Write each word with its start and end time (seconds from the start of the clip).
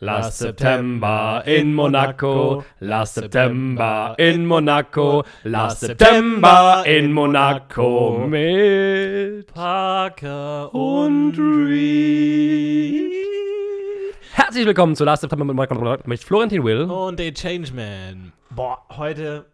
Last 0.00 0.38
September 0.38 1.42
in 1.46 1.72
Monaco, 1.72 2.62
last 2.80 3.14
September 3.14 4.14
in 4.18 4.44
Monaco, 4.44 5.24
last 5.42 5.80
September 5.80 6.84
in 6.84 7.12
Monaco 7.12 8.26
mit 8.28 9.46
Parker 9.54 10.74
und 10.74 11.38
Reed. 11.38 13.10
Herzlich 14.34 14.66
willkommen 14.66 14.94
zu 14.96 15.04
Last 15.04 15.22
September 15.22 15.46
mit 15.46 15.56
Monaco 15.56 15.96
mit 16.04 16.22
Florentin 16.22 16.62
Will. 16.62 16.82
Und 16.82 17.18
den 17.18 17.32
Changeman. 17.32 18.34
Boah, 18.50 18.82
heute. 18.98 19.46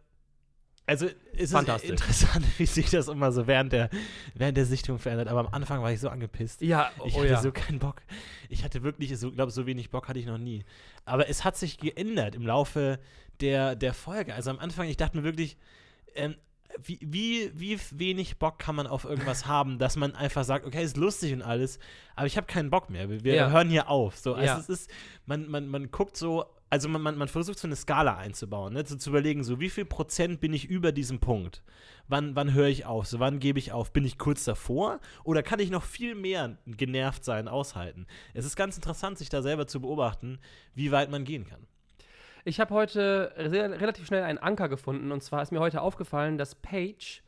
Also, 0.84 1.06
es 1.36 1.52
ist 1.52 1.84
interessant, 1.84 2.44
wie 2.58 2.66
sich 2.66 2.90
das 2.90 3.08
immer 3.08 3.30
so 3.30 3.46
während 3.46 3.72
der, 3.72 3.88
während 4.34 4.56
der 4.56 4.66
Sichtung 4.66 4.98
verändert. 4.98 5.28
Aber 5.28 5.40
am 5.40 5.48
Anfang 5.54 5.80
war 5.82 5.92
ich 5.92 6.00
so 6.00 6.08
angepisst. 6.08 6.60
Ja, 6.60 6.90
Ich 7.06 7.14
oh 7.14 7.18
hatte 7.20 7.28
ja. 7.28 7.40
so 7.40 7.52
keinen 7.52 7.78
Bock. 7.78 8.02
Ich 8.48 8.64
hatte 8.64 8.82
wirklich, 8.82 9.16
so, 9.18 9.30
glaube 9.30 9.52
so 9.52 9.66
wenig 9.66 9.90
Bock 9.90 10.08
hatte 10.08 10.18
ich 10.18 10.26
noch 10.26 10.38
nie. 10.38 10.64
Aber 11.04 11.28
es 11.28 11.44
hat 11.44 11.56
sich 11.56 11.78
geändert 11.78 12.34
im 12.34 12.46
Laufe 12.46 12.98
der, 13.40 13.76
der 13.76 13.94
Folge. 13.94 14.34
Also 14.34 14.50
am 14.50 14.58
Anfang, 14.58 14.88
ich 14.88 14.96
dachte 14.96 15.16
mir 15.16 15.22
wirklich, 15.24 15.56
ähm, 16.14 16.34
wie, 16.82 16.98
wie, 17.02 17.50
wie 17.54 17.78
wenig 17.92 18.38
Bock 18.38 18.58
kann 18.58 18.74
man 18.74 18.86
auf 18.86 19.04
irgendwas 19.04 19.46
haben, 19.46 19.78
dass 19.78 19.96
man 19.96 20.14
einfach 20.16 20.42
sagt, 20.44 20.66
okay, 20.66 20.82
ist 20.82 20.96
lustig 20.96 21.32
und 21.32 21.42
alles, 21.42 21.78
aber 22.16 22.26
ich 22.26 22.36
habe 22.36 22.46
keinen 22.46 22.70
Bock 22.70 22.90
mehr. 22.90 23.08
Wir, 23.08 23.22
wir 23.24 23.34
Ja. 23.34 23.50
hören 23.50 23.68
hier 23.68 23.88
auf. 23.88 24.16
So, 24.16 24.34
also 24.34 24.46
Ja. 24.46 24.58
es 24.58 24.68
ist, 24.68 24.90
man, 25.26 25.48
man, 25.48 25.68
man 25.68 25.90
guckt 25.90 26.16
so, 26.16 26.46
also 26.72 26.88
man, 26.88 27.02
man, 27.02 27.18
man 27.18 27.28
versucht 27.28 27.58
so 27.58 27.68
eine 27.68 27.76
Skala 27.76 28.16
einzubauen, 28.16 28.72
ne? 28.72 28.82
so 28.86 28.96
zu 28.96 29.10
überlegen, 29.10 29.44
so 29.44 29.60
wie 29.60 29.68
viel 29.68 29.84
Prozent 29.84 30.40
bin 30.40 30.54
ich 30.54 30.70
über 30.70 30.90
diesem 30.90 31.20
Punkt? 31.20 31.62
Wann, 32.08 32.34
wann 32.34 32.54
höre 32.54 32.68
ich 32.68 32.86
auf? 32.86 33.06
So, 33.06 33.20
wann 33.20 33.40
gebe 33.40 33.58
ich 33.58 33.72
auf? 33.72 33.92
Bin 33.92 34.06
ich 34.06 34.16
kurz 34.16 34.44
davor? 34.44 34.98
Oder 35.22 35.42
kann 35.42 35.60
ich 35.60 35.70
noch 35.70 35.82
viel 35.82 36.14
mehr 36.14 36.56
genervt 36.64 37.26
sein, 37.26 37.46
aushalten? 37.46 38.06
Es 38.32 38.46
ist 38.46 38.56
ganz 38.56 38.76
interessant, 38.76 39.18
sich 39.18 39.28
da 39.28 39.42
selber 39.42 39.66
zu 39.66 39.82
beobachten, 39.82 40.38
wie 40.74 40.90
weit 40.92 41.10
man 41.10 41.24
gehen 41.24 41.46
kann. 41.46 41.66
Ich 42.46 42.58
habe 42.58 42.72
heute 42.72 43.34
re 43.36 43.78
relativ 43.78 44.06
schnell 44.06 44.22
einen 44.22 44.38
Anker 44.38 44.70
gefunden 44.70 45.12
und 45.12 45.22
zwar 45.22 45.42
ist 45.42 45.52
mir 45.52 45.60
heute 45.60 45.82
aufgefallen, 45.82 46.38
dass 46.38 46.54
Paige 46.54 47.20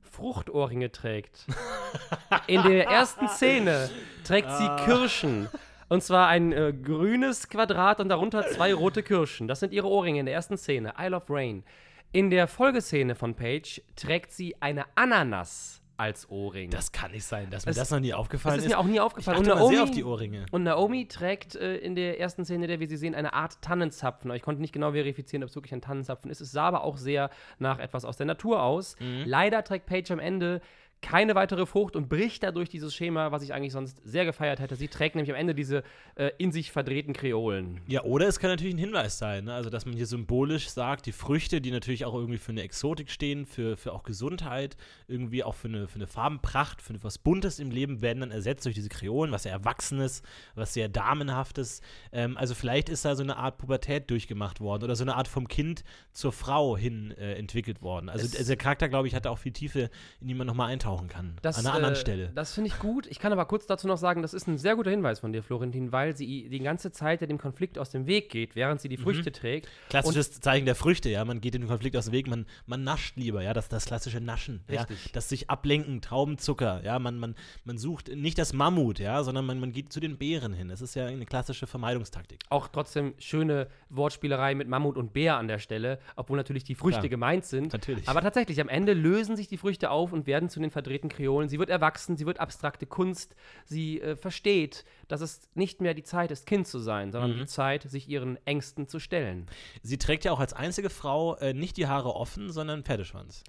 Fruchtohrringe 0.00 0.92
trägt. 0.92 1.46
In 2.46 2.62
der 2.62 2.86
ersten 2.86 3.26
Szene 3.30 3.90
trägt 4.22 4.48
sie 4.52 4.68
Kirschen. 4.84 5.48
Und 5.92 6.02
zwar 6.02 6.28
ein 6.28 6.52
äh, 6.52 6.72
grünes 6.72 7.48
Quadrat 7.48 8.00
und 8.00 8.08
darunter 8.08 8.46
zwei 8.48 8.72
rote 8.72 9.02
Kirschen. 9.02 9.46
Das 9.46 9.60
sind 9.60 9.72
ihre 9.72 9.88
Ohrringe 9.88 10.20
in 10.20 10.26
der 10.26 10.34
ersten 10.34 10.56
Szene. 10.56 10.94
I 10.98 11.08
Love 11.08 11.26
Rain. 11.28 11.64
In 12.12 12.30
der 12.30 12.46
Folgeszene 12.48 13.14
von 13.14 13.34
Paige 13.34 13.82
trägt 13.96 14.32
sie 14.32 14.54
eine 14.60 14.84
Ananas 14.94 15.80
als 15.98 16.28
Ohrring. 16.30 16.70
Das 16.70 16.90
kann 16.92 17.12
nicht 17.12 17.24
sein, 17.24 17.48
dass 17.50 17.64
mir 17.66 17.70
Das- 17.72 17.76
das, 17.76 17.90
noch 17.90 18.00
nie 18.00 18.12
aufgefallen 18.14 18.56
das 18.56 18.64
ist. 18.64 18.70
ist 18.70 18.76
mir 18.76 18.78
auch 18.80 18.86
nie 18.90 19.00
aufgefallen. 19.00 19.38
Und 19.38 19.46
mal 19.46 19.56
sehr 19.56 19.64
Naomi- 19.66 19.80
auf 19.82 19.90
die 19.90 20.02
Ohrringe. 20.04 20.46
Und 20.50 20.62
Naomi 20.64 21.06
trägt 21.08 21.54
äh, 21.56 21.76
in 21.76 21.94
der 21.94 22.18
ersten 22.18 22.44
Szene, 22.44 22.66
der 22.66 22.80
wir 22.80 22.88
sie 22.88 22.96
sehen, 22.96 23.14
eine 23.14 23.34
Art 23.34 23.60
Tannenzapfen. 23.62 24.30
Ich 24.32 24.42
konnte 24.42 24.60
nicht 24.62 24.72
genau 24.72 24.92
verifizieren, 24.92 25.42
ob 25.44 25.50
es 25.50 25.54
wirklich 25.54 25.72
ein 25.74 25.82
Tannenzapfen 25.82 26.30
ist. 26.30 26.40
Es 26.40 26.50
sah 26.52 26.64
aber 26.68 26.84
auch 26.84 26.96
sehr 26.96 27.28
nach 27.58 27.78
etwas 27.78 28.04
aus 28.06 28.16
der 28.16 28.26
Natur 28.26 28.62
aus. 28.62 28.96
Mhm. 28.98 29.24
Leider 29.26 29.62
trägt 29.62 29.86
Paige 29.86 30.12
am 30.14 30.18
Ende 30.18 30.60
keine 31.02 31.34
weitere 31.34 31.66
Frucht 31.66 31.96
und 31.96 32.08
bricht 32.08 32.42
dadurch 32.44 32.68
dieses 32.68 32.94
Schema, 32.94 33.32
was 33.32 33.42
ich 33.42 33.52
eigentlich 33.52 33.72
sonst 33.72 34.00
sehr 34.04 34.24
gefeiert 34.24 34.60
hätte. 34.60 34.76
Sie 34.76 34.88
trägt 34.88 35.16
nämlich 35.16 35.30
am 35.30 35.36
Ende 35.36 35.54
diese 35.54 35.82
äh, 36.14 36.30
in 36.38 36.52
sich 36.52 36.70
verdrehten 36.70 37.12
Kreolen. 37.12 37.80
Ja, 37.88 38.02
oder 38.04 38.28
es 38.28 38.38
kann 38.38 38.48
natürlich 38.50 38.74
ein 38.74 38.78
Hinweis 38.78 39.18
sein, 39.18 39.44
ne? 39.44 39.52
also 39.54 39.68
dass 39.68 39.84
man 39.84 39.94
hier 39.96 40.06
symbolisch 40.06 40.68
sagt, 40.70 41.06
die 41.06 41.12
Früchte, 41.12 41.60
die 41.60 41.72
natürlich 41.72 42.04
auch 42.04 42.14
irgendwie 42.14 42.38
für 42.38 42.52
eine 42.52 42.62
Exotik 42.62 43.10
stehen, 43.10 43.44
für, 43.46 43.76
für 43.76 43.92
auch 43.92 44.04
Gesundheit, 44.04 44.76
irgendwie 45.08 45.42
auch 45.42 45.56
für 45.56 45.68
eine, 45.68 45.88
für 45.88 45.96
eine 45.96 46.06
Farbenpracht, 46.06 46.80
für 46.80 46.94
etwas 46.94 47.18
Buntes 47.18 47.58
im 47.58 47.70
Leben, 47.72 48.00
werden 48.00 48.20
dann 48.20 48.30
ersetzt 48.30 48.64
durch 48.64 48.76
diese 48.76 48.88
Kreolen, 48.88 49.32
was 49.32 49.42
sehr 49.42 49.52
Erwachsenes, 49.52 50.22
was 50.54 50.72
sehr 50.72 50.88
Damenhaftes. 50.88 51.80
Ähm, 52.12 52.36
also 52.36 52.54
vielleicht 52.54 52.88
ist 52.88 53.04
da 53.04 53.16
so 53.16 53.24
eine 53.24 53.36
Art 53.38 53.58
Pubertät 53.58 54.08
durchgemacht 54.08 54.60
worden 54.60 54.84
oder 54.84 54.94
so 54.94 55.02
eine 55.02 55.16
Art 55.16 55.26
vom 55.26 55.48
Kind 55.48 55.82
zur 56.12 56.30
Frau 56.32 56.76
hin 56.76 57.10
äh, 57.18 57.34
entwickelt 57.34 57.82
worden. 57.82 58.08
Also 58.08 58.24
Es- 58.38 58.46
der 58.46 58.56
Charakter, 58.56 58.88
glaube 58.88 59.08
ich, 59.08 59.14
hat 59.16 59.24
da 59.24 59.30
auch 59.30 59.38
viel 59.38 59.52
Tiefe, 59.52 59.90
in 60.20 60.28
die 60.28 60.34
man 60.34 60.46
nochmal 60.46 60.70
eintauchen 60.70 60.91
kann. 60.96 61.36
Das, 61.42 61.58
an 61.58 61.66
einer 61.66 61.74
anderen 61.74 61.94
äh, 61.94 61.98
Stelle. 61.98 62.30
Das 62.34 62.54
finde 62.54 62.68
ich 62.68 62.78
gut. 62.78 63.06
Ich 63.06 63.18
kann 63.18 63.32
aber 63.32 63.44
kurz 63.46 63.66
dazu 63.66 63.86
noch 63.86 63.96
sagen, 63.96 64.22
das 64.22 64.34
ist 64.34 64.46
ein 64.46 64.58
sehr 64.58 64.76
guter 64.76 64.90
Hinweis 64.90 65.20
von 65.20 65.32
dir, 65.32 65.42
Florentin, 65.42 65.92
weil 65.92 66.16
sie 66.16 66.48
die 66.48 66.58
ganze 66.60 66.92
Zeit 66.92 67.20
ja 67.20 67.26
dem 67.26 67.38
Konflikt 67.38 67.78
aus 67.78 67.90
dem 67.90 68.06
Weg 68.06 68.30
geht, 68.30 68.54
während 68.56 68.80
sie 68.80 68.88
die 68.88 68.96
Früchte 68.96 69.32
trägt. 69.32 69.68
Klassisches 69.88 70.40
Zeichen 70.40 70.66
der 70.66 70.74
Früchte, 70.74 71.08
ja. 71.08 71.24
Man 71.24 71.40
geht 71.40 71.54
den 71.54 71.66
Konflikt 71.66 71.96
aus 71.96 72.06
dem 72.06 72.12
Weg, 72.12 72.26
man, 72.26 72.46
man 72.66 72.84
nascht 72.84 73.16
lieber, 73.16 73.42
ja. 73.42 73.52
Das, 73.52 73.68
das 73.68 73.86
klassische 73.86 74.20
Naschen. 74.20 74.64
Ja? 74.68 74.82
Richtig. 74.82 75.12
Das 75.12 75.28
sich 75.28 75.50
ablenken, 75.50 76.00
Traubenzucker, 76.00 76.82
ja. 76.84 76.98
Man, 76.98 77.18
man, 77.18 77.34
man 77.64 77.78
sucht 77.78 78.08
nicht 78.08 78.38
das 78.38 78.52
Mammut, 78.52 78.98
ja, 78.98 79.22
sondern 79.22 79.46
man, 79.46 79.60
man 79.60 79.72
geht 79.72 79.92
zu 79.92 80.00
den 80.00 80.18
Bären 80.18 80.52
hin. 80.52 80.68
Das 80.68 80.80
ist 80.80 80.94
ja 80.94 81.06
eine 81.06 81.26
klassische 81.26 81.66
Vermeidungstaktik. 81.66 82.40
Auch 82.48 82.68
trotzdem 82.68 83.14
schöne 83.18 83.68
Wortspielerei 83.88 84.54
mit 84.54 84.68
Mammut 84.68 84.96
und 84.96 85.12
Bär 85.12 85.36
an 85.36 85.48
der 85.48 85.58
Stelle, 85.58 85.98
obwohl 86.16 86.36
natürlich 86.36 86.64
die 86.64 86.74
Früchte 86.74 87.00
Klar. 87.00 87.10
gemeint 87.10 87.44
sind. 87.44 87.72
Natürlich. 87.72 88.08
Aber 88.08 88.20
tatsächlich, 88.20 88.60
am 88.60 88.68
Ende 88.68 88.92
lösen 88.92 89.36
sich 89.36 89.48
die 89.48 89.56
Früchte 89.56 89.90
auf 89.90 90.12
und 90.12 90.26
werden 90.26 90.48
zu 90.48 90.60
den 90.60 90.70
verdrehten 90.82 91.08
Kreolen. 91.08 91.48
Sie 91.48 91.58
wird 91.58 91.70
erwachsen, 91.70 92.16
sie 92.16 92.26
wird 92.26 92.40
abstrakte 92.40 92.86
Kunst, 92.86 93.36
sie 93.64 94.00
äh, 94.00 94.16
versteht, 94.16 94.84
dass 95.08 95.20
es 95.20 95.48
nicht 95.54 95.80
mehr 95.80 95.94
die 95.94 96.02
Zeit 96.02 96.30
ist, 96.32 96.46
Kind 96.46 96.66
zu 96.66 96.78
sein, 96.80 97.12
sondern 97.12 97.34
Mhm. 97.34 97.38
die 97.38 97.46
Zeit, 97.46 97.82
sich 97.84 98.08
ihren 98.08 98.36
Ängsten 98.46 98.88
zu 98.88 98.98
stellen. 98.98 99.46
Sie 99.82 99.98
trägt 99.98 100.24
ja 100.24 100.32
auch 100.32 100.40
als 100.40 100.52
einzige 100.52 100.90
Frau 100.90 101.36
äh, 101.36 101.54
nicht 101.54 101.76
die 101.76 101.86
Haare 101.86 102.14
offen, 102.16 102.50
sondern 102.50 102.82
Pferdeschwanz. 102.82 103.44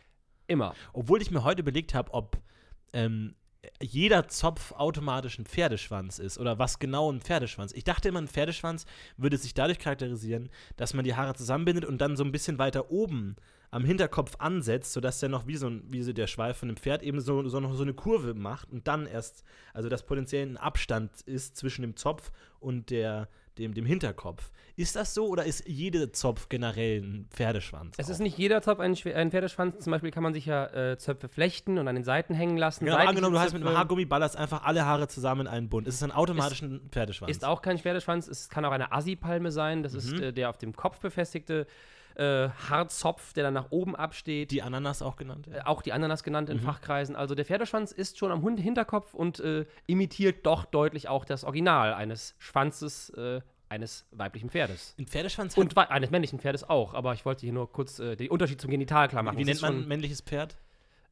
Immer. 0.48 0.76
Obwohl 0.94 1.22
ich 1.22 1.32
mir 1.32 1.44
heute 1.44 1.62
überlegt 1.62 1.94
habe, 1.96 2.14
ob 2.14 2.38
ähm, 2.94 3.34
jeder 3.82 4.28
Zopf 4.28 4.74
automatisch 4.74 5.40
ein 5.40 5.46
Pferdeschwanz 5.46 6.20
ist 6.20 6.38
oder 6.38 6.60
was 6.60 6.80
genau 6.80 7.12
ein 7.12 7.22
Pferdeschwanz. 7.22 7.72
Ich 7.74 7.86
dachte 7.86 8.10
immer, 8.10 8.22
ein 8.22 8.28
Pferdeschwanz 8.28 8.86
würde 9.18 9.38
sich 9.38 9.54
dadurch 9.54 9.80
charakterisieren, 9.80 10.50
dass 10.76 10.94
man 10.94 11.06
die 11.06 11.16
Haare 11.16 11.34
zusammenbindet 11.34 11.86
und 11.86 12.00
dann 12.00 12.18
so 12.18 12.24
ein 12.24 12.32
bisschen 12.34 12.60
weiter 12.60 12.92
oben 12.92 13.38
am 13.74 13.84
Hinterkopf 13.86 14.36
ansetzt, 14.38 14.94
sodass 14.94 15.20
der 15.20 15.30
noch 15.30 15.48
wie 15.48 15.56
so, 15.56 15.68
ein, 15.68 15.84
wie 15.88 16.04
so 16.04 16.14
der 16.14 16.28
Schweif 16.28 16.58
von 16.58 16.70
einem 16.70 16.78
Pferd 16.78 17.02
eben 17.02 17.20
so, 17.22 17.48
so 17.48 17.60
noch 17.60 17.74
so 17.74 17.82
eine 17.82 17.94
Kurve 17.94 18.36
macht 18.36 18.72
und 18.72 18.88
dann 18.88 19.08
erst, 19.08 19.44
also 19.74 19.90
dass 19.90 20.04
potenziell 20.04 20.46
ein 20.48 20.58
Abstand 20.58 21.10
ist 21.26 21.58
zwischen 21.58 21.82
dem 21.82 21.96
Zopf 21.96 22.32
und 22.60 22.92
der, 22.92 23.28
dem, 23.58 23.74
dem 23.74 23.86
Hinterkopf. 23.86 24.52
Ist 24.76 24.96
das 24.96 25.16
so 25.16 25.28
oder 25.28 25.46
ist 25.46 25.68
jeder 25.68 26.14
Zopf 26.14 26.50
generell 26.50 27.02
ein 27.02 27.28
Pferdeschwanz? 27.32 27.96
Es 27.98 28.08
auch? 28.08 28.12
ist 28.12 28.20
nicht 28.20 28.38
jeder 28.38 28.62
Zopf 28.62 28.80
ein, 28.80 28.96
ein 29.16 29.32
Pferdeschwanz. 29.32 29.84
Zum 29.84 29.92
Beispiel 29.92 30.12
kann 30.12 30.24
man 30.24 30.36
sich 30.36 30.46
ja 30.46 30.66
äh, 30.68 30.98
Zöpfe 31.00 31.28
flechten 31.28 31.80
und 31.80 31.88
an 31.88 31.96
den 31.96 32.04
Seiten 32.04 32.36
hängen 32.36 32.58
lassen. 32.58 32.86
Genau, 32.86 32.98
angenommen, 32.98 33.34
du 33.34 33.40
hast 33.40 33.54
mit 33.54 33.66
einem 33.66 33.76
Haargummi 33.76 34.06
ballerst 34.06 34.38
einfach 34.38 34.64
alle 34.64 34.86
Haare 34.86 35.08
zusammen 35.08 35.42
in 35.42 35.48
einen 35.48 35.70
Bund. 35.70 35.88
Ist 35.88 35.96
es 35.96 36.00
dann 36.02 36.12
automatisch 36.12 36.62
ein 36.62 36.90
Pferdeschwanz? 36.92 37.32
Ist 37.32 37.44
auch 37.44 37.64
kein 37.64 37.80
Pferdeschwanz, 37.80 38.28
es 38.28 38.50
kann 38.50 38.66
auch 38.66 38.72
eine 38.72 38.92
Assi-Palme 38.92 39.52
sein. 39.52 39.82
Das 39.82 39.94
ist 39.96 40.14
Mhm. 40.14 40.24
äh, 40.24 40.32
der 40.32 40.50
auf 40.50 40.58
dem 40.58 40.76
Kopf 40.76 41.00
befestigte 41.00 41.66
äh, 42.16 42.50
Haarzopf, 42.70 43.34
der 43.34 43.44
dann 43.44 43.54
nach 43.54 43.68
oben 43.72 43.96
absteht. 43.96 44.52
die 44.52 44.62
Ananas 44.62 45.02
auch 45.02 45.16
genannt? 45.16 45.48
Äh, 45.48 45.62
auch 45.62 45.82
die 45.82 45.94
Ananas 45.94 46.24
genannt 46.24 46.50
Mhm. 46.50 46.56
in 46.56 46.62
Fachkreisen. 46.62 47.16
Also 47.16 47.36
der 47.36 47.46
Pferdeschwanz 47.46 47.92
ist 47.92 48.18
schon 48.18 48.32
am 48.32 48.42
Hund 48.42 48.60
Hinterkopf 48.60 49.14
und 49.14 49.40
äh, 49.40 49.66
imitiert 49.88 50.46
doch 50.46 50.66
deutlich 50.66 51.08
auch 51.10 51.26
das 51.26 51.44
Original 51.44 51.94
eines 51.94 52.36
Schwanzes 52.40 53.10
äh, 53.12 53.42
eines 53.70 54.06
weiblichen 54.12 54.52
Pferdes. 54.52 54.94
Ein 55.00 55.08
Pferdeschwanz 55.08 55.58
Und 55.58 55.76
eines 55.76 56.12
männlichen 56.12 56.40
Pferdes 56.40 56.70
auch, 56.70 56.94
aber 56.94 57.14
ich 57.14 57.26
wollte 57.26 57.42
hier 57.42 57.54
nur 57.54 57.72
kurz 57.72 57.98
äh, 57.98 58.16
den 58.16 58.30
Unterschied 58.30 58.62
zum 58.62 58.70
Genital 58.70 59.08
klar 59.08 59.24
machen. 59.24 59.38
wie 59.40 59.46
nennt 59.46 59.62
man 59.64 59.78
ein 59.82 59.88
männliches 59.88 60.22
Pferd? 60.22 60.58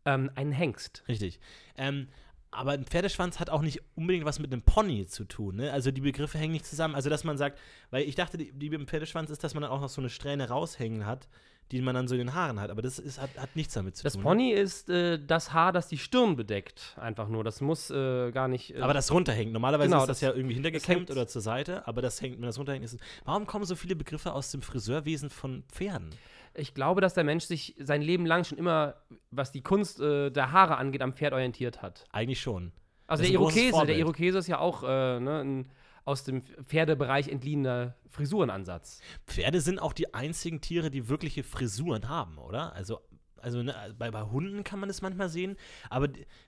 ähm, 0.05 0.29
einen 0.35 0.51
Hengst. 0.51 1.03
Richtig. 1.07 1.39
Ähm, 1.77 2.07
aber 2.51 2.71
ein 2.71 2.85
Pferdeschwanz 2.85 3.39
hat 3.39 3.49
auch 3.49 3.61
nicht 3.61 3.81
unbedingt 3.95 4.25
was 4.25 4.39
mit 4.39 4.51
einem 4.51 4.61
Pony 4.61 5.07
zu 5.07 5.23
tun. 5.25 5.55
Ne? 5.55 5.71
Also 5.71 5.91
die 5.91 6.01
Begriffe 6.01 6.37
hängen 6.37 6.51
nicht 6.53 6.65
zusammen. 6.65 6.95
Also 6.95 7.09
dass 7.09 7.23
man 7.23 7.37
sagt, 7.37 7.57
weil 7.91 8.03
ich 8.03 8.15
dachte, 8.15 8.37
die, 8.37 8.51
die 8.51 8.69
beim 8.69 8.87
Pferdeschwanz 8.87 9.29
ist, 9.29 9.43
dass 9.43 9.53
man 9.53 9.63
dann 9.63 9.71
auch 9.71 9.81
noch 9.81 9.89
so 9.89 10.01
eine 10.01 10.09
Strähne 10.09 10.49
raushängen 10.49 11.05
hat, 11.05 11.27
die 11.71 11.81
man 11.81 11.95
dann 11.95 12.09
so 12.09 12.15
in 12.15 12.19
den 12.19 12.33
Haaren 12.33 12.59
hat. 12.59 12.69
Aber 12.69 12.81
das 12.81 12.99
ist, 12.99 13.21
hat, 13.21 13.29
hat 13.37 13.55
nichts 13.55 13.73
damit 13.73 13.95
zu 13.95 14.03
Das 14.03 14.13
tun. 14.13 14.23
Pony 14.23 14.51
ist 14.51 14.89
äh, 14.89 15.17
das 15.25 15.53
Haar, 15.53 15.71
das 15.71 15.87
die 15.87 15.97
Stirn 15.97 16.35
bedeckt. 16.35 16.97
Einfach 16.99 17.29
nur. 17.29 17.45
Das 17.45 17.61
muss 17.61 17.89
äh, 17.89 18.31
gar 18.31 18.49
nicht. 18.49 18.75
Äh, 18.75 18.81
Aber 18.81 18.93
das 18.93 19.09
runterhängt. 19.13 19.53
Normalerweise 19.53 19.87
Genau, 19.89 20.01
ist 20.03 20.09
das, 20.09 20.19
das- 20.19 20.27
ja 20.29 20.33
irgendwie 20.35 20.55
hintergekämmt 20.55 21.09
oder 21.09 21.27
zur 21.27 21.41
Seite, 21.41 21.87
aber 21.87 22.01
das 22.01 22.21
hängt, 22.21 22.35
wenn 22.35 22.45
das 22.47 22.59
runterhängt, 22.59 22.83
ist. 22.83 22.97
Warum 23.23 23.47
kommen 23.47 23.63
so 23.63 23.77
viele 23.77 23.95
Begriffe 23.95 24.33
aus 24.33 24.51
dem 24.51 24.61
Friseurwesen 24.61 25.29
von 25.29 25.63
Pferden? 25.71 26.09
Ich 26.53 26.73
glaube, 26.73 27.01
dass 27.01 27.13
der 27.13 27.23
Mensch 27.23 27.45
sich 27.45 27.75
sein 27.79 28.01
Leben 28.01 28.25
lang 28.25 28.43
schon 28.43 28.57
immer, 28.57 28.95
was 29.31 29.51
die 29.51 29.61
Kunst 29.61 29.99
äh, 30.01 30.29
der 30.29 30.51
Haare 30.51 30.77
angeht, 30.77 31.01
am 31.01 31.13
Pferd 31.13 31.33
orientiert 31.33 31.81
hat. 31.81 32.05
Eigentlich 32.11 32.41
schon. 32.41 32.71
Also 33.07 33.23
der 33.23 33.31
Irokese, 33.31 33.85
der. 33.85 33.97
Irokese 33.97 34.37
ist 34.37 34.47
ja 34.47 34.59
auch 34.59 34.83
äh, 34.83 35.19
ne, 35.19 35.41
ein 35.43 35.71
aus 36.05 36.23
dem 36.23 36.43
Pferdebereich 36.63 37.27
entliehener 37.27 37.95
Frisurenansatz. 38.09 39.01
Pferde 39.27 39.61
sind 39.61 39.79
auch 39.79 39.93
die 39.93 40.13
einzigen 40.13 40.61
Tiere, 40.61 40.89
die 40.89 41.09
wirkliche 41.09 41.43
Frisuren 41.43 42.09
haben, 42.09 42.37
oder? 42.37 42.73
Also, 42.73 43.01
also 43.37 43.61
ne, 43.61 43.75
bei, 43.97 44.11
bei 44.11 44.23
Hunden 44.23 44.63
kann 44.63 44.79
man 44.79 44.89
das 44.89 45.01
manchmal 45.01 45.29
sehen, 45.29 45.57
aber 45.89 46.07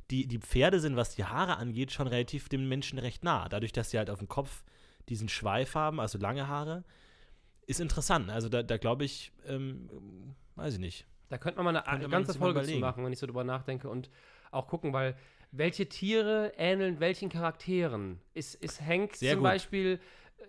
die, 0.09 0.27
die 0.27 0.39
Pferde 0.39 0.79
sind, 0.79 0.95
was 0.95 1.15
die 1.15 1.25
Haare 1.25 1.57
angeht, 1.57 1.91
schon 1.91 2.07
relativ 2.07 2.49
dem 2.49 2.67
Menschen 2.67 2.99
recht 2.99 3.23
nah. 3.23 3.47
Dadurch, 3.47 3.71
dass 3.71 3.91
sie 3.91 3.97
halt 3.97 4.09
auf 4.09 4.19
dem 4.19 4.27
Kopf 4.27 4.63
diesen 5.09 5.29
Schweif 5.29 5.75
haben, 5.75 5.99
also 5.99 6.17
lange 6.17 6.47
Haare, 6.47 6.83
ist 7.67 7.79
interessant. 7.79 8.29
Also 8.29 8.49
da, 8.49 8.63
da 8.63 8.77
glaube 8.77 9.05
ich, 9.05 9.31
ähm, 9.47 9.89
weiß 10.55 10.75
ich 10.75 10.79
nicht. 10.79 11.05
Da 11.29 11.37
könnte 11.37 11.61
man 11.61 11.73
mal 11.73 11.81
eine 11.81 12.03
man 12.03 12.11
ganze 12.11 12.37
Folge 12.37 12.61
zu 12.63 12.77
machen, 12.77 13.03
wenn 13.03 13.13
ich 13.13 13.19
so 13.19 13.25
drüber 13.25 13.43
nachdenke 13.43 13.89
und 13.89 14.09
auch 14.51 14.67
gucken, 14.67 14.93
weil 14.93 15.15
welche 15.51 15.87
Tiere 15.87 16.53
ähneln 16.57 16.99
welchen 16.99 17.29
Charakteren? 17.29 18.19
Ist, 18.33 18.55
ist 18.55 18.81
Hank 18.81 19.15
Sehr 19.15 19.33
zum 19.33 19.39
gut. 19.39 19.49
Beispiel 19.49 19.99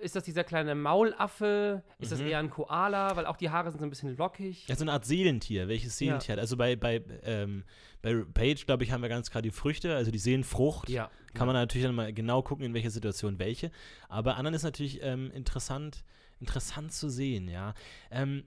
ist 0.01 0.17
das 0.17 0.25
dieser 0.25 0.45
kleine 0.45 0.75
Maulaffe? 0.75 1.83
Ist 1.99 2.11
Mhm. 2.11 2.17
das 2.19 2.21
eher 2.27 2.39
ein 2.39 2.51
Koala? 2.51 3.15
Weil 3.17 3.27
auch 3.27 3.37
die 3.37 3.51
Haare 3.51 3.71
sind 3.71 3.79
so 3.81 3.87
ein 3.87 3.91
bisschen 3.91 4.17
lockig. 4.17 4.67
Ja, 4.67 4.75
so 4.75 4.83
eine 4.85 4.93
Art 4.93 5.05
Seelentier. 5.05 5.69
Welches 5.69 5.97
Seelentier? 5.99 6.33
hat? 6.35 6.41
Also 6.41 6.57
bei, 6.57 6.75
bei, 6.77 7.03
ähm, 7.23 7.65
bei 8.03 8.15
Page, 8.35 8.67
glaube 8.67 8.83
ich, 8.85 8.91
haben 8.91 9.03
wir 9.03 9.09
ganz 9.09 9.31
klar 9.31 9.41
die 9.43 9.51
Früchte, 9.53 9.95
also 9.95 10.11
die 10.11 10.19
Seelenfrucht. 10.19 10.89
Ja. 10.89 11.11
Kann 11.35 11.47
man 11.47 11.55
natürlich 11.55 11.87
dann 11.87 11.95
mal 11.95 12.13
genau 12.13 12.43
gucken, 12.43 12.65
in 12.65 12.75
welcher 12.75 12.91
Situation 12.91 13.39
welche. 13.39 13.71
Aber 14.09 14.37
anderen 14.37 14.55
ist 14.55 14.63
natürlich 14.65 15.01
ähm, 15.03 15.31
interessant, 15.31 16.05
interessant 16.45 16.93
zu 16.93 17.09
sehen, 17.09 17.49
ja. 17.49 17.73
Ähm, 18.11 18.45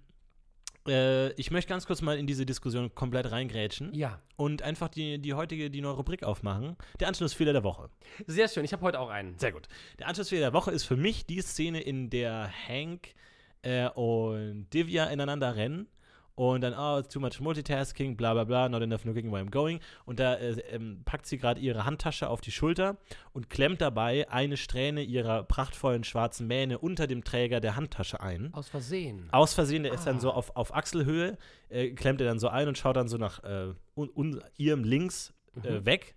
äh, 0.88 1.32
ich 1.34 1.52
möchte 1.52 1.70
ganz 1.70 1.86
kurz 1.88 2.02
mal 2.02 2.18
in 2.18 2.28
diese 2.28 2.46
Diskussion 2.46 2.94
komplett 2.94 3.32
reingrätschen 3.32 3.94
Ja. 3.94 4.22
und 4.36 4.62
einfach 4.62 4.88
die, 4.88 5.20
die 5.20 5.34
heutige, 5.34 5.70
die 5.70 5.82
neue 5.82 5.94
Rubrik 5.94 6.24
aufmachen. 6.24 6.78
Der 7.00 7.08
Anschlussfehler 7.08 7.54
der 7.54 7.64
Woche. 7.64 7.90
Sehr 8.28 8.48
schön. 8.48 8.64
Ich 8.64 8.72
habe 8.74 8.84
heute 8.84 9.00
auch 9.00 9.10
einen. 9.10 9.38
Sehr 9.40 9.52
gut. 9.52 9.68
Der 10.00 10.08
Anschlussfehler 10.08 10.42
der 10.42 10.54
Woche 10.54 10.72
ist 10.72 10.84
für 10.84 10.96
mich 10.96 11.26
die 11.26 11.42
Szene, 11.42 11.82
in 11.82 12.10
der 12.10 12.50
Hank 12.68 13.16
äh, 13.64 13.90
und 13.90 14.68
Divya 14.74 15.06
ineinander 15.06 15.56
rennen. 15.56 15.88
Und 16.38 16.62
dann, 16.62 16.76
oh, 16.78 17.02
too 17.02 17.20
much 17.20 17.40
multitasking, 17.40 18.16
bla 18.16 18.32
bla 18.36 18.44
bla, 18.44 18.70
not 18.70 18.84
enough 18.84 19.04
looking 19.06 19.32
where 19.32 19.42
I'm 19.44 19.50
going. 19.50 19.80
Und 20.06 20.20
da 20.20 20.36
äh, 20.36 20.52
ähm, 20.70 21.02
packt 21.04 21.26
sie 21.26 21.40
gerade 21.40 21.60
ihre 21.60 21.84
Handtasche 21.84 22.30
auf 22.30 22.42
die 22.42 22.52
Schulter 22.52 22.98
und 23.34 23.50
klemmt 23.50 23.82
dabei 23.82 24.30
eine 24.30 24.56
Strähne 24.56 25.02
ihrer 25.02 25.42
prachtvollen 25.42 26.04
schwarzen 26.04 26.46
Mähne 26.46 26.78
unter 26.78 27.08
dem 27.08 27.24
Träger 27.24 27.60
der 27.60 27.76
Handtasche 27.76 28.20
ein. 28.22 28.54
Aus 28.54 28.70
Versehen. 28.70 29.28
Aus 29.32 29.56
Versehen, 29.56 29.82
der 29.82 29.94
ist 29.94 30.06
dann 30.06 30.18
Ah. 30.18 30.20
so 30.20 30.32
auf, 30.32 30.56
auf 30.56 30.76
Achselhöhe, 30.76 31.40
äh, 31.70 31.90
klemmt 31.90 32.22
er 32.22 32.28
dann 32.28 32.38
so 32.38 32.50
ein 32.50 32.68
und 32.68 32.78
schaut 32.78 32.98
dann 32.98 33.08
so 33.08 33.18
nach 33.18 33.44
äh, 33.44 33.74
un, 33.96 34.08
un, 34.16 34.40
ihrem 34.58 34.84
links 34.84 35.34
äh, 35.64 35.72
Mhm. 35.80 35.86
weg. 35.88 36.16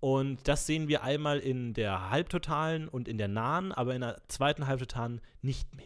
Und 0.00 0.48
das 0.48 0.64
sehen 0.64 0.88
wir 0.88 1.02
einmal 1.02 1.40
in 1.40 1.74
der 1.74 2.08
halbtotalen 2.10 2.88
und 2.88 3.06
in 3.06 3.18
der 3.18 3.28
nahen, 3.28 3.72
aber 3.72 3.94
in 3.94 4.00
der 4.00 4.16
zweiten 4.28 4.66
halbtotalen 4.66 5.20
nicht 5.42 5.74
mehr. 5.76 5.84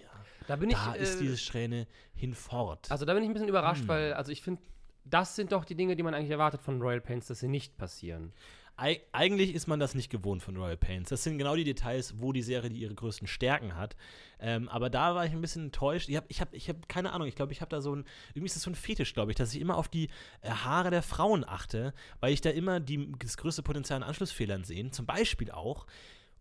Da 0.52 0.56
bin 0.56 0.68
ich. 0.68 0.76
Da 0.76 0.92
ist 0.92 1.16
äh, 1.16 1.20
diese 1.20 1.38
Strähne 1.38 1.86
hinfort. 2.12 2.90
Also 2.90 3.06
da 3.06 3.14
bin 3.14 3.22
ich 3.22 3.30
ein 3.30 3.32
bisschen 3.32 3.48
überrascht, 3.48 3.82
Hm. 3.82 3.88
weil, 3.88 4.12
also 4.12 4.30
ich 4.30 4.42
finde, 4.42 4.60
das 5.06 5.34
sind 5.34 5.50
doch 5.52 5.64
die 5.64 5.74
Dinge, 5.74 5.96
die 5.96 6.02
man 6.02 6.12
eigentlich 6.12 6.30
erwartet 6.30 6.60
von 6.60 6.78
Royal 6.82 7.00
Pains, 7.00 7.26
dass 7.26 7.40
sie 7.40 7.48
nicht 7.48 7.78
passieren. 7.78 8.34
Eig 8.76 9.00
eigentlich 9.12 9.54
ist 9.54 9.66
man 9.66 9.80
das 9.80 9.94
nicht 9.94 10.10
gewohnt 10.10 10.42
von 10.42 10.54
Royal 10.58 10.76
Pains. 10.76 11.08
Das 11.08 11.22
sind 11.24 11.38
genau 11.38 11.56
die 11.56 11.64
Details, 11.64 12.20
wo 12.20 12.32
die 12.32 12.42
Serie 12.42 12.68
die 12.68 12.80
ihre 12.80 12.94
größten 12.94 13.26
Stärken 13.28 13.76
hat. 13.76 13.96
Ähm, 14.40 14.68
aber 14.68 14.90
da 14.90 15.14
war 15.14 15.24
ich 15.24 15.32
ein 15.32 15.40
bisschen 15.40 15.64
enttäuscht. 15.64 16.10
Ich 16.10 16.16
habe 16.16 16.26
ich 16.28 16.42
hab, 16.42 16.52
ich 16.52 16.68
hab 16.68 16.86
keine 16.86 17.12
Ahnung, 17.12 17.26
ich 17.28 17.34
glaube, 17.34 17.52
ich 17.52 17.62
habe 17.62 17.70
da 17.70 17.80
so 17.80 17.94
ein, 17.96 18.04
irgendwie 18.34 18.46
ist 18.46 18.56
das 18.56 18.62
so 18.62 18.70
ein 18.70 18.74
Fetisch, 18.74 19.14
glaube 19.14 19.30
ich, 19.32 19.36
dass 19.38 19.54
ich 19.54 19.60
immer 19.60 19.78
auf 19.78 19.88
die 19.88 20.08
äh, 20.42 20.50
Haare 20.50 20.90
der 20.90 21.02
Frauen 21.02 21.44
achte, 21.48 21.94
weil 22.20 22.34
ich 22.34 22.42
da 22.42 22.50
immer 22.50 22.78
die, 22.78 23.10
das 23.18 23.38
größte 23.38 23.62
Potenzial 23.62 23.96
an 24.02 24.08
Anschlussfehlern 24.08 24.64
sehe. 24.64 24.90
Zum 24.90 25.06
Beispiel 25.06 25.50
auch, 25.50 25.86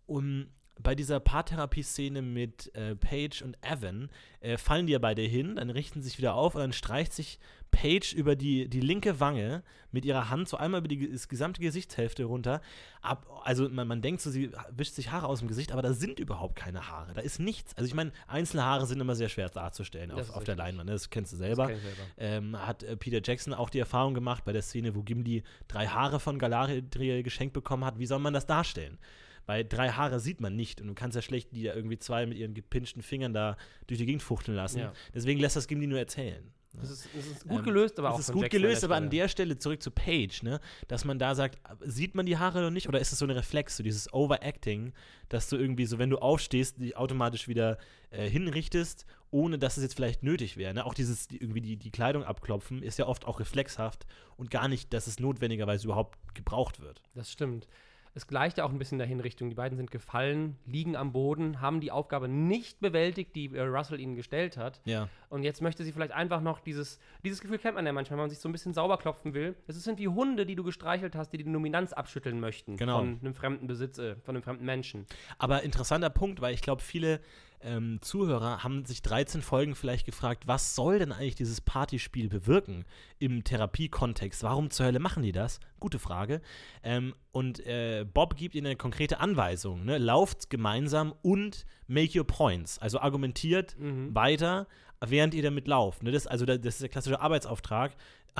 um 0.06 0.48
bei 0.80 0.96
dieser 0.96 1.20
Paartherapie-Szene 1.20 2.22
mit 2.22 2.74
äh, 2.76 2.96
Paige 2.96 3.44
und 3.44 3.58
Evan 3.62 4.10
äh, 4.40 4.58
fallen 4.58 4.88
die 4.88 4.94
ja 4.94 5.00
beide 5.00 5.22
hin, 5.22 5.56
dann 5.58 5.70
richten 5.70 6.02
sie 6.02 6.10
sich 6.10 6.18
wieder 6.18 6.34
auf 6.34 6.56
und 6.56 6.62
dann 6.62 6.74
streicht 6.74 7.14
sich 7.14 7.40
Paige 7.70 8.16
über 8.16 8.36
die, 8.36 8.68
die 8.68 8.80
linke 8.82 9.20
Wange 9.20 9.64
mit 9.92 10.06
ihrer 10.06 10.30
Hand 10.30 10.50
so 10.50 10.58
einmal 10.58 10.80
über 10.80 10.88
die 10.88 10.98
ge- 10.98 11.18
gesamte 11.30 11.62
Gesichtshälfte 11.62 12.24
runter. 12.24 12.62
Ab, 13.02 13.28
also 13.44 13.70
man, 13.70 13.88
man 13.88 14.02
denkt 14.02 14.22
so, 14.22 14.30
sie 14.32 14.52
wischt 14.72 14.94
sich 14.96 15.12
Haare 15.12 15.28
aus 15.28 15.40
dem 15.40 15.48
Gesicht, 15.48 15.72
aber 15.72 15.82
da 15.84 15.94
sind 15.94 16.20
überhaupt 16.20 16.56
keine 16.56 16.88
Haare. 16.90 17.14
Da 17.14 17.22
ist 17.22 17.40
nichts. 17.40 17.76
Also 17.78 17.88
ich 17.88 17.94
meine, 17.94 18.12
einzelne 18.28 18.64
Haare 18.66 18.88
sind 18.88 19.00
immer 19.00 19.16
sehr 19.16 19.30
schwer 19.30 19.50
darzustellen 19.50 20.10
Das 20.10 20.32
auf, 20.32 20.38
auf 20.38 20.44
der. 20.44 20.56
Leinwand. 20.56 20.88
ne? 20.88 20.94
Das 20.94 21.10
kennst 21.12 21.32
du 21.32 21.38
Das 21.38 21.46
selber. 21.46 21.72
ich 21.72 21.80
selber. 21.82 22.02
Ähm, 22.18 22.58
hat 22.68 22.84
äh, 22.84 22.98
Peter 22.98 23.22
Jackson 23.24 23.54
auch 23.54 23.70
die 23.70 23.80
Erfahrung 23.80 24.14
gemacht 24.16 24.44
bei 24.46 24.52
der 24.52 24.64
Szene, 24.64 24.96
wo 24.96 25.04
Gimli 25.04 25.44
drei 25.68 25.88
Haare 25.88 26.20
von 26.20 26.40
Galadriel 26.40 27.24
geschenkt 27.24 27.54
bekommen 27.54 27.86
hat. 27.86 28.00
Wie 28.00 28.06
soll 28.08 28.20
man 28.20 28.34
das 28.34 28.48
darstellen? 28.48 28.98
Weil 29.46 29.66
drei 29.66 29.90
Haare 29.90 30.20
sieht 30.20 30.42
man 30.42 30.56
nicht 30.56 30.82
und 30.82 30.88
du 30.88 30.94
kannst 30.94 31.16
ja 31.16 31.22
schlecht 31.22 31.52
die 31.52 31.64
da 31.64 31.74
irgendwie 31.74 31.98
zwei 31.98 32.26
mit 32.26 32.38
ihren 32.38 32.54
gepinschten 32.54 33.02
Fingern 33.02 33.34
da 33.34 33.58
durch 33.88 34.00
die 34.00 34.06
Gegend 34.06 34.24
fuchteln 34.24 34.56
lassen. 34.56 34.80
Ja. 34.80 34.94
Deswegen 35.14 35.40
lässt 35.40 35.56
das 35.56 35.68
Gimli 35.68 35.88
nur 35.88 36.00
erzählen. 36.00 36.54
Das 36.74 36.90
ist, 36.90 37.06
ist 37.14 37.48
gut 37.48 37.60
Ähm, 37.60 37.66
gelöst, 37.66 38.00
aber 38.00 38.10
das 38.10 38.16
auch 38.16 38.20
ist 38.20 38.26
von 38.28 38.36
gut 38.36 38.44
Jackson 38.44 38.62
gelöst, 38.62 38.84
aber 38.84 38.96
an 38.96 39.10
der 39.10 39.28
Stelle 39.28 39.58
zurück 39.58 39.84
zu 39.84 39.92
Page, 39.92 40.44
ne? 40.44 40.62
Dass 40.88 41.04
man 41.04 41.20
da 41.20 41.36
sagt, 41.36 41.60
sieht 41.82 42.16
man 42.16 42.26
die 42.26 42.38
Haare 42.38 42.60
oder 42.60 42.72
nicht? 42.72 42.88
Oder 42.88 43.00
ist 43.00 43.12
es 43.12 43.20
so 43.20 43.26
ein 43.26 43.32
Reflex, 43.32 43.76
so 43.76 43.84
dieses 43.84 44.14
Overacting, 44.14 44.94
dass 45.28 45.50
du 45.50 45.58
irgendwie 45.58 45.86
so, 45.86 46.00
wenn 46.00 46.10
du 46.10 46.20
aufstehst, 46.20 46.78
die 46.80 46.96
automatisch 46.96 47.50
wieder 47.50 47.78
äh, 48.10 48.30
hinrichtest, 48.30 49.06
ohne 49.32 49.60
dass 49.60 49.76
es 49.76 49.84
jetzt 49.84 49.96
vielleicht 49.96 50.24
nötig 50.24 50.56
wäre. 50.56 50.74
Ne? 50.74 50.86
Auch 50.86 50.94
dieses 50.94 51.28
die, 51.28 51.38
irgendwie 51.42 51.62
die, 51.62 51.76
die 51.76 51.92
Kleidung 51.92 52.24
abklopfen 52.24 52.82
ist 52.84 52.98
ja 52.98 53.06
oft 53.06 53.26
auch 53.26 53.42
reflexhaft 53.42 54.06
und 54.38 54.50
gar 54.50 54.70
nicht, 54.70 54.94
dass 54.94 55.08
es 55.08 55.20
notwendigerweise 55.20 55.86
überhaupt 55.86 56.18
gebraucht 56.36 56.80
wird. 56.80 57.02
Das 57.16 57.32
stimmt. 57.32 57.68
Es 58.14 58.28
gleicht 58.28 58.58
ja 58.58 58.66
auch 58.66 58.72
ein 58.72 58.78
bisschen 58.78 58.98
der 58.98 59.08
Hinrichtung. 59.08 59.50
Die 59.50 59.56
beiden 59.56 59.78
sind 59.78 59.90
gefallen, 59.92 60.58
liegen 60.66 60.96
am 60.96 61.14
Boden, 61.14 61.62
haben 61.62 61.80
die 61.80 61.92
Aufgabe 61.92 62.28
nicht 62.28 62.80
bewältigt, 62.82 63.36
die 63.36 63.56
äh, 63.56 63.62
Russell 63.62 64.00
ihnen 64.00 64.16
gestellt 64.16 64.58
hat. 64.58 64.82
Ja. 64.86 65.08
Und 65.30 65.44
jetzt 65.44 65.62
möchte 65.62 65.84
sie 65.84 65.92
vielleicht 65.94 66.12
einfach 66.12 66.42
noch 66.42 66.60
dieses, 66.60 67.00
dieses 67.24 67.40
Gefühl 67.40 67.58
kennt 67.58 67.76
man 67.76 67.86
ja 67.86 67.94
manchmal, 67.94 68.18
wenn 68.18 68.24
man 68.24 68.30
sich 68.30 68.40
so 68.40 68.50
ein 68.50 68.52
bisschen 68.52 68.74
sauber 68.74 68.98
klopfen 68.98 69.34
will. 69.34 69.56
Es 69.68 69.82
sind 69.82 69.98
wie 70.00 70.10
Hunde, 70.10 70.46
die 70.46 70.56
du 70.56 70.64
gestreichelt 70.64 71.16
hast, 71.16 71.30
die 71.32 71.38
die 71.38 71.52
Dominanz 71.52 71.94
abschütteln 71.94 72.40
möchten 72.40 72.76
Genau. 72.76 73.00
von 73.00 73.20
einem 73.22 73.34
fremden 73.34 73.68
Besitz, 73.68 73.98
äh, 73.98 74.16
von 74.18 74.36
einem 74.36 74.44
fremden 74.44 74.66
Menschen. 74.66 75.06
Aber 75.38 75.64
interessanter 75.64 76.10
Punkt, 76.10 76.42
weil 76.42 76.54
ich 76.54 76.62
glaube, 76.62 76.82
viele 76.82 77.22
ähm, 77.64 78.00
Zuhörer 78.02 78.64
haben 78.64 78.86
sich 78.86 79.02
13 79.02 79.42
Folgen 79.42 79.76
vielleicht 79.76 80.06
gefragt, 80.06 80.48
was 80.48 80.76
soll 80.76 81.00
denn 81.00 81.12
eigentlich 81.12 81.36
dieses 81.36 81.62
Partyspiel 81.62 82.30
bewirken 82.30 82.86
im 83.20 83.44
Therapiekontext? 83.44 84.44
Warum 84.44 84.70
zur 84.70 84.86
Hölle 84.88 85.00
machen 85.00 85.24
die 85.24 85.32
das? 85.32 85.60
Gute 85.80 86.00
Frage. 86.00 86.42
Ähm, 86.84 87.14
und 87.32 87.66
äh, 87.66 88.06
Bob 88.12 88.36
gibt 88.36 88.56
ihnen 88.56 88.68
eine 88.68 88.76
konkrete 88.76 89.20
Anweisung. 89.20 89.86
Ne? 89.86 89.98
Lauft 89.98 90.50
gemeinsam 90.50 91.14
und 91.22 91.66
make 91.88 92.18
your 92.18 92.26
points. 92.28 92.80
Also 92.80 93.00
argumentiert 93.00 93.78
Mhm. 93.80 94.14
weiter, 94.16 94.68
während 95.04 95.34
ihr 95.34 95.44
damit 95.44 95.68
lauft. 95.68 96.04
Ne? 96.04 96.12
Das, 96.12 96.28
also 96.28 96.46
das 96.46 96.58
ist 96.64 96.82
der 96.82 96.90
klassische 96.90 97.20
Arbeitsauftrag. 97.22 97.96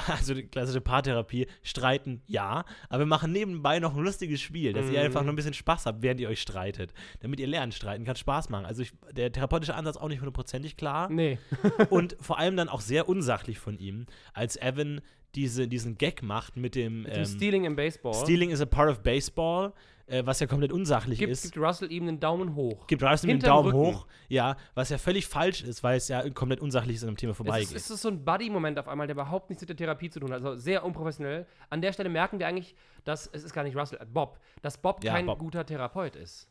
Also 0.08 0.34
die 0.34 0.44
klassische 0.44 0.80
Paartherapie, 0.82 1.48
streiten, 1.64 2.22
ja, 2.26 2.64
aber 2.90 3.00
wir 3.00 3.06
machen 3.06 3.32
nebenbei 3.32 3.80
noch 3.80 3.96
ein 3.96 4.04
lustiges 4.04 4.40
Spiel, 4.42 4.72
dass 4.74 4.86
ihr 4.86 5.00
Mhm. 5.00 5.06
einfach 5.06 5.22
nur 5.24 5.34
ein 5.34 5.36
bisschen 5.36 5.54
Spaß 5.54 5.86
habt, 5.86 6.02
während 6.02 6.20
ihr 6.22 6.30
euch 6.30 6.42
streitet. 6.42 6.94
Damit 7.20 7.40
ihr 7.40 7.48
lernt, 7.48 7.74
streiten 7.74 8.06
kann 8.06 8.16
Spaß 8.16 8.50
machen. 8.50 8.66
Also 8.66 8.84
ich, 8.84 8.94
der 9.12 9.32
therapeutische 9.32 9.76
Ansatz 9.76 9.98
auch 9.98 10.08
nicht 10.08 10.20
hundertprozentig 10.22 10.78
klar 10.78 11.10
Nee. 11.10 11.38
und 11.90 12.16
vor 12.22 12.40
allem 12.40 12.56
dann 12.56 12.70
auch 12.70 12.82
sehr 12.82 13.10
unsachlich 13.10 13.60
von 13.60 13.78
ihm, 13.78 14.06
als 14.34 14.56
Evan 14.56 15.02
diese, 15.36 15.68
diesen 15.68 15.98
Gag 15.98 16.24
macht 16.24 16.58
mit 16.58 16.76
dem, 16.76 17.04
Mit 17.04 17.14
dem 17.16 17.20
ähm, 17.20 17.26
Stealing 17.26 17.64
im 17.66 17.76
Baseball. 17.76 18.14
Stealing 18.14 18.50
is 18.50 18.62
a 18.62 18.66
part 18.66 18.90
of 18.90 19.02
baseball, 19.02 19.74
äh, 20.12 20.26
was 20.26 20.40
ja 20.40 20.48
komplett 20.48 20.72
unsachlich 20.72 21.20
gibt, 21.20 21.32
ist. 21.32 21.44
gibt 21.44 21.58
Russell 21.58 21.92
ihm 21.92 22.08
einen 22.08 22.20
Daumen 22.20 22.56
hoch. 22.56 22.86
Gibt 22.88 23.02
mit 23.02 23.24
dem 23.24 23.30
Hinterm 23.30 23.64
Daumen 23.64 23.76
Rücken. 23.76 23.96
hoch, 23.98 24.08
ja, 24.28 24.58
was 24.76 24.90
ja 24.90 24.98
völlig 24.98 25.28
falsch 25.28 25.64
ist, 25.64 25.82
weil 25.84 25.98
es 25.98 26.08
ja 26.08 26.30
komplett 26.30 26.60
unsachlich 26.60 26.98
ist 26.98 27.04
an 27.04 27.08
dem 27.10 27.18
Thema 27.18 27.32
Es 27.32 27.38
vorbeigeht. 27.38 27.68
ist, 27.72 27.76
es 27.86 27.90
ist 27.90 28.02
so 28.02 28.10
ein 28.10 28.24
Buddy-Moment 28.24 28.78
auf 28.80 28.88
einmal, 28.88 29.08
der 29.08 29.16
überhaupt 29.16 29.50
nichts 29.50 29.62
mit 29.62 29.70
der 29.70 29.76
Therapie 29.78 30.10
zu 30.10 30.20
tun 30.20 30.32
hat. 30.32 30.44
Also 30.44 30.56
sehr 30.60 30.84
unprofessionell. 30.86 31.48
An 31.70 31.82
der 31.82 31.94
Stelle 31.94 32.10
merken 32.10 32.40
wir 32.40 32.48
eigentlich, 32.48 32.76
dass 33.04 33.28
es 33.28 33.44
ist 33.44 33.54
gar 33.54 33.64
nicht 33.64 33.76
Russell, 33.76 34.00
äh, 34.02 34.06
Bob, 34.06 34.40
dass 34.62 34.78
Bob 34.78 35.04
Ja, 35.04 35.14
kein 35.14 35.26
Bob. 35.26 35.40
guter 35.40 35.66
Therapeut 35.66 36.16
ist. 36.16 36.48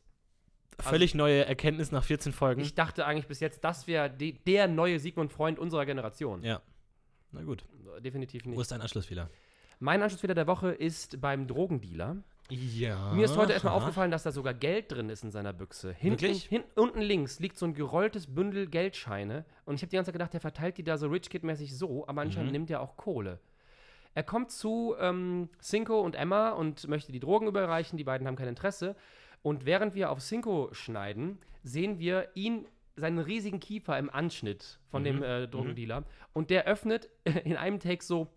Völlig 0.78 1.14
neue 1.14 1.44
Erkenntnis 1.44 1.92
nach 1.92 2.04
14 2.04 2.32
Folgen. 2.32 2.60
Ich 2.62 2.74
dachte 2.74 3.04
eigentlich 3.04 3.26
bis 3.26 3.40
jetzt, 3.40 3.62
das 3.64 3.86
wäre 3.86 4.08
der 4.10 4.66
neue 4.66 4.98
Sigmund 4.98 5.30
Freund 5.32 5.58
unserer 5.58 5.84
Generation. 5.86 6.42
ja. 6.42 6.60
Na 7.32 7.42
gut. 7.42 7.64
Definitiv 8.00 8.44
Wo 8.44 8.50
nicht. 8.50 8.60
ist 8.60 8.72
dein 8.72 8.80
Anschlussfehler? 8.80 9.30
Mein 9.78 10.02
Anschlussfehler 10.02 10.34
der 10.34 10.46
Woche 10.48 10.72
ist 10.72 11.20
beim 11.20 11.46
Drogendealer. 11.46 12.16
Ja. 12.50 13.12
Mir 13.12 13.24
ist 13.24 13.36
heute 13.36 13.52
erstmal 13.52 13.74
aufgefallen, 13.74 14.10
dass 14.10 14.22
da 14.24 14.32
sogar 14.32 14.54
Geld 14.54 14.90
drin 14.92 15.08
ist 15.08 15.22
in 15.24 15.30
seiner 15.30 15.52
Büchse. 15.52 15.92
Hinten, 15.92 16.34
hin, 16.34 16.64
unten 16.74 17.00
links 17.00 17.38
liegt 17.40 17.56
so 17.56 17.66
ein 17.66 17.74
gerolltes 17.74 18.26
Bündel 18.34 18.66
Geldscheine. 18.66 19.44
Und 19.64 19.76
ich 19.76 19.82
habe 19.82 19.90
die 19.90 19.96
ganze 19.96 20.08
Zeit 20.08 20.14
gedacht, 20.14 20.32
der 20.32 20.40
verteilt 20.40 20.76
die 20.78 20.82
da 20.82 20.98
so 20.98 21.08
Rich 21.08 21.30
Kid-mäßig 21.30 21.76
so, 21.76 22.06
aber 22.08 22.22
anscheinend 22.22 22.48
Mhm. 22.50 22.52
nimmt 22.52 22.70
er 22.70 22.80
auch 22.82 22.96
Kohle. 22.96 23.38
Er 24.14 24.24
kommt 24.24 24.50
zu 24.50 24.96
ähm, 24.98 25.48
Cinco 25.62 26.00
und 26.00 26.16
Emma 26.16 26.50
und 26.50 26.88
möchte 26.88 27.12
die 27.12 27.20
Drogen 27.20 27.46
überreichen. 27.46 27.96
Die 27.96 28.04
beiden 28.04 28.26
haben 28.26 28.36
kein 28.36 28.48
Interesse. 28.48 28.96
Und 29.42 29.64
während 29.66 29.94
wir 29.94 30.10
auf 30.10 30.18
Cinco 30.18 30.68
schneiden, 30.72 31.38
sehen 31.62 31.98
wir 31.98 32.28
ihn, 32.34 32.66
seinen 32.96 33.20
riesigen 33.20 33.60
Kiefer 33.60 33.96
im 33.98 34.10
Anschnitt 34.10 34.78
von 34.90 35.02
Mhm. 35.02 35.06
dem 35.06 35.22
äh, 35.22 35.46
Drogendealer. 35.48 36.02
Und 36.32 36.50
der 36.50 36.64
öffnet 36.66 37.08
in 37.44 37.56
einem 37.56 37.78
Take 37.78 38.02
so 38.04 38.28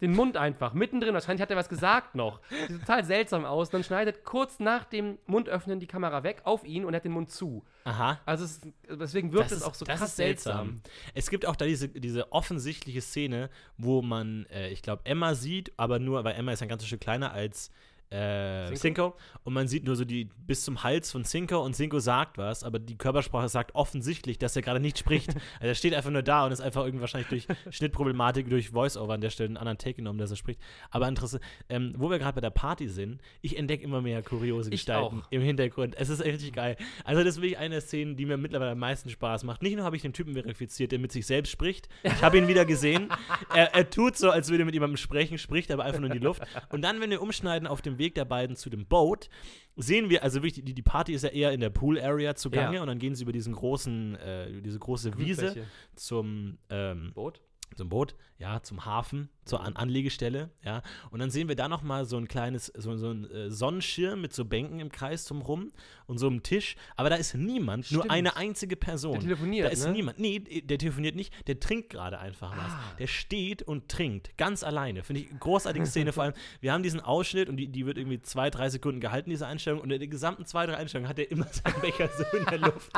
den 0.00 0.12
Mund 0.12 0.36
einfach, 0.36 0.74
mittendrin. 0.74 1.14
Wahrscheinlich 1.14 1.42
hat 1.42 1.50
er 1.50 1.56
was 1.56 1.68
gesagt 1.68 2.14
noch. 2.14 2.40
Sieht 2.68 2.80
total 2.80 3.04
seltsam 3.04 3.44
aus. 3.44 3.68
Und 3.68 3.74
dann 3.74 3.84
schneidet 3.84 4.24
kurz 4.24 4.60
nach 4.60 4.84
dem 4.84 5.18
Mundöffnen 5.26 5.80
die 5.80 5.86
Kamera 5.86 6.22
weg 6.22 6.42
auf 6.44 6.64
ihn 6.64 6.84
und 6.84 6.94
er 6.94 6.98
hat 6.98 7.04
den 7.04 7.12
Mund 7.12 7.30
zu. 7.30 7.64
Aha. 7.84 8.20
Also 8.24 8.44
es, 8.44 8.60
deswegen 8.88 9.32
wirkt 9.32 9.50
es 9.50 9.62
auch 9.62 9.74
so 9.74 9.84
krass 9.84 10.16
seltsam. 10.16 10.82
Es 11.14 11.30
gibt 11.30 11.46
auch 11.46 11.56
da 11.56 11.64
diese, 11.64 11.88
diese 11.88 12.32
offensichtliche 12.32 13.00
Szene, 13.00 13.50
wo 13.76 14.02
man, 14.02 14.46
äh, 14.46 14.68
ich 14.68 14.82
glaube, 14.82 15.02
Emma 15.04 15.34
sieht, 15.34 15.72
aber 15.76 15.98
nur, 15.98 16.24
weil 16.24 16.34
Emma 16.36 16.52
ist 16.52 16.62
ein 16.62 16.68
ganzes 16.68 16.86
Stück 16.86 17.00
kleiner 17.00 17.32
als 17.32 17.70
äh, 18.10 18.72
Cinco? 18.74 19.16
Und 19.44 19.52
man 19.54 19.68
sieht 19.68 19.84
nur 19.84 19.96
so 19.96 20.04
die 20.04 20.28
bis 20.46 20.62
zum 20.64 20.82
Hals 20.82 21.10
von 21.10 21.24
Cinco 21.24 21.62
und 21.64 21.74
Cinco 21.74 21.98
sagt 21.98 22.38
was, 22.38 22.64
aber 22.64 22.78
die 22.78 22.96
Körpersprache 22.96 23.48
sagt 23.48 23.74
offensichtlich, 23.74 24.38
dass 24.38 24.56
er 24.56 24.62
gerade 24.62 24.80
nicht 24.80 24.98
spricht. 24.98 25.28
also 25.60 25.68
er 25.68 25.74
steht 25.74 25.94
einfach 25.94 26.10
nur 26.10 26.22
da 26.22 26.46
und 26.46 26.52
ist 26.52 26.60
einfach 26.60 26.84
irgendwie 26.84 27.00
wahrscheinlich 27.02 27.28
durch 27.28 27.46
Schnittproblematik, 27.74 28.48
durch 28.48 28.70
Voice-Over 28.70 29.14
an 29.14 29.20
der 29.20 29.30
Stelle 29.30 29.48
einen 29.48 29.56
anderen 29.56 29.78
Take 29.78 29.94
genommen, 29.94 30.18
dass 30.18 30.30
er 30.30 30.36
spricht. 30.36 30.60
Aber 30.90 31.08
interessant, 31.08 31.42
ähm, 31.68 31.94
wo 31.96 32.10
wir 32.10 32.18
gerade 32.18 32.34
bei 32.34 32.40
der 32.40 32.50
Party 32.50 32.88
sind, 32.88 33.20
ich 33.42 33.56
entdecke 33.56 33.84
immer 33.84 34.00
mehr 34.00 34.22
kuriose 34.22 34.70
Ich 34.70 34.80
Gestalten 34.80 35.22
auch. 35.22 35.26
im 35.30 35.42
Hintergrund. 35.42 35.96
Es 35.98 36.08
ist 36.08 36.24
richtig 36.24 36.52
geil. 36.52 36.76
Also 37.04 37.22
das 37.22 37.36
ist 37.36 37.42
wirklich 37.42 37.58
eine 37.58 37.80
Szene, 37.80 38.14
die 38.14 38.26
mir 38.26 38.36
mittlerweile 38.36 38.72
am 38.72 38.78
meisten 38.78 39.10
Spaß 39.10 39.44
macht. 39.44 39.62
Nicht 39.62 39.76
nur 39.76 39.84
habe 39.84 39.96
ich 39.96 40.02
den 40.02 40.12
Typen 40.12 40.34
verifiziert, 40.34 40.92
der 40.92 40.98
mit 40.98 41.12
sich 41.12 41.26
selbst 41.26 41.50
spricht. 41.50 41.88
Ich 42.02 42.22
habe 42.22 42.38
ihn 42.38 42.48
wieder 42.48 42.64
gesehen. 42.64 43.08
Er, 43.54 43.74
er 43.74 43.88
tut 43.88 44.16
so, 44.16 44.30
als 44.30 44.50
würde 44.50 44.62
er 44.62 44.66
mit 44.66 44.74
jemandem 44.74 44.96
sprechen, 44.96 45.38
spricht 45.38 45.70
aber 45.70 45.84
einfach 45.84 46.00
nur 46.00 46.10
in 46.10 46.18
die 46.18 46.24
Luft. 46.24 46.42
Und 46.70 46.82
dann, 46.82 47.00
wenn 47.00 47.10
wir 47.10 47.22
umschneiden 47.22 47.66
auf 47.66 47.80
dem 47.82 47.97
Weg 47.98 48.14
der 48.14 48.24
beiden 48.24 48.56
zu 48.56 48.70
dem 48.70 48.86
Boot, 48.86 49.28
sehen 49.76 50.10
wir, 50.10 50.22
also 50.22 50.42
wirklich, 50.42 50.64
die, 50.64 50.74
die 50.74 50.82
Party 50.82 51.12
ist 51.12 51.22
ja 51.22 51.30
eher 51.30 51.52
in 51.52 51.60
der 51.60 51.70
Pool-Area 51.70 52.34
zugange 52.34 52.76
Ja. 52.76 52.82
und 52.82 52.88
dann 52.88 52.98
gehen 52.98 53.14
sie 53.14 53.22
über 53.22 53.32
diesen 53.32 53.52
großen, 53.54 54.16
äh, 54.16 54.62
diese 54.62 54.78
große 54.78 55.18
Wiese 55.18 55.66
zum 55.94 56.58
ähm, 56.70 57.12
Boot. 57.14 57.40
zum 57.76 57.88
Boot, 57.88 58.14
ja, 58.38 58.62
zum 58.62 58.84
Hafen, 58.84 59.28
zur 59.48 59.62
An 59.62 59.76
Anlegestelle, 59.76 60.50
ja. 60.64 60.82
Und 61.10 61.20
dann 61.20 61.30
sehen 61.30 61.48
wir 61.48 61.56
da 61.56 61.68
noch 61.68 61.82
mal 61.82 62.04
so 62.04 62.16
ein 62.16 62.28
kleines, 62.28 62.66
so, 62.76 62.96
so 62.96 63.10
ein 63.10 63.30
äh, 63.30 63.50
Sonnenschirm 63.50 64.20
mit 64.20 64.32
so 64.32 64.44
Bänken 64.44 64.80
im 64.80 64.92
Kreis 64.92 65.24
drumrum 65.24 65.72
und 66.06 66.18
so 66.18 66.26
einem 66.26 66.42
Tisch. 66.42 66.76
Aber 66.96 67.10
da 67.10 67.16
ist 67.16 67.34
niemand, 67.34 67.90
nur 67.90 68.02
Stimmt. 68.02 68.12
eine 68.12 68.36
einzige 68.36 68.76
Person. 68.76 69.12
Der 69.12 69.22
telefoniert, 69.22 69.66
Da 69.66 69.70
ist 69.70 69.86
ne? 69.86 69.92
niemand. 69.92 70.18
Nee, 70.18 70.38
der 70.38 70.78
telefoniert 70.78 71.16
nicht, 71.16 71.32
der 71.46 71.60
trinkt 71.60 71.90
gerade 71.90 72.18
einfach 72.18 72.56
was. 72.56 72.72
Ah. 72.72 72.94
Der 72.98 73.06
steht 73.06 73.62
und 73.62 73.88
trinkt, 73.88 74.36
ganz 74.36 74.62
alleine. 74.62 75.02
Finde 75.02 75.22
ich 75.22 75.38
großartige 75.38 75.86
Szene. 75.86 76.12
Vor 76.12 76.24
allem, 76.24 76.34
wir 76.60 76.72
haben 76.72 76.82
diesen 76.82 77.00
Ausschnitt 77.00 77.48
und 77.48 77.56
die, 77.56 77.68
die 77.68 77.86
wird 77.86 77.98
irgendwie 77.98 78.20
zwei, 78.20 78.50
drei 78.50 78.68
Sekunden 78.68 79.00
gehalten, 79.00 79.30
diese 79.30 79.46
Einstellung. 79.46 79.80
Und 79.80 79.90
in 79.90 80.00
den 80.00 80.10
gesamten 80.10 80.44
zwei, 80.46 80.66
drei 80.66 80.76
Einstellungen 80.76 81.08
hat 81.08 81.18
er 81.18 81.30
immer 81.30 81.46
seinen 81.50 81.80
Becher 81.80 82.08
so 82.16 82.36
in 82.36 82.44
der 82.46 82.58
Luft. 82.58 82.90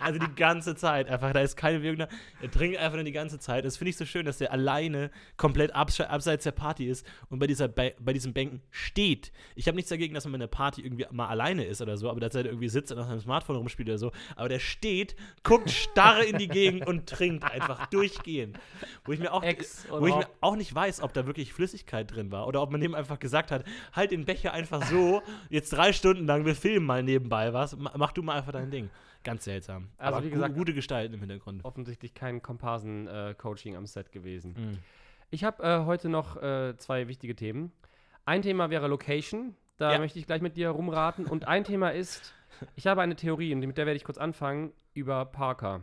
Also 0.00 0.18
die 0.18 0.34
ganze 0.34 0.74
Zeit 0.74 1.08
einfach. 1.08 1.32
Da 1.32 1.40
ist 1.40 1.56
keine 1.56 1.78
Bewegung 1.78 1.98
da. 1.98 2.08
Er 2.40 2.50
trinkt 2.50 2.78
einfach 2.78 2.96
nur 2.96 3.04
die 3.04 3.12
ganze 3.12 3.38
Zeit. 3.38 3.64
Das 3.64 3.76
finde 3.76 3.90
ich 3.90 3.96
so 3.96 4.04
schön, 4.04 4.26
dass 4.26 4.38
der 4.38 4.52
alleine 4.52 5.10
komplett 5.36 5.74
abs 5.74 5.89
abseits 5.98 6.44
der 6.44 6.52
Party 6.52 6.86
ist 6.86 7.06
und 7.30 7.38
bei, 7.38 7.46
dieser 7.46 7.68
bei, 7.68 7.94
bei 7.98 8.12
diesen 8.12 8.32
Bänken 8.32 8.60
steht. 8.70 9.32
Ich 9.56 9.66
habe 9.66 9.76
nichts 9.76 9.88
dagegen, 9.88 10.14
dass 10.14 10.24
man 10.24 10.32
bei 10.32 10.36
einer 10.36 10.46
Party 10.46 10.82
irgendwie 10.82 11.06
mal 11.10 11.26
alleine 11.28 11.64
ist 11.64 11.80
oder 11.82 11.96
so, 11.96 12.08
aber 12.10 12.20
dass 12.20 12.34
er 12.34 12.44
irgendwie 12.44 12.68
sitzt 12.68 12.92
und 12.92 12.98
auf 12.98 13.06
seinem 13.06 13.20
Smartphone 13.20 13.56
rumspielt 13.56 13.88
oder 13.88 13.98
so. 13.98 14.12
Aber 14.36 14.48
der 14.48 14.58
steht, 14.60 15.16
guckt 15.42 15.70
starr 15.70 16.22
in 16.24 16.38
die 16.38 16.48
Gegend 16.48 16.86
und 16.86 17.08
trinkt 17.08 17.44
einfach 17.44 17.86
durchgehend. 17.86 18.58
Wo 19.04 19.12
ich 19.12 19.18
mir 19.20 19.32
auch, 19.32 19.42
Ex 19.42 19.86
wo 19.90 20.06
ich 20.06 20.14
mir 20.14 20.28
auch 20.40 20.56
nicht 20.56 20.74
weiß, 20.74 21.00
ob 21.00 21.12
da 21.14 21.26
wirklich 21.26 21.52
Flüssigkeit 21.52 22.10
drin 22.14 22.30
war 22.30 22.46
oder 22.46 22.62
ob 22.62 22.70
man 22.70 22.80
dem 22.80 22.94
einfach 22.94 23.18
gesagt 23.18 23.50
hat, 23.50 23.64
halt 23.92 24.10
den 24.10 24.24
Becher 24.24 24.52
einfach 24.52 24.84
so, 24.86 25.22
jetzt 25.48 25.70
drei 25.70 25.92
Stunden 25.92 26.26
lang, 26.26 26.44
wir 26.44 26.54
filmen 26.54 26.86
mal 26.86 27.02
nebenbei 27.02 27.52
was, 27.52 27.76
ma- 27.76 27.92
mach 27.96 28.12
du 28.12 28.22
mal 28.22 28.36
einfach 28.36 28.52
dein 28.52 28.70
Ding. 28.70 28.90
Ganz 29.22 29.44
seltsam. 29.44 29.88
Also, 29.98 30.16
Aber 30.16 30.24
wie 30.24 30.30
gesagt- 30.30 30.54
gute 30.54 30.72
Gestalten 30.72 31.12
im 31.12 31.20
Hintergrund. 31.20 31.62
Offensichtlich 31.64 32.14
kein 32.14 32.40
Komparsen-Coaching 32.40 33.76
am 33.76 33.86
Set 33.86 34.12
gewesen. 34.12 34.54
Mhm. 34.56 34.78
Ich 35.30 35.44
habe 35.44 35.62
äh, 35.62 35.84
heute 35.84 36.08
noch 36.08 36.36
äh, 36.42 36.76
zwei 36.76 37.08
wichtige 37.08 37.36
Themen. 37.36 37.72
Ein 38.24 38.42
Thema 38.42 38.70
wäre 38.70 38.88
Location. 38.88 39.54
Da 39.76 39.92
Ja. 39.92 39.98
möchte 39.98 40.18
ich 40.18 40.26
gleich 40.26 40.42
mit 40.42 40.56
dir 40.56 40.70
rumraten. 40.70 41.26
Und 41.26 41.48
ein 41.48 41.64
Thema 41.64 41.90
ist, 41.90 42.34
ich 42.76 42.86
habe 42.86 43.00
eine 43.00 43.16
Theorie, 43.16 43.54
und 43.54 43.60
mit 43.60 43.78
der 43.78 43.86
werde 43.86 43.96
ich 43.96 44.04
kurz 44.04 44.18
anfangen, 44.18 44.72
über 44.92 45.24
Parker. 45.24 45.82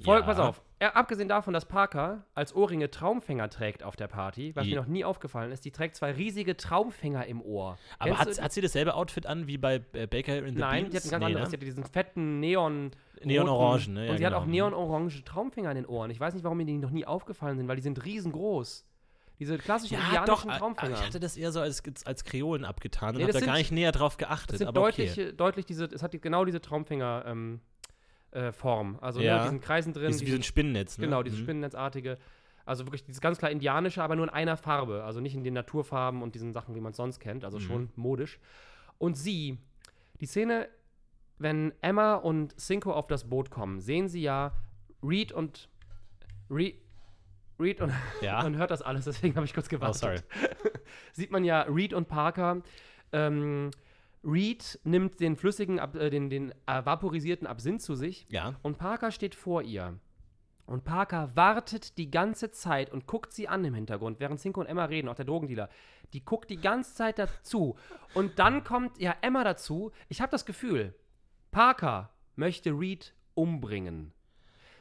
Folg, 0.00 0.20
Ja. 0.22 0.26
pass 0.26 0.38
auf. 0.38 0.62
Äh, 0.80 0.86
abgesehen 0.86 1.28
davon, 1.28 1.54
dass 1.54 1.66
Parker 1.66 2.24
als 2.34 2.54
Ohrringe 2.54 2.90
Traumfänger 2.90 3.48
trägt 3.48 3.82
auf 3.84 3.96
der 3.96 4.08
Party, 4.08 4.54
was 4.54 4.66
Ja. 4.66 4.74
mir 4.74 4.80
noch 4.82 4.88
nie 4.88 5.04
aufgefallen 5.04 5.50
ist, 5.52 5.64
die 5.64 5.70
trägt 5.70 5.96
zwei 5.96 6.10
riesige 6.12 6.56
Traumfänger 6.56 7.26
im 7.26 7.40
Ohr. 7.40 7.78
Aber 7.98 8.18
hat, 8.18 8.40
hat 8.42 8.52
sie 8.52 8.60
dasselbe 8.60 8.94
Outfit 8.94 9.26
an 9.26 9.46
wie 9.46 9.56
bei 9.56 9.76
äh, 9.92 10.06
Baker 10.06 10.38
in 10.44 10.54
the 10.54 10.60
Nein, 10.60 10.90
Beans? 10.90 10.90
die 10.90 10.96
hat 10.98 11.04
ein 11.04 11.10
ganz 11.10 11.20
Nee, 11.20 11.26
anderes. 11.26 11.52
ne? 11.52 11.58
Die 11.58 11.64
hat 11.66 11.68
diesen 11.68 11.84
fetten 11.84 12.40
Neon. 12.40 12.90
Neon-Orangen, 13.22 13.94
ne? 13.94 14.06
Ja, 14.06 14.12
und 14.12 14.18
sie 14.18 14.26
hat 14.26 14.32
genau. 14.32 14.42
auch 14.42 14.46
neon-orange 14.46 15.24
Traumfänger 15.24 15.70
in 15.70 15.76
den 15.76 15.86
Ohren. 15.86 16.10
Ich 16.10 16.18
weiß 16.20 16.34
nicht, 16.34 16.42
warum 16.44 16.58
mir 16.58 16.64
die 16.66 16.78
noch 16.78 16.90
nie 16.90 17.06
aufgefallen 17.06 17.56
sind, 17.58 17.68
weil 17.68 17.76
die 17.76 17.82
sind 17.82 18.04
riesengroß. 18.04 18.84
Diese 19.40 19.58
klassischen 19.58 19.94
Ja, 19.94 20.24
doch, 20.24 20.44
indianischen 20.44 20.50
äh, 20.50 20.58
Traumfänger. 20.58 20.94
ich 20.94 21.02
hatte 21.06 21.18
das 21.20 21.36
eher 21.36 21.50
so 21.50 21.60
als, 21.60 21.82
als 22.06 22.24
Kreolen 22.24 22.64
abgetan 22.64 23.10
und 23.10 23.16
Nee, 23.16 23.22
habe 23.24 23.32
da 23.32 23.40
gar 23.40 23.56
nicht 23.56 23.72
näher 23.72 23.90
drauf 23.92 24.16
geachtet. 24.16 24.52
Das 24.52 24.58
sind 24.58 24.68
aber 24.68 24.80
deutlich, 24.80 25.12
okay. 25.12 25.32
deutlich 25.32 25.66
diese, 25.66 25.86
es 25.86 26.02
hat 26.02 26.12
genau 26.22 26.44
diese 26.44 26.60
Traumfänger 26.60 27.24
ähm, 27.26 27.60
äh, 28.30 28.52
Form. 28.52 28.98
Also 29.00 29.20
Ja. 29.20 29.38
ne, 29.38 29.42
diesen 29.44 29.60
Kreisen 29.60 29.92
drin. 29.92 30.14
Wie, 30.20 30.26
wie 30.26 30.30
so 30.30 30.36
ein 30.36 30.42
Spinnennetz, 30.44 30.98
ne? 30.98 31.06
genau, 31.06 31.22
dieses 31.24 31.38
Mhm. 31.40 31.44
Spinnennetzartige. 31.44 32.18
Also 32.64 32.86
wirklich 32.86 33.04
dieses 33.04 33.20
ganz 33.20 33.38
klar 33.38 33.50
indianische, 33.50 34.02
aber 34.02 34.14
nur 34.16 34.24
in 34.24 34.30
einer 34.30 34.56
Farbe. 34.56 35.02
Also 35.04 35.20
nicht 35.20 35.34
in 35.34 35.42
den 35.44 35.54
Naturfarben 35.54 36.22
und 36.22 36.34
diesen 36.36 36.52
Sachen, 36.52 36.74
wie 36.76 36.80
man 36.80 36.92
es 36.92 36.96
sonst 36.96 37.18
kennt. 37.18 37.44
Also 37.44 37.58
Mhm. 37.58 37.62
schon 37.62 37.90
modisch. 37.96 38.38
Und 38.98 39.16
sie, 39.18 39.58
die 40.20 40.26
Szene, 40.26 40.68
wenn 41.38 41.72
Emma 41.80 42.14
und 42.14 42.58
Cinco 42.60 42.92
auf 42.92 43.06
das 43.06 43.28
Boot 43.28 43.50
kommen, 43.50 43.80
sehen 43.80 44.08
sie 44.08 44.22
ja 44.22 44.52
Reed 45.02 45.32
und 45.32 45.68
Reed, 46.50 46.80
Reed 47.58 47.80
und 47.80 47.92
Ja. 48.20 48.42
man 48.42 48.56
hört 48.56 48.70
das 48.70 48.82
alles, 48.82 49.04
deswegen 49.04 49.34
habe 49.36 49.46
ich 49.46 49.54
kurz 49.54 49.66
Oh, 49.66 49.70
gewartet. 49.70 49.96
sorry. 50.00 50.18
Sieht 51.12 51.30
man 51.30 51.44
ja 51.44 51.62
Reed 51.62 51.92
und 51.94 52.08
Parker. 52.08 52.62
Ähm, 53.12 53.70
Reed 54.24 54.80
nimmt 54.84 55.20
den 55.20 55.36
flüssigen, 55.36 55.78
äh, 55.78 56.10
den, 56.10 56.30
den 56.30 56.50
äh, 56.66 56.84
vaporisierten 56.84 57.46
Absinth 57.46 57.82
zu 57.82 57.94
sich 57.94 58.26
Ja. 58.30 58.54
und 58.62 58.78
Parker 58.78 59.10
steht 59.10 59.34
vor 59.34 59.62
ihr. 59.62 59.98
Und 60.66 60.84
Parker 60.84 61.30
wartet 61.36 61.98
die 61.98 62.10
ganze 62.10 62.50
Zeit 62.50 62.90
und 62.90 63.06
guckt 63.06 63.34
sie 63.34 63.48
an 63.48 63.62
im 63.66 63.74
Hintergrund, 63.74 64.18
während 64.18 64.40
Cinco 64.40 64.60
und 64.60 64.66
Emma 64.66 64.86
reden, 64.86 65.08
auch 65.10 65.14
der 65.14 65.26
Drogendealer. 65.26 65.68
Die 66.14 66.24
guckt 66.24 66.48
die 66.48 66.56
ganze 66.56 66.94
Zeit 66.94 67.18
dazu. 67.18 67.76
Und 68.14 68.38
dann 68.38 68.64
kommt 68.64 68.98
ja 68.98 69.14
Emma 69.20 69.44
dazu. 69.44 69.92
Ich 70.08 70.22
habe 70.22 70.30
das 70.32 70.46
Gefühl, 70.46 70.94
Parker 71.54 72.10
möchte 72.34 72.72
Reed 72.72 73.14
umbringen. 73.34 74.12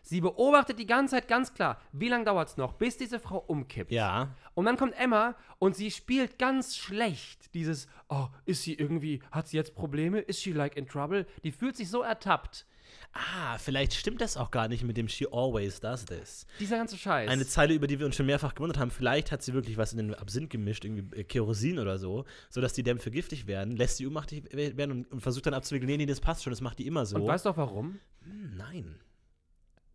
Sie 0.02 0.22
beobachtet 0.22 0.80
die 0.80 0.88
ganze 0.88 1.14
Zeit 1.14 1.28
ganz 1.28 1.54
klar, 1.54 1.80
wie 1.92 2.10
lange 2.10 2.26
dauert 2.26 2.50
es 2.50 2.58
noch, 2.58 2.74
bis 2.74 2.98
diese 2.98 3.20
Frau 3.20 3.38
umkippt. 3.38 3.92
Ja. 3.92 4.36
Und 4.56 4.66
dann 4.66 4.76
kommt 4.76 5.00
Emma 5.00 5.36
und 5.60 5.76
sie 5.76 5.92
spielt 5.92 6.40
ganz 6.40 6.76
schlecht 6.76 7.54
dieses, 7.54 7.88
oh, 8.10 8.26
ist 8.46 8.64
sie 8.64 8.74
irgendwie, 8.74 9.22
hat 9.32 9.48
sie 9.48 9.58
jetzt 9.58 9.76
Probleme? 9.76 10.20
Ist 10.20 10.42
she 10.42 10.52
like 10.52 10.76
in 10.76 10.88
trouble? 10.88 11.28
Die 11.44 11.52
fühlt 11.52 11.78
sich 11.78 11.92
so 11.92 12.02
ertappt. 12.02 12.66
Ah, 13.14 13.58
vielleicht 13.58 13.94
stimmt 13.94 14.22
das 14.22 14.38
auch 14.38 14.52
gar 14.52 14.68
nicht 14.68 14.84
mit 14.84 14.98
dem 14.98 15.08
She 15.08 15.28
always 15.32 15.80
does 15.80 16.06
this. 16.06 16.48
Dieser 16.60 16.78
ganze 16.78 16.98
Scheiß. 16.98 17.30
Eine 17.30 17.46
Zeile, 17.46 17.74
über 17.74 17.88
die 17.88 18.00
wir 18.00 18.06
uns 18.06 18.16
schon 18.16 18.26
mehrfach 18.26 18.56
gewundert 18.56 18.80
haben. 18.80 18.92
Vielleicht 18.92 19.32
hat 19.32 19.44
sie 19.44 19.54
wirklich 19.54 19.78
was 19.78 19.94
in 19.94 19.98
den 19.98 20.14
Absinth 20.16 20.50
gemischt, 20.50 20.86
irgendwie 20.86 21.20
äh, 21.20 21.24
Kerosin 21.24 21.80
oder 21.80 21.98
so, 21.98 22.26
sodass 22.50 22.74
die 22.74 22.84
Dämpfe 22.84 23.12
giftig 23.12 23.48
werden, 23.48 23.76
lässt 23.76 23.98
sie 23.98 24.08
ohnmächtig 24.08 24.52
werden 24.52 24.92
und, 24.92 25.12
und 25.12 25.22
versucht 25.22 25.46
dann 25.46 25.54
abzuwickeln. 25.54 25.90
Nee, 25.90 25.98
nee, 25.98 26.06
das 26.06 26.22
passt 26.22 26.44
schon, 26.44 26.52
das 26.52 26.62
macht 26.62 26.80
die 26.80 26.88
immer 26.88 27.06
so. 27.06 27.18
und 27.18 27.28
weißt 27.28 27.46
du 27.46 27.50
auch 27.50 27.58
warum? 27.58 28.00
Hm, 28.24 28.58
nein. 28.58 29.00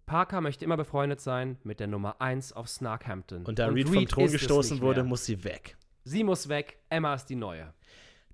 Parker 0.07 0.41
möchte 0.41 0.65
immer 0.65 0.77
befreundet 0.77 1.21
sein 1.21 1.59
mit 1.65 1.81
der 1.81 1.87
Nummer 1.87 2.21
1 2.21 2.55
auf 2.55 2.69
Snarkhampton. 2.69 3.45
Und 3.45 3.59
da 3.59 3.69
Reed 3.69 3.89
vom 3.89 3.99
Reed 3.99 4.09
Thron 4.09 4.33
gestoßen 4.33 4.81
wurde, 4.81 5.05
muss 5.05 5.25
sie 5.25 5.45
weg. 5.45 5.77
Sie 6.05 6.25
muss 6.25 6.49
weg, 6.49 6.79
Emma 6.89 7.15
ist 7.15 7.27
die 7.27 7.37
Neue. 7.37 7.75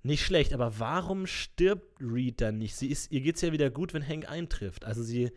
Nicht 0.05 0.23
schlecht, 0.23 0.53
aber 0.53 0.79
warum 0.79 1.25
stirbt 1.25 1.99
Reed 1.99 2.39
dann 2.39 2.59
nicht? 2.59 2.75
Sie 2.75 2.89
ist, 2.91 3.11
ihr 3.11 3.21
geht's 3.21 3.41
ja 3.41 3.51
wieder 3.51 3.69
gut, 3.71 3.93
wenn 3.95 4.07
Hank 4.07 4.29
eintrifft. 4.29 4.85
Also 4.85 5.01
sie. 5.01 5.31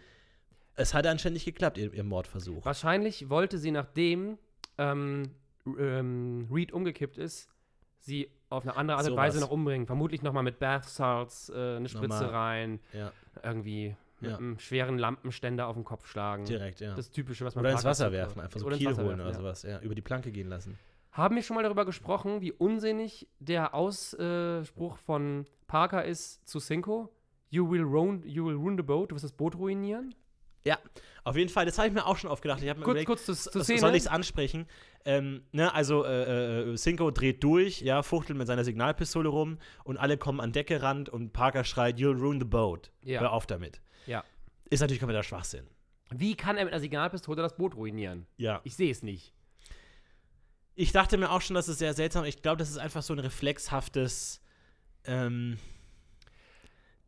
Es 0.76 0.92
hat 0.94 1.06
anscheinend 1.06 1.34
nicht 1.34 1.46
geklappt, 1.46 1.78
ihr, 1.78 1.92
ihr 1.92 2.04
Mordversuch. 2.04 2.64
Wahrscheinlich 2.64 3.30
wollte 3.30 3.56
sie, 3.58 3.70
nachdem 3.70 4.38
ähm, 4.76 5.30
ähm, 5.66 6.46
Reed 6.52 6.70
umgekippt 6.72 7.16
ist, 7.18 7.48
sie 7.98 8.30
auf 8.50 8.62
eine 8.62 8.76
andere 8.76 8.98
Art 8.98 9.06
und 9.06 9.12
Sowas. 9.12 9.22
Weise 9.34 9.40
noch 9.40 9.50
umbringen. 9.50 9.87
Vermutlich 9.87 10.22
nochmal 10.22 10.42
mit 10.42 10.58
Bath 10.58 10.84
Salts 10.84 11.48
äh, 11.48 11.76
eine 11.76 11.88
Spritze 11.88 12.06
Nochmal. 12.25 12.28
rein, 12.30 12.80
Ja, 12.92 13.10
irgendwie 13.42 13.96
mit 14.20 14.30
Ja. 14.32 14.37
einem 14.37 14.58
schweren 14.58 14.98
Lampenständer 14.98 15.66
auf 15.66 15.76
den 15.76 15.84
Kopf 15.84 16.06
schlagen. 16.06 16.44
direkt, 16.44 16.80
ja. 16.80 16.94
Das 16.94 17.10
Typische, 17.10 17.44
was 17.44 17.54
man 17.54 17.64
Oder 17.64 17.72
ins 17.72 17.84
Wasser 17.84 18.12
werfen, 18.12 18.40
einfach 18.40 18.60
so 18.60 18.66
Oder 18.66 18.76
Kiel 18.76 18.88
holen 18.88 18.98
werfen, 18.98 19.20
oder 19.22 19.34
sowas. 19.34 19.62
Ja, 19.62 19.80
über 19.80 19.94
die 19.94 20.02
Planke 20.02 20.30
gehen 20.30 20.48
lassen. 20.48 20.78
Haben 21.12 21.37
wir 21.37 21.43
schon 21.43 21.57
mal 21.57 21.62
darüber 21.62 21.85
gesprochen, 21.85 22.41
wie 22.41 22.53
unsinnig 22.53 23.29
der 23.41 23.75
Ausspruch 23.75 24.97
von 24.99 25.47
Parker 25.67 26.05
ist 26.05 26.47
zu 26.49 26.59
Cinco? 26.61 27.12
You 27.50 27.69
will, 27.71 27.83
ruin, 27.83 28.23
you 28.27 28.45
will 28.47 28.55
ruin 28.57 28.77
the 28.77 28.83
boat, 28.83 29.11
du 29.11 29.15
wirst 29.15 29.25
das 29.25 29.33
Boot 29.33 29.57
ruinieren? 29.57 30.15
Ja, 30.65 30.77
auf 31.25 31.37
jeden 31.37 31.49
Fall, 31.49 31.65
das 31.65 31.79
habe 31.79 31.88
ich 31.88 31.95
mir 31.95 32.05
auch 32.05 32.17
schon 32.19 32.31
oft 32.31 32.43
gedacht. 32.43 32.62
Ich 32.62 32.69
habe 32.69 32.79
mir 32.81 32.85
Kurz, 32.85 32.95
überlegt, 32.95 33.07
kurz 33.07 33.25
zu, 33.25 33.33
zu 33.35 33.50
so- 33.59 33.62
Szene. 33.62 33.79
soll 33.79 33.91
ich 33.95 34.03
es 34.03 34.07
ansprechen? 34.07 34.67
Ähm, 35.05 35.45
ne, 35.53 35.73
also 35.73 36.05
äh, 36.05 36.73
äh, 36.73 36.75
Cinco 36.77 37.11
dreht 37.11 37.43
durch, 37.43 37.81
ja, 37.81 38.03
fuchtelt 38.03 38.37
mit 38.37 38.47
seiner 38.47 38.65
Signalpistole 38.65 39.29
rum 39.31 39.59
und 39.85 39.97
alle 39.97 40.19
kommen 40.19 40.41
an 40.41 40.53
Deck 40.53 40.67
gerannt 40.67 41.09
und 41.09 41.33
Parker 41.33 41.65
schreit, 41.65 41.97
you'll 41.99 42.21
ruin 42.21 42.38
the 42.38 42.45
boat. 42.45 42.91
Ja. 43.03 43.21
Hör 43.21 43.33
auf 43.33 43.47
damit. 43.47 43.81
Ja. 44.07 44.25
Ist 44.69 44.81
natürlich 44.81 45.00
kompletter 45.00 45.23
Schwachsinn. 45.23 45.67
Wie 46.11 46.35
kann 46.37 46.57
er 46.59 46.65
mit 46.65 46.75
einer 46.75 46.81
Signalpistole 46.81 47.41
das 47.41 47.57
Boot 47.57 47.75
ruinieren? 47.75 48.27
Ja. 48.37 48.61
Ich 48.65 48.77
sehe 48.77 48.91
es 48.91 49.03
nicht. 49.03 49.33
Ich 50.80 50.92
dachte 50.92 51.18
mir 51.18 51.32
auch 51.32 51.40
schon, 51.40 51.54
dass 51.54 51.66
es 51.66 51.78
sehr 51.78 51.92
seltsam 51.92 52.25
Ich 52.25 52.40
glaube, 52.40 52.58
das 52.58 52.70
ist 52.70 52.78
einfach 52.78 53.02
so 53.02 53.12
ein 53.12 53.18
reflexhaftes 53.18 54.40
ähm, 55.02 55.58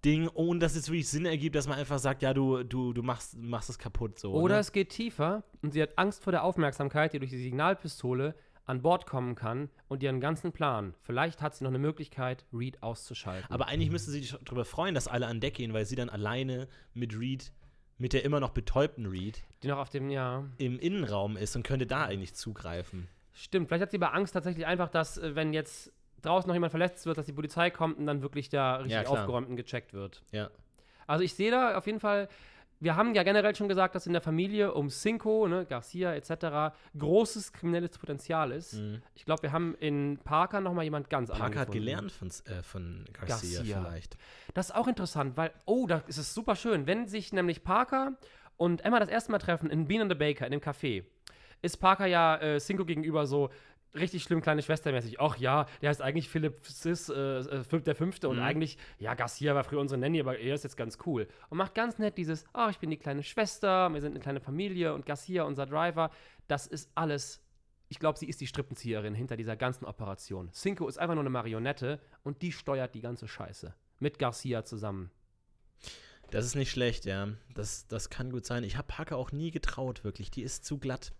Ding, 0.04 0.28
ohne 0.34 0.58
dass 0.58 0.74
es 0.74 0.88
wirklich 0.88 1.08
Sinn 1.08 1.24
ergibt, 1.24 1.54
dass 1.54 1.68
man 1.68 1.78
einfach 1.78 2.00
sagt, 2.00 2.22
ja, 2.22 2.34
du, 2.34 2.64
du, 2.64 2.92
du 2.92 3.04
machst, 3.04 3.38
machst 3.38 3.70
es 3.70 3.78
kaputt 3.78 4.18
so. 4.18 4.32
Oder 4.32 4.56
ne? 4.56 4.60
es 4.60 4.72
geht 4.72 4.88
tiefer 4.88 5.44
und 5.62 5.72
sie 5.72 5.80
hat 5.80 5.96
Angst 5.98 6.24
vor 6.24 6.32
der 6.32 6.42
Aufmerksamkeit, 6.42 7.12
die 7.12 7.20
durch 7.20 7.30
die 7.30 7.40
Signalpistole 7.40 8.34
an 8.64 8.82
Bord 8.82 9.06
kommen 9.06 9.36
kann 9.36 9.70
und 9.86 10.02
ihren 10.02 10.18
ganzen 10.18 10.50
Plan. 10.50 10.94
Vielleicht 11.02 11.40
hat 11.40 11.54
sie 11.54 11.62
noch 11.62 11.70
eine 11.70 11.78
Möglichkeit, 11.78 12.46
Reed 12.52 12.82
auszuschalten. 12.82 13.48
Aber 13.52 13.68
eigentlich 13.68 13.92
müsste 13.92 14.10
sie 14.10 14.22
sich 14.22 14.36
darüber 14.44 14.64
freuen, 14.64 14.96
dass 14.96 15.06
alle 15.06 15.28
an 15.28 15.38
Deck 15.38 15.54
gehen, 15.54 15.72
weil 15.72 15.84
sie 15.84 15.94
dann 15.94 16.08
alleine 16.08 16.66
mit 16.92 17.16
Reed, 17.16 17.52
mit 17.98 18.14
der 18.14 18.24
immer 18.24 18.40
noch 18.40 18.50
betäubten 18.50 19.06
Reed, 19.06 19.44
die 19.62 19.68
noch 19.68 19.78
auf 19.78 19.90
dem, 19.90 20.10
ja. 20.10 20.44
im 20.58 20.80
Innenraum 20.80 21.36
ist 21.36 21.54
und 21.54 21.62
könnte 21.62 21.86
da 21.86 22.06
eigentlich 22.06 22.34
zugreifen. 22.34 23.06
Stimmt, 23.32 23.68
vielleicht 23.68 23.82
hat 23.82 23.90
sie 23.90 23.98
aber 23.98 24.14
Angst 24.14 24.34
tatsächlich 24.34 24.66
einfach, 24.66 24.88
dass, 24.88 25.18
äh, 25.18 25.34
wenn 25.34 25.52
jetzt 25.52 25.92
draußen 26.22 26.48
noch 26.48 26.54
jemand 26.54 26.70
verletzt 26.70 27.06
wird, 27.06 27.18
dass 27.18 27.26
die 27.26 27.32
Polizei 27.32 27.70
kommt 27.70 27.98
und 27.98 28.06
dann 28.06 28.22
wirklich 28.22 28.48
da 28.48 28.76
richtig 28.76 28.92
Ja, 28.92 29.06
aufgeräumt 29.06 29.48
und 29.48 29.56
gecheckt 29.56 29.94
wird. 29.94 30.22
Ja. 30.32 30.50
Also 31.06 31.24
ich 31.24 31.34
sehe 31.34 31.50
da 31.50 31.76
auf 31.76 31.86
jeden 31.86 32.00
Fall, 32.00 32.28
wir 32.78 32.96
haben 32.96 33.14
ja 33.14 33.22
generell 33.22 33.54
schon 33.54 33.68
gesagt, 33.68 33.94
dass 33.94 34.06
in 34.06 34.12
der 34.12 34.22
Familie 34.22 34.72
um 34.72 34.88
Cinco, 34.88 35.46
ne, 35.46 35.66
Garcia 35.66 36.14
etc. 36.14 36.74
großes 36.98 37.52
kriminelles 37.52 37.98
Potenzial 37.98 38.52
ist. 38.52 38.74
Mhm. 38.74 39.02
Ich 39.14 39.24
glaube, 39.24 39.42
wir 39.42 39.52
haben 39.52 39.74
in 39.80 40.18
Parker 40.24 40.60
noch 40.60 40.72
mal 40.72 40.82
jemand 40.82 41.10
ganz 41.10 41.30
anderen 41.30 41.52
Parker 41.52 41.60
hat 41.60 41.72
gelernt 41.72 42.12
von, 42.12 42.28
äh, 42.28 42.62
von 42.62 43.04
Garcia, 43.12 43.58
Garcia. 43.58 43.80
vielleicht. 43.82 44.16
Das 44.54 44.70
ist 44.70 44.74
auch 44.74 44.88
interessant, 44.88 45.36
weil, 45.36 45.52
oh, 45.66 45.86
da 45.86 46.02
ist 46.06 46.18
es 46.18 46.32
super 46.32 46.56
schön. 46.56 46.86
Wenn 46.86 47.06
sich 47.06 47.32
nämlich 47.32 47.64
Parker 47.64 48.14
und 48.56 48.84
Emma 48.84 48.98
das 48.98 49.08
erste 49.08 49.30
Mal 49.32 49.38
treffen 49.38 49.68
in 49.68 49.86
Bean 49.86 50.02
and 50.02 50.10
the 50.10 50.18
Baker, 50.18 50.46
in 50.46 50.52
dem 50.52 50.60
Café, 50.60 51.04
ist 51.62 51.78
Parker 51.78 52.06
ja 52.06 52.36
äh, 52.36 52.58
Cinco 52.60 52.84
gegenüber 52.84 53.26
so 53.26 53.50
richtig 53.94 54.22
schlimm 54.22 54.40
kleine 54.40 54.62
Schwestermäßig. 54.62 55.20
Ach 55.20 55.36
ja, 55.36 55.66
der 55.82 55.90
heißt 55.90 56.00
eigentlich 56.00 56.28
Philipp 56.28 56.64
Sis, 56.66 57.08
äh, 57.08 57.38
äh, 57.38 57.64
Philipp 57.64 57.84
der 57.84 57.96
Fünfte 57.96 58.28
und 58.28 58.36
Mhm. 58.36 58.42
eigentlich, 58.42 58.78
ja, 58.98 59.14
Garcia 59.14 59.54
war 59.54 59.64
früher 59.64 59.80
unsere 59.80 60.00
Nanny, 60.00 60.20
aber 60.20 60.38
er 60.38 60.54
ist 60.54 60.62
jetzt 60.64 60.76
ganz 60.76 60.98
cool. 61.06 61.26
Und 61.48 61.58
macht 61.58 61.74
ganz 61.74 61.98
nett 61.98 62.16
dieses, 62.16 62.44
oh, 62.54 62.68
ich 62.70 62.78
bin 62.78 62.90
die 62.90 62.96
kleine 62.96 63.22
Schwester, 63.22 63.88
wir 63.92 64.00
sind 64.00 64.12
eine 64.12 64.20
kleine 64.20 64.40
Familie 64.40 64.94
und 64.94 65.06
Garcia, 65.06 65.42
unser 65.42 65.66
Driver. 65.66 66.10
Das 66.46 66.66
ist 66.68 66.90
alles, 66.94 67.42
ich 67.88 67.98
glaube, 67.98 68.18
sie 68.18 68.26
ist 68.26 68.40
die 68.40 68.46
Strippenzieherin 68.46 69.14
hinter 69.14 69.36
dieser 69.36 69.56
ganzen 69.56 69.84
Operation. 69.84 70.52
Cinco 70.52 70.86
ist 70.86 70.98
einfach 70.98 71.14
nur 71.14 71.22
eine 71.22 71.30
Marionette 71.30 71.98
und 72.22 72.42
die 72.42 72.52
steuert 72.52 72.94
die 72.94 73.00
ganze 73.00 73.26
Scheiße. 73.26 73.74
Mit 73.98 74.18
Garcia 74.20 74.64
zusammen. 74.64 75.10
Das 76.30 76.46
ist 76.46 76.54
nicht 76.54 76.70
schlecht, 76.70 77.06
ja. 77.06 77.28
Das, 77.54 77.88
das 77.88 78.08
kann 78.08 78.30
gut 78.30 78.46
sein. 78.46 78.62
Ich 78.62 78.76
habe 78.76 78.86
Parker 78.86 79.16
auch 79.16 79.32
nie 79.32 79.50
getraut, 79.50 80.04
wirklich. 80.04 80.30
Die 80.30 80.42
ist 80.42 80.64
zu 80.64 80.78
glatt. 80.78 81.12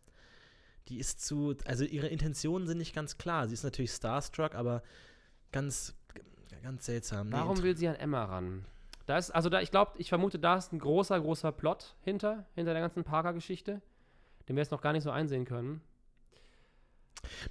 Die 0.90 0.99
ist 0.99 1.25
zu. 1.25 1.56
Also 1.64 1.85
ihre 1.85 2.09
Intentionen 2.09 2.66
sind 2.66 2.78
nicht 2.78 2.94
ganz 2.94 3.16
klar. 3.16 3.47
Sie 3.49 3.54
ist 3.54 3.62
natürlich 3.64 3.92
starstruck, 3.92 4.54
aber 4.54 4.82
ganz, 5.52 5.94
ganz 6.62 6.85
seltsam. 6.87 7.28
Nee, 7.28 7.37
Warum 7.37 7.50
inter- 7.52 7.62
will 7.62 7.76
sie 7.76 7.88
an 7.88 7.94
Emma 7.97 8.25
ran? 8.25 8.64
Da 9.06 9.16
ist, 9.18 9.30
also 9.30 9.49
da, 9.49 9.61
ich 9.61 9.70
glaube, 9.70 9.92
ich 9.99 10.09
vermute, 10.09 10.38
da 10.38 10.56
ist 10.56 10.73
ein 10.73 10.78
großer, 10.78 11.20
großer 11.20 11.50
Plot 11.52 11.97
hinter, 12.02 12.47
hinter 12.54 12.73
der 12.75 12.82
ganzen 12.82 13.02
Parker-Geschichte, 13.02 13.80
den 14.49 14.56
wir 14.56 14.62
jetzt 14.62 14.70
noch 14.70 14.82
gar 14.82 14.92
nicht 14.92 15.02
so 15.02 15.11
einsehen 15.11 15.44
können. 15.44 15.80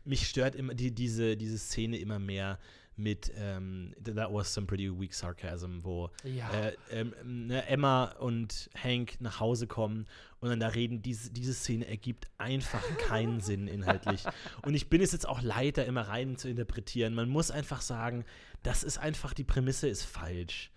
Mich 0.04 0.28
stört 0.28 0.56
immer 0.56 0.74
die, 0.74 0.92
diese, 0.92 1.38
diese 1.38 1.58
Szene 1.58 1.98
immer 1.98 2.18
mehr 2.20 2.60
mit 3.00 3.32
ähm, 3.38 3.96
That 4.04 4.32
was 4.32 4.54
some 4.54 4.68
pretty 4.68 4.90
weak 4.92 5.14
sarcasm, 5.14 5.80
wo 5.84 6.10
Ja. 6.24 6.50
äh, 6.52 6.76
ähm, 6.92 7.14
ne, 7.24 7.66
Emma 7.68 8.06
und 8.20 8.70
Hank 8.76 9.20
nach 9.22 9.40
Hause 9.40 9.66
kommen 9.68 10.06
und 10.42 10.50
dann 10.50 10.60
da 10.60 10.68
reden. 10.68 11.02
Diese, 11.02 11.32
diese 11.32 11.54
Szene 11.54 11.88
ergibt 11.88 12.28
einfach 12.38 12.84
keinen 12.98 13.40
Sinn 13.42 13.68
inhaltlich. 13.68 14.24
Und 14.64 14.74
ich 14.76 14.90
bin 14.90 15.02
es 15.02 15.12
jetzt 15.12 15.28
auch 15.28 15.42
leid, 15.42 15.78
da 15.78 15.84
immer 15.84 16.02
rein 16.08 16.36
zu 16.38 16.50
interpretieren. 16.50 17.14
Man 17.16 17.30
muss 17.30 17.50
einfach 17.52 17.82
sagen, 17.82 18.26
das 18.64 18.84
ist 18.84 18.98
einfach, 18.98 19.34
die 19.34 19.44
Prämisse 19.46 19.88
ist 19.88 20.04
falsch. 20.04 20.72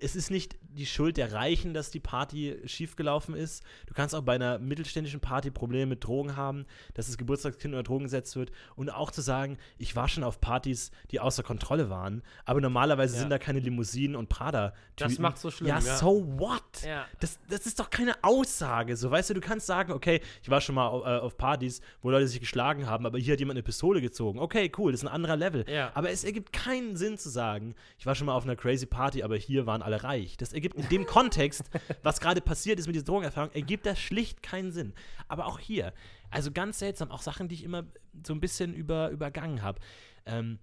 Es 0.00 0.16
ist 0.16 0.30
nicht 0.30 0.56
die 0.60 0.86
Schuld 0.86 1.16
der 1.16 1.32
Reichen, 1.32 1.74
dass 1.74 1.90
die 1.90 2.00
Party 2.00 2.56
schiefgelaufen 2.66 3.34
ist. 3.34 3.62
Du 3.86 3.94
kannst 3.94 4.14
auch 4.14 4.22
bei 4.22 4.34
einer 4.34 4.58
mittelständischen 4.58 5.20
Party 5.20 5.50
Probleme 5.50 5.86
mit 5.86 6.04
Drogen 6.04 6.36
haben, 6.36 6.66
dass 6.94 7.06
das 7.06 7.16
Geburtstagskind 7.18 7.74
unter 7.74 7.82
Drogen 7.84 8.04
gesetzt 8.04 8.36
wird. 8.36 8.50
Und 8.76 8.90
auch 8.90 9.10
zu 9.10 9.20
sagen, 9.20 9.58
ich 9.78 9.96
war 9.96 10.08
schon 10.08 10.24
auf 10.24 10.40
Partys, 10.40 10.90
die 11.10 11.20
außer 11.20 11.42
Kontrolle 11.42 11.90
waren, 11.90 12.22
aber 12.44 12.60
normalerweise 12.60 13.14
Ja. 13.14 13.20
sind 13.20 13.30
da 13.30 13.38
keine 13.38 13.60
Limousinen 13.60 14.14
und 14.16 14.28
Prada. 14.28 14.74
Das 14.96 15.18
macht's 15.18 15.42
so 15.42 15.50
schlimm, 15.50 15.68
Ja, 15.68 15.78
ja. 15.78 15.96
so 15.96 16.26
what? 16.38 16.62
Ja. 16.86 17.06
Das, 17.20 17.38
das 17.48 17.66
ist 17.66 17.80
doch 17.80 17.90
keine 17.90 18.12
Aussage. 18.22 18.96
So, 18.96 19.10
weißt 19.10 19.30
du, 19.30 19.34
du 19.34 19.40
kannst 19.40 19.66
sagen, 19.66 19.92
okay, 19.92 20.20
ich 20.42 20.50
war 20.50 20.60
schon 20.60 20.74
mal 20.74 20.88
äh, 20.88 21.20
auf 21.20 21.36
Partys, 21.36 21.80
wo 22.02 22.10
Leute 22.10 22.28
sich 22.28 22.40
geschlagen 22.40 22.86
haben, 22.86 23.06
aber 23.06 23.18
hier 23.18 23.32
hat 23.32 23.40
jemand 23.40 23.56
eine 23.56 23.62
Pistole 23.62 24.00
gezogen. 24.00 24.38
Okay, 24.38 24.70
cool, 24.78 24.92
das 24.92 25.02
ist 25.02 25.06
ein 25.08 25.12
anderer 25.12 25.36
Level. 25.36 25.64
Aber 25.94 26.10
es 26.10 26.24
ergibt 26.24 26.52
keinen 26.52 26.96
Sinn 26.96 27.16
zu 27.18 27.28
sagen, 27.30 27.74
ich 27.98 28.06
war 28.06 28.14
schon 28.14 28.26
mal 28.26 28.34
auf 28.34 28.44
einer 28.44 28.56
crazy 28.56 28.86
Party, 28.86 29.22
aber 29.22 29.36
hier 29.36 29.66
waren 29.66 29.77
alle 29.82 30.02
reich. 30.02 30.36
Das 30.36 30.52
ergibt 30.52 30.76
in 30.76 30.88
dem 30.88 31.06
Kontext, 31.06 31.64
was 32.02 32.20
gerade 32.20 32.40
passiert 32.40 32.78
ist 32.78 32.86
mit 32.86 32.94
dieser 32.94 33.04
Drogenerfahrung, 33.06 33.52
ergibt 33.52 33.86
das 33.86 33.98
schlicht 33.98 34.42
keinen 34.42 34.72
Sinn. 34.72 34.94
Aber 35.28 35.46
auch 35.46 35.58
hier, 35.58 35.92
also 36.30 36.50
ganz 36.52 36.78
seltsam, 36.78 37.10
auch 37.10 37.22
Sachen, 37.22 37.48
die 37.48 37.54
ich 37.56 37.64
immer 37.64 37.84
so 38.26 38.32
ein 38.34 38.40
bisschen 38.40 38.74
über, 38.74 39.10
übergangen 39.10 39.62
habe. 39.62 39.80
Ähm, 40.26 40.58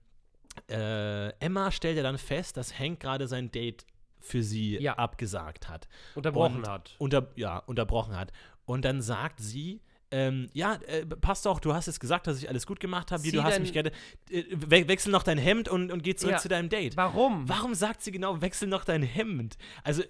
äh, 0.69 1.29
Emma 1.39 1.71
stellt 1.71 1.97
ja 1.97 2.03
dann 2.03 2.17
fest, 2.17 2.57
dass 2.57 2.77
Hank 2.79 2.99
gerade 2.99 3.27
sein 3.27 3.51
Date 3.51 3.85
für 4.19 4.41
sie 4.41 4.77
Ja. 4.81 4.93
abgesagt 4.95 5.69
hat. 5.69 5.87
Unterbrochen 6.15 6.57
Und 6.59 6.67
hat. 6.67 6.95
Unter, 6.97 7.27
ja, 7.35 7.57
unterbrochen 7.59 8.15
hat. 8.15 8.31
Und 8.65 8.85
dann 8.85 9.01
sagt 9.01 9.39
sie, 9.39 9.81
ähm, 10.11 10.49
ja, 10.53 10.75
äh, 10.87 11.05
passt 11.05 11.45
doch, 11.45 11.59
du 11.59 11.73
hast 11.73 11.87
jetzt 11.87 11.99
gesagt, 11.99 12.27
dass 12.27 12.37
ich 12.37 12.47
alles 12.49 12.65
gut 12.65 12.79
gemacht 12.79 13.11
habe, 13.11 13.21
Zieh 13.23 13.31
du 13.31 13.43
hast 13.43 13.59
mich 13.59 13.73
gerne. 13.73 13.91
Äh, 14.29 14.43
we 14.51 14.87
wechsel 14.87 15.11
noch 15.11 15.23
dein 15.23 15.37
Hemd 15.37 15.67
und, 15.69 15.91
und 15.91 16.03
geh 16.03 16.15
zurück 16.15 16.33
Ja. 16.33 16.39
zu 16.39 16.47
deinem 16.47 16.69
Date. 16.69 16.95
Warum? 16.97 17.47
Warum 17.49 17.73
sagt 17.73 18.01
sie 18.01 18.11
genau, 18.11 18.41
wechsel 18.41 18.67
noch 18.67 18.85
dein 18.85 19.03
Hemd? 19.03 19.57
Also, 19.83 20.03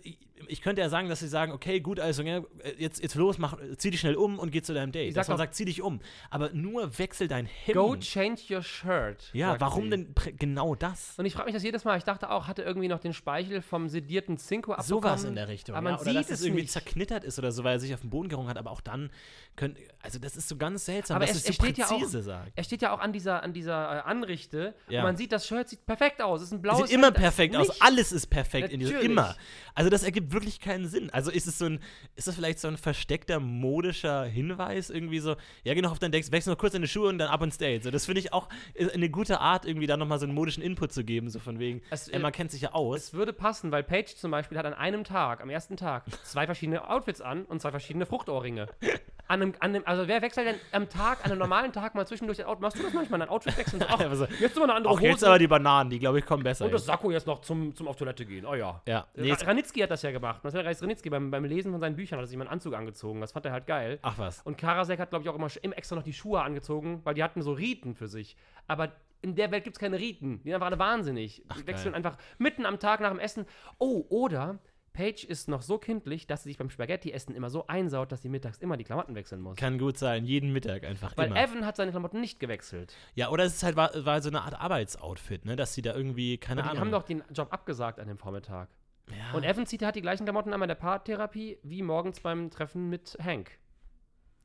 ich, 0.47 0.61
könnte 0.61 0.81
ja 0.81 0.89
sagen, 0.89 1.07
dass 1.09 1.19
sie 1.21 1.27
sagen, 1.27 1.51
okay, 1.51 1.79
gut, 1.79 1.99
also 1.99 2.21
ja, 2.21 2.41
jetzt, 2.77 3.01
jetzt 3.01 3.15
los, 3.15 3.37
mach, 3.37 3.57
zieh 3.77 3.89
dich 3.91 3.99
schnell 4.01 4.15
um 4.15 4.37
und 4.37 4.51
geh 4.51 4.61
zu 4.61 4.73
deinem 4.73 4.91
Date. 4.91 5.07
Ich 5.09 5.13
sag 5.15 5.21
Dass 5.21 5.27
man 5.29 5.35
auch- 5.35 5.39
sagt, 5.39 5.55
zieh 5.55 5.65
dich 5.65 5.81
um. 5.81 6.01
Aber 6.29 6.49
nur 6.51 6.97
wechsel 6.99 7.27
dein 7.27 7.45
Hemd. 7.45 7.75
Go 7.77 7.95
change 7.95 8.41
your 8.53 8.61
shirt. 8.61 9.29
ja, 9.33 9.59
warum 9.59 9.85
sie. 9.85 9.89
denn 9.91 10.15
genau 10.37 10.75
das? 10.75 11.13
Und 11.17 11.25
ich 11.25 11.33
frage 11.33 11.45
mich 11.45 11.53
das 11.53 11.63
jedes 11.63 11.83
Mal. 11.85 11.97
Ich 11.97 12.03
dachte 12.03 12.29
auch, 12.29 12.47
hatte 12.47 12.63
irgendwie 12.63 12.87
noch 12.87 12.99
den 12.99 13.13
Speichel 13.13 13.61
vom 13.61 13.87
sedierten 13.87 14.37
Cinco 14.37 14.73
abbekommen. 14.73 15.01
Sowas 15.03 15.23
in 15.23 15.35
der 15.35 15.47
Richtung. 15.47 15.75
Aber 15.75 15.83
man 15.83 15.93
ja, 15.93 16.01
oder 16.01 16.11
sieht 16.11 16.19
dass 16.19 16.29
es 16.31 16.39
es 16.39 16.45
irgendwie 16.45 16.63
nicht. 16.63 16.71
zerknittert 16.73 17.23
ist 17.23 17.39
oder 17.39 17.51
so, 17.51 17.63
weil 17.63 17.73
er 17.77 17.79
sich 17.79 17.93
auf 17.93 18.01
den 18.01 18.09
Boden 18.09 18.29
gerungen 18.29 18.49
hat. 18.49 18.57
Aber 18.57 18.71
auch 18.71 18.81
dann 18.81 19.09
können, 19.55 19.77
also 20.01 20.19
das 20.19 20.35
ist 20.35 20.49
so 20.49 20.57
ganz 20.57 20.85
seltsam, 20.85 21.15
Aber 21.15 21.25
dass 21.25 21.35
er- 21.35 21.39
es 21.39 21.45
er 21.45 21.53
so 21.53 21.63
steht 21.63 21.77
ja 21.77 21.85
auch- 21.85 21.89
präzise 21.97 22.21
sagt. 22.23 22.51
Er 22.55 22.63
steht 22.63 22.81
ja 22.81 22.93
auch 22.93 22.99
an 22.99 23.13
dieser, 23.13 23.41
an 23.41 23.53
dieser 23.53 23.99
äh, 23.99 24.01
Anrichte 24.01 24.75
Ja. 24.89 24.99
und 24.99 25.05
man 25.05 25.17
sieht, 25.17 25.31
das 25.31 25.47
Shirt 25.47 25.69
sieht 25.69 25.85
perfekt 25.85 26.21
aus. 26.21 26.41
Es 26.41 26.47
ist 26.47 26.53
ein 26.53 26.61
blaues 26.61 26.81
Sieht 26.89 26.91
immer 26.91 27.07
Hemd, 27.07 27.17
perfekt 27.17 27.55
aus. 27.55 27.81
Alles 27.81 28.11
ist 28.11 28.27
perfekt 28.27 28.71
in 28.73 28.79
diesem 28.81 28.95
Natürlich. 28.95 29.11
immer. 29.11 29.35
Also 29.73 29.89
das 29.89 30.03
ergibt 30.03 30.24
wirklich 30.31 30.59
keinen 30.59 30.87
Sinn. 30.87 31.09
Also 31.11 31.31
ist 31.31 31.47
es 31.47 31.57
so 31.57 31.65
ein, 31.65 31.79
ist 32.15 32.27
das 32.27 32.35
vielleicht 32.35 32.59
so 32.59 32.67
ein 32.67 32.77
versteckter 32.77 33.39
modischer 33.39 34.25
Hinweis 34.25 34.89
irgendwie 34.89 35.19
so? 35.19 35.35
Ja, 35.63 35.73
geh 35.73 35.81
noch 35.81 35.91
auf 35.91 35.99
dein 35.99 36.11
Deck, 36.11 36.31
wechsel 36.31 36.51
noch 36.51 36.57
kurz 36.57 36.73
deine 36.73 36.87
Schuhe 36.87 37.09
und 37.09 37.17
dann 37.17 37.29
ab 37.29 37.41
ins 37.41 37.57
Date. 37.57 37.83
So, 37.83 37.91
das 37.91 38.05
finde 38.05 38.19
ich 38.19 38.33
auch 38.33 38.49
eine 38.93 39.09
gute 39.09 39.39
Art, 39.39 39.65
irgendwie 39.65 39.87
da 39.87 39.97
nochmal 39.97 40.19
so 40.19 40.25
einen 40.25 40.33
modischen 40.35 40.63
Input 40.63 40.91
zu 40.93 41.03
geben, 41.03 41.29
so 41.29 41.39
von 41.39 41.59
wegen. 41.59 41.81
Es- 41.89 42.07
Emma 42.07 42.31
kennt 42.31 42.51
sich 42.51 42.61
ja 42.61 42.73
aus. 42.73 42.97
Es 42.99 43.13
würde 43.13 43.33
passen, 43.33 43.71
weil 43.71 43.83
Paige 43.83 44.15
zum 44.15 44.31
Beispiel 44.31 44.57
hat 44.57 44.65
an 44.65 44.73
einem 44.73 45.03
Tag, 45.03 45.41
am 45.41 45.49
ersten 45.49 45.77
Tag, 45.77 46.05
zwei 46.23 46.45
verschiedene 46.45 46.89
Outfits 46.89 47.21
an 47.21 47.45
und 47.45 47.61
zwei 47.61 47.71
verschiedene 47.71 48.05
Fruchtohrringe. 48.05 48.67
An 49.27 49.41
einem, 49.41 49.53
an 49.59 49.71
einem, 49.71 49.83
also 49.85 50.07
wer 50.07 50.21
wechselt 50.21 50.47
denn 50.47 50.55
am 50.71 50.87
Tag, 50.87 51.25
an 51.25 51.31
einem 51.31 51.39
normalen 51.39 51.73
Tag 51.73 51.95
mal 51.95 52.05
zwischendurch 52.05 52.39
ein 52.39 52.45
Outfit? 52.45 52.61
Machst 52.61 52.79
du 52.79 52.83
das 52.83 52.93
manchmal, 52.93 53.21
ein 53.21 53.29
Outfit 53.29 53.57
wechseln? 53.57 53.81
So, 53.81 53.87
ach, 53.89 53.99
jetzt 54.39 54.55
immer 54.55 54.65
eine 54.65 54.73
andere 54.75 54.93
Auch 54.93 54.99
Hose 54.99 55.07
jetzt 55.07 55.23
aber 55.23 55.39
die 55.39 55.47
Bananen, 55.47 55.89
die 55.89 55.99
glaube 55.99 56.19
ich 56.19 56.25
kommen 56.25 56.43
besser. 56.43 56.65
und 56.65 56.73
das. 56.73 56.85
Sakko 56.85 57.11
jetzt 57.11 57.25
noch 57.25 57.41
zum, 57.41 57.75
zum 57.75 57.87
auf 57.87 57.95
Toilette 57.95 58.25
gehen. 58.25 58.45
Oh 58.45 58.53
ja. 58.53 58.81
ja, 58.87 59.07
nee, 59.15 59.31
Ra 59.31 59.37
Ranitzky 59.45 59.79
hat 59.81 59.91
das 59.91 60.01
ja 60.03 60.11
gemacht. 60.11 60.43
Marcel 60.43 60.61
Reis 60.61 60.81
Ranitzky 60.81 61.09
beim, 61.09 61.31
beim 61.31 61.43
Lesen 61.45 61.71
von 61.71 61.79
seinen 61.79 61.95
Büchern 61.95 62.17
hat 62.17 62.25
er 62.25 62.27
sich 62.27 62.37
mal 62.37 62.43
einen 62.43 62.51
Anzug 62.51 62.75
angezogen. 62.75 63.21
Das 63.21 63.31
fand 63.31 63.45
er 63.45 63.51
halt 63.51 63.65
geil. 63.67 63.99
ach 64.03 64.17
was. 64.17 64.41
Und 64.43 64.57
Karasek 64.57 64.99
hat, 64.99 65.09
glaube 65.09 65.23
ich, 65.23 65.29
auch 65.29 65.35
immer, 65.35 65.47
immer 65.61 65.77
extra 65.77 65.95
noch 65.95 66.03
die 66.03 66.13
Schuhe 66.13 66.41
angezogen, 66.41 67.01
weil 67.03 67.15
die 67.15 67.23
hatten 67.23 67.41
so 67.41 67.53
Riten 67.53 67.95
für 67.95 68.07
sich. 68.07 68.35
Aber 68.67 68.91
in 69.21 69.35
der 69.35 69.51
Welt 69.51 69.63
gibt 69.63 69.75
es 69.75 69.79
keine 69.79 69.99
Riten. 69.99 70.39
Die 70.43 70.49
sind 70.49 70.53
einfach 70.53 70.67
alle 70.67 70.79
wahnsinnig. 70.79 71.43
Ach, 71.47 71.57
die 71.57 71.65
wechseln 71.67 71.93
geil. 71.93 71.95
einfach 71.95 72.17
mitten 72.37 72.65
am 72.65 72.79
Tag 72.79 72.99
nach 72.99 73.09
dem 73.09 73.19
Essen. 73.19 73.45
Oh, 73.79 74.05
oder 74.09 74.59
Paige 74.95 75.27
ist 75.27 75.47
noch 75.49 75.61
so 75.61 75.77
kindlich, 75.77 76.25
dass 76.25 76.43
sie 76.43 76.49
sich 76.49 76.57
beim 76.57 76.69
Spaghetti-Essen 76.69 77.35
immer 77.35 77.49
so 77.49 77.67
einsaut, 77.67 78.11
dass 78.11 78.21
sie 78.21 78.29
mittags 78.29 78.57
immer 78.59 78.77
die 78.77 78.85
Klamotten 78.85 79.13
wechseln 79.13 79.41
muss. 79.41 79.57
Kann 79.57 79.77
gut 79.77 79.97
sein, 79.97 80.25
jeden 80.25 80.53
Mittag 80.53 80.85
einfach 80.85 81.15
weil 81.17 81.27
immer. 81.27 81.35
Evan 81.37 81.65
hat 81.65 81.75
seine 81.75 81.91
Klamotten 81.91 82.21
nicht 82.21 82.39
gewechselt. 82.39 82.95
Ja, 83.13 83.29
oder 83.29 83.43
es 83.43 83.55
ist 83.55 83.63
halt 83.63 83.75
war, 83.75 83.91
war 84.05 84.21
so 84.21 84.29
eine 84.29 84.41
Art 84.41 84.59
Arbeitsoutfit, 84.59 85.45
ne, 85.45 85.55
dass 85.55 85.73
sie 85.73 85.81
da 85.81 85.93
irgendwie 85.93 86.37
keine 86.37 86.61
die 86.63 86.69
Ahnung. 86.69 86.79
haben 86.79 86.91
doch 86.91 87.03
den 87.03 87.23
Job 87.33 87.49
abgesagt 87.51 87.99
an 87.99 88.07
dem 88.07 88.17
Vormittag. 88.17 88.69
ja. 89.09 89.35
Und 89.35 89.43
Evan 89.43 89.65
zieht 89.65 89.83
hat 89.83 89.95
die 89.95 90.01
gleichen 90.01 90.23
Klamotten 90.23 90.53
an 90.53 90.59
bei 90.61 90.67
der 90.67 90.75
Paartherapie 90.75 91.59
wie 91.61 91.83
morgens 91.83 92.21
beim 92.21 92.49
Treffen 92.49 92.89
mit 92.89 93.17
Hank. 93.21 93.59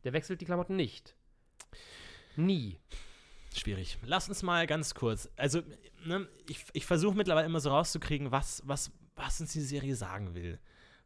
Der 0.04 0.12
wechselt 0.12 0.40
die 0.40 0.46
Klamotten 0.46 0.76
nicht. 0.76 1.14
Nie. 2.36 2.78
Schwierig. 3.54 3.98
Lass 4.04 4.28
uns 4.28 4.42
mal 4.42 4.66
ganz 4.66 4.94
kurz. 4.94 5.28
Also, 5.36 5.62
ne, 6.04 6.28
ich, 6.48 6.64
ich 6.72 6.86
versuche 6.86 7.16
mittlerweile 7.16 7.46
immer 7.46 7.60
so 7.60 7.70
rauszukriegen, 7.70 8.30
was, 8.30 8.62
was, 8.64 8.92
was 9.20 9.40
uns 9.40 9.52
die 9.52 9.60
Serie 9.60 9.94
sagen 9.96 10.34
will. 10.34 10.58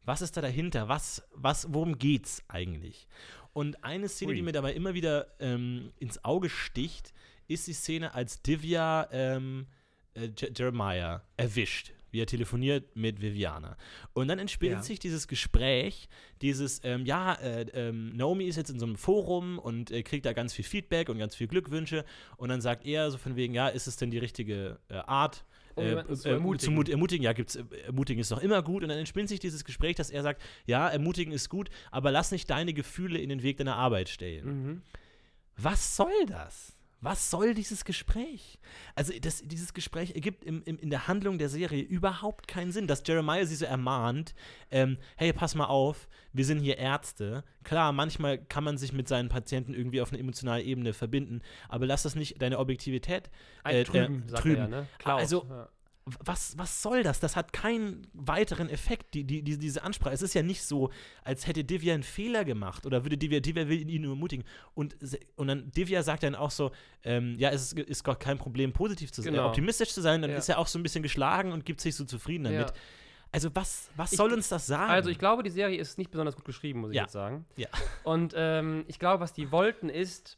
Was 0.04 0.20
ist 0.22 0.36
da 0.36 0.40
dahinter? 0.42 0.88
Was, 0.88 1.22
was, 1.32 1.72
worum 1.72 1.98
geht's 1.98 2.42
eigentlich? 2.48 3.06
Und 3.52 3.82
eine 3.84 4.08
Szene, 4.08 4.30
Ui. 4.30 4.36
die 4.36 4.42
mir 4.42 4.52
dabei 4.52 4.72
immer 4.74 4.94
wieder 4.94 5.28
ähm, 5.40 5.92
ins 5.98 6.24
Auge 6.24 6.50
sticht, 6.50 7.12
ist 7.48 7.66
die 7.66 7.72
Szene, 7.72 8.14
als 8.14 8.42
Divya 8.42 9.08
ähm, 9.12 9.66
äh, 10.14 10.28
Je- 10.38 10.50
Jeremiah 10.54 11.22
erwischt. 11.36 11.92
wie 12.10 12.20
er 12.20 12.26
telefoniert 12.26 12.94
mit 12.94 13.20
Viviana. 13.20 13.76
Und 14.12 14.28
dann 14.28 14.38
entspinnt 14.38 14.72
Ja. 14.74 14.82
sich 14.82 15.00
dieses 15.00 15.26
Gespräch, 15.26 16.08
dieses, 16.42 16.80
ähm, 16.84 17.04
ja, 17.06 17.34
äh, 17.34 17.62
ähm, 17.72 18.10
Naomi 18.14 18.44
ist 18.44 18.54
jetzt 18.54 18.70
in 18.70 18.78
so 18.78 18.86
einem 18.86 18.94
Forum 18.96 19.58
und 19.58 19.90
äh, 19.90 20.04
kriegt 20.04 20.24
da 20.24 20.32
ganz 20.32 20.52
viel 20.52 20.64
Feedback 20.64 21.08
und 21.08 21.18
ganz 21.18 21.34
viel 21.34 21.48
Glückwünsche. 21.48 22.04
Und 22.36 22.50
dann 22.50 22.60
sagt 22.60 22.84
er 22.86 23.10
so 23.10 23.18
von 23.18 23.34
wegen, 23.34 23.52
ja, 23.52 23.66
ist 23.66 23.88
es 23.88 23.96
denn 23.96 24.10
die 24.12 24.18
richtige 24.18 24.78
äh, 24.88 24.94
Art? 24.98 25.44
Um 25.76 25.84
äh, 25.84 26.14
zu 26.14 26.28
äh, 26.28 26.32
ermutigen. 26.32 26.74
mut- 26.74 26.88
ermutigen, 26.88 27.24
ja, 27.24 27.32
gibt's, 27.32 27.56
äh, 27.56 27.64
ermutigen 27.86 28.20
ist 28.20 28.30
doch 28.30 28.42
immer 28.42 28.62
gut. 28.62 28.82
Und 28.82 28.88
dann 28.90 28.98
entspinnt 28.98 29.28
sich 29.28 29.40
dieses 29.40 29.64
Gespräch, 29.64 29.96
dass 29.96 30.10
er 30.10 30.22
sagt, 30.22 30.42
ja, 30.66 30.88
ermutigen 30.88 31.32
ist 31.32 31.48
gut, 31.48 31.68
aber 31.90 32.10
lass 32.10 32.30
nicht 32.30 32.48
deine 32.50 32.72
Gefühle 32.74 33.18
in 33.18 33.28
den 33.28 33.42
Weg 33.42 33.56
deiner 33.56 33.76
Arbeit 33.76 34.08
stellen. 34.08 34.46
Mhm. 34.46 34.82
Was 35.56 35.96
soll 35.96 36.26
das? 36.26 36.76
Was 37.04 37.30
soll 37.30 37.52
dieses 37.52 37.84
Gespräch? 37.84 38.58
Also, 38.94 39.12
das, 39.20 39.42
dieses 39.44 39.74
Gespräch 39.74 40.14
ergibt 40.14 40.42
im, 40.42 40.62
im, 40.64 40.78
in 40.78 40.88
der 40.88 41.06
Handlung 41.06 41.36
der 41.38 41.50
Serie 41.50 41.82
überhaupt 41.82 42.48
keinen 42.48 42.72
Sinn, 42.72 42.86
dass 42.86 43.02
Jeremiah 43.06 43.44
sie 43.44 43.56
so 43.56 43.66
ermahnt, 43.66 44.34
ähm, 44.70 44.96
hey, 45.16 45.34
pass 45.34 45.54
mal 45.54 45.66
auf, 45.66 46.08
wir 46.32 46.46
sind 46.46 46.60
hier 46.60 46.78
Ärzte. 46.78 47.44
Klar, 47.62 47.92
manchmal 47.92 48.38
kann 48.38 48.64
man 48.64 48.78
sich 48.78 48.94
mit 48.94 49.06
seinen 49.06 49.28
Patienten 49.28 49.74
irgendwie 49.74 50.00
auf 50.00 50.12
einer 50.12 50.20
emotionalen 50.20 50.66
Ebene 50.66 50.94
verbinden, 50.94 51.42
aber 51.68 51.84
lass 51.84 52.04
das 52.04 52.14
nicht 52.14 52.40
deine 52.40 52.58
Objektivität 52.58 53.30
Ein 53.64 53.76
äh, 53.76 53.84
Trüben, 53.84 54.24
äh, 54.24 54.30
sagt 54.30 54.42
trüben. 54.42 54.56
er 54.56 54.62
ja, 54.62 54.68
ne? 54.68 54.88
Klaus. 54.98 55.20
Also, 55.20 55.46
ja. 55.48 55.68
Was, 56.06 56.58
was 56.58 56.82
soll 56.82 57.02
das? 57.02 57.18
Das 57.20 57.34
hat 57.34 57.52
keinen 57.54 58.06
weiteren 58.12 58.68
Effekt, 58.68 59.14
die, 59.14 59.24
die, 59.24 59.42
die, 59.42 59.56
diese 59.56 59.82
Ansprache. 59.84 60.12
Es 60.12 60.20
ist 60.20 60.34
ja 60.34 60.42
nicht 60.42 60.62
so, 60.62 60.90
als 61.22 61.46
hätte 61.46 61.64
Divya 61.64 61.94
einen 61.94 62.02
Fehler 62.02 62.44
gemacht 62.44 62.84
oder 62.84 63.04
würde 63.04 63.16
Divya, 63.16 63.40
Divya 63.40 63.68
will 63.68 63.88
ihn 63.88 64.02
nur 64.02 64.12
ermutigen. 64.12 64.44
Und, 64.74 64.96
und 65.36 65.46
dann 65.48 65.70
Divya 65.70 66.02
sagt 66.02 66.22
dann 66.22 66.34
auch 66.34 66.50
so, 66.50 66.72
ähm, 67.04 67.36
ja, 67.38 67.50
es 67.50 67.72
ist, 67.72 67.78
ist 67.78 68.04
gar 68.04 68.16
kein 68.16 68.36
Problem, 68.36 68.72
positiv 68.74 69.12
zu 69.12 69.22
sein, 69.22 69.32
Genau. 69.32 69.48
optimistisch 69.48 69.92
zu 69.94 70.02
sein. 70.02 70.20
Dann 70.20 70.30
Ja. 70.30 70.36
ist 70.36 70.48
er 70.50 70.58
auch 70.58 70.66
so 70.66 70.78
ein 70.78 70.82
bisschen 70.82 71.02
geschlagen 71.02 71.52
und 71.52 71.64
gibt 71.64 71.80
sich 71.80 71.96
so 71.96 72.04
zufrieden 72.04 72.44
damit. 72.44 72.68
Ja. 72.68 72.74
Also 73.32 73.48
was, 73.54 73.90
was 73.96 74.12
Ich- 74.12 74.18
soll 74.18 74.32
uns 74.34 74.50
das 74.50 74.66
sagen? 74.66 74.90
Also 74.92 75.08
ich 75.08 75.18
glaube, 75.18 75.42
die 75.42 75.50
Serie 75.50 75.78
ist 75.78 75.96
nicht 75.96 76.10
besonders 76.10 76.36
gut 76.36 76.44
geschrieben, 76.44 76.80
muss 76.80 76.90
ich 76.90 76.96
Ja. 76.96 77.02
jetzt 77.04 77.12
sagen. 77.12 77.46
Ja. 77.56 77.68
Und 78.04 78.34
ähm, 78.36 78.84
ich 78.88 78.98
glaube, 78.98 79.20
was 79.20 79.32
die 79.32 79.50
wollten 79.50 79.88
ist 79.88 80.36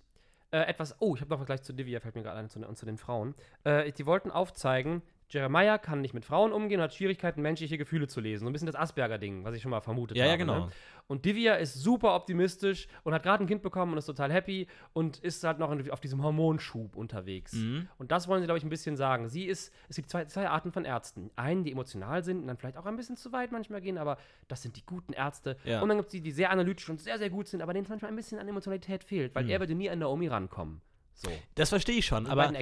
äh, 0.53 0.59
etwas. 0.61 0.95
Oh, 1.01 1.17
ich 1.17 1.21
habe 1.23 1.31
noch 1.31 1.41
was 1.41 1.47
gleich 1.47 1.63
zu 1.63 1.73
Divya, 1.73 1.99
fällt 1.99 2.15
mir 2.15 2.23
gerade 2.23 2.39
ein, 2.39 2.49
zu, 2.49 2.61
und 2.61 2.79
zu 2.79 2.87
den 2.87 2.99
Frauen. 2.99 3.35
Äh, 3.65 3.91
die 3.91 4.07
wollten 4.07 4.31
aufzeigen, 4.31 5.03
Jeremiah 5.29 5.79
kann 5.79 6.01
nicht 6.01 6.15
mit 6.15 6.25
Frauen 6.25 6.53
umgehen 6.53 6.79
und 6.79 6.85
hat 6.85 6.95
Schwierigkeiten, 6.95 7.43
menschliche 7.43 7.79
Gefühle 7.79 8.07
zu 8.07 8.21
lesen. 8.21 8.45
So 8.45 8.51
ein 8.51 8.53
bisschen 8.53 8.67
das 8.67 8.77
Asperger-Ding, 8.77 9.45
was 9.45 9.55
ich 9.55 9.63
schon 9.63 9.71
mal 9.71 9.81
vermutet 9.81 10.17
Ja, 10.17 10.25
habe. 10.25 10.31
ja, 10.33 10.37
genau. 10.37 10.67
Ne? 10.67 10.73
Und 11.09 11.25
Divya 11.25 11.55
ist 11.55 11.75
super 11.75 12.17
optimistisch 12.17 12.89
und 13.05 13.15
hat 13.15 13.23
gerade 13.23 13.45
ein 13.45 13.47
Kind 13.47 13.63
bekommen 13.63 13.93
und 13.93 13.99
ist 13.99 14.07
total 14.07 14.33
happy 14.33 14.67
und 14.93 15.19
ist 15.19 15.43
halt 15.45 15.59
noch 15.59 15.71
auf 15.91 16.01
diesem 16.01 16.23
Hormonschub 16.23 16.97
unterwegs. 16.97 17.53
Mhm. 17.53 17.89
Und 17.99 18.11
das 18.11 18.27
wollen 18.27 18.41
sie, 18.41 18.47
glaube 18.47 18.59
ich, 18.59 18.65
ein 18.65 18.71
bisschen 18.71 18.97
sagen. 18.97 19.29
Sie 19.29 19.45
ist, 19.45 19.73
es 19.89 19.97
gibt 19.97 20.11
zwei, 20.11 20.25
zwei 20.25 20.49
Arten 20.49 20.73
von 20.73 20.85
Ärzten. 20.85 21.31
Einen, 21.37 21.63
die 21.65 21.71
emotional 21.73 22.25
sind 22.25 22.41
und 22.41 22.47
dann 22.49 22.57
vielleicht 22.57 22.77
auch 22.77 22.87
ein 22.87 22.97
bisschen 22.97 23.17
zu 23.17 23.33
weit 23.33 23.53
manchmal 23.53 23.81
gehen, 23.81 23.99
aber 23.99 24.19
das 24.49 24.63
sind 24.63 24.77
die 24.77 24.85
guten 24.85 25.13
Ärzte. 25.13 25.57
Ja. 25.65 25.81
Und 25.81 25.89
dann 25.89 25.99
gibt 25.99 26.09
es 26.09 26.13
die, 26.13 26.21
die 26.21 26.33
sehr 26.33 26.51
analytisch 26.51 26.89
und 26.89 27.01
sehr, 27.01 27.19
sehr 27.19 27.31
gut 27.31 27.47
sind, 27.47 27.63
aber 27.63 27.73
denen 27.73 27.85
es 27.85 27.89
manchmal 27.91 28.11
ein 28.11 28.17
bisschen 28.17 28.39
an 28.41 28.49
Emotionalität 28.49 29.05
fehlt, 29.05 29.35
weil 29.35 29.49
er 29.49 29.61
würde 29.61 29.75
nie 29.75 29.89
an 29.91 30.01
Naomi 30.01 30.27
rankommen. 30.27 30.81
So. 31.19 31.31
Das 31.55 31.71
verstehe 31.71 31.97
ich 31.97 32.05
schon, 32.05 32.27
Die 32.27 32.31
aber 32.31 32.53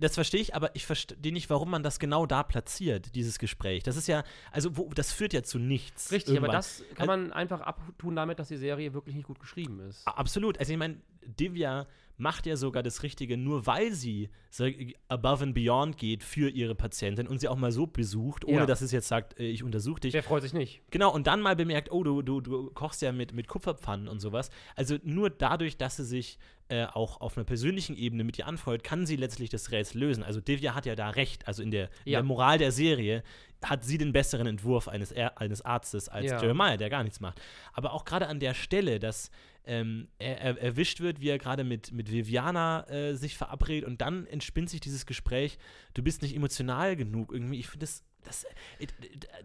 das 0.00 0.14
verstehe 0.14 0.40
ich, 0.40 0.54
aber 0.54 0.74
ich 0.74 0.86
verstehe 0.86 1.30
nicht, 1.30 1.50
warum 1.50 1.70
man 1.70 1.82
das 1.82 1.98
genau 1.98 2.24
da 2.24 2.42
platziert, 2.42 3.14
dieses 3.14 3.38
Gespräch. 3.38 3.82
Das 3.82 3.96
ist 3.96 4.08
ja, 4.08 4.24
also 4.50 4.78
wo, 4.78 4.88
das 4.94 5.12
führt 5.12 5.34
ja 5.34 5.42
zu 5.42 5.58
nichts. 5.58 6.10
Richtig, 6.10 6.38
aber 6.38 6.46
irgendwann. 6.46 6.56
das 6.56 6.84
kann 6.94 7.06
man 7.06 7.32
einfach 7.34 7.60
abtun 7.60 8.16
damit, 8.16 8.38
dass 8.38 8.48
die 8.48 8.56
Serie 8.56 8.94
wirklich 8.94 9.14
nicht 9.14 9.26
gut 9.26 9.38
geschrieben 9.38 9.78
ist. 9.80 10.08
Absolut. 10.08 10.58
Also 10.58 10.72
ich 10.72 10.78
meine, 10.78 11.02
Divya 11.22 11.86
macht 12.16 12.46
ja 12.46 12.56
sogar 12.56 12.82
das 12.82 13.02
Richtige, 13.02 13.36
nur 13.36 13.66
weil 13.66 13.92
sie 13.92 14.28
so 14.50 14.66
above 15.08 15.42
and 15.44 15.54
beyond 15.54 15.96
geht 15.96 16.22
für 16.22 16.48
ihre 16.50 16.74
Patientin 16.74 17.26
und 17.26 17.40
sie 17.40 17.48
auch 17.48 17.56
mal 17.56 17.72
so 17.72 17.86
besucht, 17.86 18.44
ohne 18.44 18.58
Ja. 18.58 18.66
dass 18.66 18.80
es 18.82 18.92
jetzt 18.92 19.08
sagt, 19.08 19.38
äh, 19.40 19.44
ich 19.48 19.62
untersuche 19.62 20.00
dich. 20.00 20.12
Wer 20.14 20.22
freut 20.22 20.42
sich 20.42 20.52
nicht? 20.52 20.82
Genau, 20.90 21.12
und 21.12 21.26
dann 21.26 21.40
mal 21.40 21.56
bemerkt, 21.56 21.90
oh, 21.90 22.04
du, 22.04 22.22
du, 22.22 22.40
du 22.40 22.70
kochst 22.70 23.02
ja 23.02 23.12
mit, 23.12 23.32
mit 23.32 23.48
Kupferpfannen 23.48 24.08
und 24.08 24.20
sowas. 24.20 24.50
Also 24.76 24.98
nur 25.02 25.30
dadurch, 25.30 25.76
dass 25.78 25.96
sie 25.96 26.04
sich 26.04 26.38
äh, 26.68 26.84
auch 26.84 27.20
auf 27.20 27.36
einer 27.36 27.44
persönlichen 27.44 27.96
Ebene 27.96 28.24
mit 28.24 28.38
ihr 28.38 28.46
anfreut, 28.46 28.84
kann 28.84 29.04
sie 29.06 29.16
letztlich 29.16 29.50
das 29.50 29.70
Rätsel 29.72 30.00
lösen. 30.00 30.22
Also 30.22 30.40
Divya 30.40 30.74
hat 30.74 30.86
ja 30.86 30.94
da 30.94 31.10
recht. 31.10 31.46
Also 31.48 31.62
in 31.62 31.70
der, 31.70 31.84
in 32.04 32.12
Ja. 32.12 32.18
der 32.20 32.24
Moral 32.24 32.58
der 32.58 32.72
Serie 32.72 33.22
hat 33.62 33.84
sie 33.84 33.98
den 33.98 34.12
besseren 34.12 34.46
Entwurf 34.46 34.88
eines, 34.88 35.12
eines 35.12 35.62
Arztes 35.62 36.08
als 36.08 36.26
Ja. 36.30 36.40
Jeremiah, 36.40 36.76
der 36.76 36.90
gar 36.90 37.02
nichts 37.02 37.20
macht. 37.20 37.40
Aber 37.72 37.92
auch 37.92 38.04
gerade 38.04 38.26
an 38.26 38.40
der 38.40 38.54
Stelle, 38.54 38.98
dass 38.98 39.30
ähm, 39.64 40.08
er, 40.18 40.40
er 40.40 40.58
erwischt 40.60 41.00
wird, 41.00 41.20
wie 41.20 41.28
er 41.28 41.38
gerade 41.38 41.62
mit, 41.62 41.92
mit 41.92 42.10
Viviana 42.10 42.88
äh, 42.88 43.14
sich 43.14 43.36
verabredet 43.36 43.88
und 43.88 44.00
dann 44.00 44.26
entspinnt 44.26 44.68
sich 44.70 44.80
dieses 44.80 45.06
Gespräch, 45.06 45.56
du 45.94 46.02
bist 46.02 46.22
nicht 46.22 46.34
emotional 46.34 46.96
genug 46.96 47.32
irgendwie. 47.32 47.60
Ich 47.60 47.68
finde 47.68 47.86
das, 47.86 48.02
das, 48.24 48.44
äh, 48.80 48.86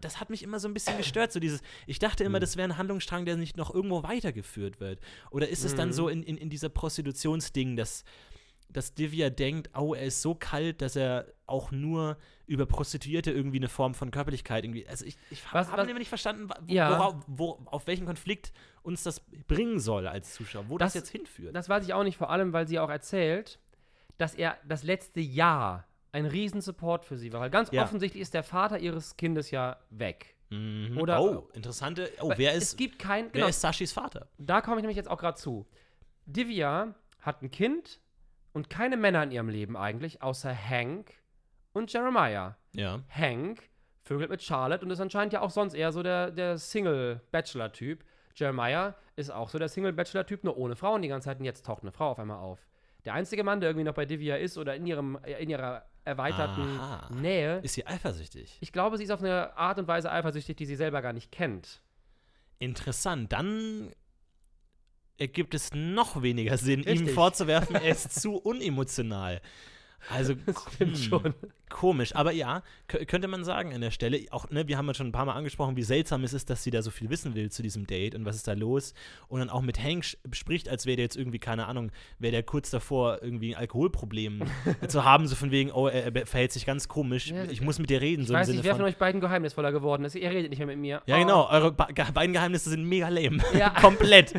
das 0.00 0.18
hat 0.20 0.30
mich 0.30 0.42
immer 0.42 0.58
so 0.58 0.66
ein 0.66 0.74
bisschen 0.74 0.96
gestört. 0.96 1.30
So 1.32 1.38
dieses, 1.38 1.60
ich 1.86 2.00
dachte 2.00 2.24
immer, 2.24 2.40
das 2.40 2.56
wäre 2.56 2.68
ein 2.68 2.76
Handlungsstrang, 2.76 3.26
der 3.26 3.36
nicht 3.36 3.56
noch 3.56 3.72
irgendwo 3.72 4.02
weitergeführt 4.02 4.80
wird. 4.80 4.98
Oder 5.30 5.48
ist 5.48 5.64
es 5.64 5.76
dann 5.76 5.88
Mhm. 5.90 5.92
so 5.92 6.08
in, 6.08 6.22
in, 6.24 6.36
in 6.36 6.50
dieser 6.50 6.68
Prostitutionsding, 6.68 7.76
dass, 7.76 8.02
dass 8.70 8.94
Divya 8.94 9.30
denkt, 9.30 9.70
oh, 9.76 9.94
er 9.94 10.04
ist 10.04 10.20
so 10.22 10.34
kalt, 10.34 10.82
dass 10.82 10.94
er 10.96 11.26
auch 11.46 11.70
nur 11.70 12.16
über 12.46 12.66
Prostituierte 12.66 13.30
irgendwie 13.30 13.56
eine 13.58 13.68
Form 13.68 13.94
von 13.94 14.10
Körperlichkeit 14.10 14.64
irgendwie. 14.64 14.86
Also 14.86 15.06
ich, 15.06 15.16
ich 15.30 15.50
habe 15.52 15.82
immer 15.90 15.98
nicht 15.98 16.08
verstanden, 16.08 16.48
wo, 16.48 16.54
Ja. 16.72 16.90
worauf, 16.90 17.14
wo, 17.26 17.58
auf 17.66 17.86
welchen 17.86 18.04
Konflikt 18.06 18.52
uns 18.82 19.02
das 19.02 19.20
bringen 19.46 19.80
soll 19.80 20.06
als 20.06 20.34
Zuschauer, 20.34 20.64
wo 20.68 20.76
das, 20.78 20.92
Das- 20.92 21.02
jetzt 21.02 21.10
hinführt. 21.10 21.54
Das 21.56 21.68
weiß 21.68 21.84
ich 21.84 21.94
auch 21.94 22.04
nicht, 22.04 22.16
vor 22.18 22.30
allem, 22.30 22.52
weil 22.52 22.68
sie 22.68 22.78
auch 22.78 22.90
erzählt, 22.90 23.58
dass 24.18 24.34
er 24.34 24.58
das 24.66 24.82
letzte 24.82 25.20
Jahr 25.20 25.86
ein 26.12 26.26
Riesensupport 26.26 27.04
für 27.04 27.16
sie 27.16 27.32
war. 27.32 27.40
Weil 27.40 27.50
ganz 27.50 27.70
Ja. 27.70 27.82
offensichtlich 27.84 28.20
ist 28.22 28.34
der 28.34 28.42
Vater 28.42 28.78
ihres 28.78 29.16
Kindes 29.16 29.50
ja 29.50 29.78
weg. 29.90 30.34
Mhm. 30.50 30.96
oder- 30.98 31.20
oh, 31.20 31.48
interessante. 31.52 32.10
Oh, 32.22 32.32
wer 32.36 32.54
es 32.54 32.64
ist, 32.68 32.78
gibt 32.78 32.98
kein, 32.98 33.24
wer 33.26 33.32
genau, 33.32 33.48
ist 33.48 33.60
Sashis 33.60 33.92
Vater? 33.92 34.28
da 34.38 34.62
komme 34.62 34.76
ich 34.76 34.82
nämlich 34.82 34.96
jetzt 34.96 35.10
auch 35.10 35.18
gerade 35.18 35.36
zu. 35.36 35.66
Divya 36.24 36.94
hat 37.20 37.42
ein 37.42 37.50
Kind 37.50 38.00
und 38.58 38.68
keine 38.68 38.96
Männer 38.96 39.22
in 39.22 39.30
ihrem 39.30 39.48
Leben 39.48 39.76
eigentlich, 39.76 40.20
außer 40.20 40.52
Hank 40.52 41.12
und 41.72 41.92
Jeremiah. 41.92 42.56
Ja. 42.74 42.98
Hank 43.08 43.62
vögelt 44.02 44.30
mit 44.30 44.42
Charlotte 44.42 44.84
und 44.84 44.90
ist 44.90 44.98
anscheinend 44.98 45.32
ja 45.32 45.42
auch 45.42 45.50
sonst 45.50 45.74
eher 45.74 45.92
so 45.92 46.02
der, 46.02 46.32
der 46.32 46.58
Single-Bachelor-Typ. 46.58 48.04
Jeremiah 48.34 48.96
ist 49.14 49.30
auch 49.30 49.48
so 49.48 49.58
der 49.58 49.68
Single-Bachelor-Typ, 49.68 50.42
nur 50.42 50.56
ohne 50.56 50.74
Frauen 50.74 51.02
die 51.02 51.08
ganze 51.08 51.26
Zeit 51.26 51.38
und 51.38 51.44
jetzt 51.44 51.64
taucht 51.64 51.82
eine 51.82 51.92
Frau 51.92 52.10
auf 52.10 52.18
einmal 52.18 52.38
auf. 52.38 52.58
Der 53.04 53.14
einzige 53.14 53.44
Mann, 53.44 53.60
der 53.60 53.70
irgendwie 53.70 53.84
noch 53.84 53.94
bei 53.94 54.06
Divya 54.06 54.34
ist 54.36 54.58
oder 54.58 54.74
in, 54.74 54.86
ihrem, 54.86 55.20
äh, 55.22 55.40
in 55.40 55.50
ihrer 55.50 55.84
erweiterten 56.04 56.80
Aha. 56.80 57.14
Nähe, 57.14 57.60
Ist 57.60 57.74
sie 57.74 57.86
eifersüchtig? 57.86 58.58
ich 58.60 58.72
glaube, 58.72 58.96
sie 58.98 59.04
ist 59.04 59.12
auf 59.12 59.20
eine 59.20 59.56
Art 59.56 59.78
und 59.78 59.86
Weise 59.86 60.10
eifersüchtig, 60.10 60.56
die 60.56 60.66
sie 60.66 60.74
selber 60.74 61.00
gar 61.00 61.12
nicht 61.12 61.30
kennt. 61.30 61.80
Interessant. 62.58 63.32
Dann 63.32 63.92
ergibt 65.18 65.54
es 65.54 65.70
noch 65.74 66.22
weniger 66.22 66.56
Sinn, 66.56 66.80
ihm 66.80 66.88
Richtig. 66.88 67.10
vorzuwerfen, 67.12 67.76
er 67.76 67.92
ist 67.92 68.20
zu 68.20 68.36
unemotional. 68.36 69.40
Also 70.10 70.34
hm, 70.78 70.94
schon. 70.96 71.34
komisch, 71.68 72.14
aber 72.14 72.32
ja, 72.32 72.62
kö- 72.88 73.04
könnte 73.04 73.28
man 73.28 73.44
sagen 73.44 73.74
an 73.74 73.80
der 73.80 73.90
Stelle. 73.90 74.20
Auch, 74.30 74.48
ne, 74.50 74.66
wir 74.68 74.78
haben 74.78 74.86
ja 74.86 74.94
schon 74.94 75.08
ein 75.08 75.12
paar 75.12 75.26
Mal 75.26 75.34
angesprochen, 75.34 75.76
wie 75.76 75.82
seltsam 75.82 76.24
es 76.24 76.32
ist, 76.32 76.48
dass 76.50 76.62
sie 76.62 76.70
da 76.70 76.80
so 76.82 76.90
viel 76.90 77.10
wissen 77.10 77.34
will 77.34 77.50
zu 77.50 77.62
diesem 77.62 77.86
Date 77.86 78.14
und 78.14 78.24
was 78.24 78.36
ist 78.36 78.48
da 78.48 78.52
los. 78.54 78.94
Und 79.28 79.40
dann 79.40 79.50
auch 79.50 79.60
mit 79.60 79.82
Hank 79.82 80.04
spricht, 80.32 80.68
als 80.68 80.86
wäre 80.86 80.96
der 80.96 81.04
jetzt 81.04 81.16
irgendwie, 81.16 81.38
keine 81.38 81.66
Ahnung, 81.66 81.90
wäre 82.18 82.32
der 82.32 82.42
kurz 82.42 82.70
davor, 82.70 83.18
irgendwie 83.22 83.54
ein 83.54 83.60
Alkoholproblem 83.60 84.42
zu 84.88 85.04
haben, 85.04 85.26
so 85.26 85.34
von 85.36 85.50
wegen, 85.50 85.70
oh, 85.72 85.88
er, 85.88 86.14
er 86.14 86.26
verhält 86.26 86.52
sich 86.52 86.64
ganz 86.64 86.88
komisch, 86.88 87.26
Ja, 87.30 87.44
ich 87.44 87.60
muss 87.60 87.78
mit 87.78 87.90
dir 87.90 88.00
reden, 88.00 88.22
Ich 88.22 88.28
so 88.28 88.34
weiß 88.34 88.48
nicht, 88.48 88.64
wer 88.64 88.76
von. 88.76 88.84
euch 88.84 88.96
beiden 88.96 89.20
geheimnisvoller 89.20 89.72
geworden 89.72 90.04
ist. 90.04 90.14
Ihr 90.14 90.30
redet 90.30 90.50
nicht 90.50 90.58
mehr 90.58 90.66
mit 90.68 90.78
mir. 90.78 91.02
Ja, 91.06 91.16
Oh. 91.16 91.20
genau, 91.20 91.48
eure 91.50 91.74
ge 91.92 92.04
beiden 92.14 92.32
Geheimnisse 92.32 92.70
sind 92.70 92.84
mega 92.84 93.08
lame. 93.08 93.42
Ja. 93.58 93.70
Komplett. 93.80 94.32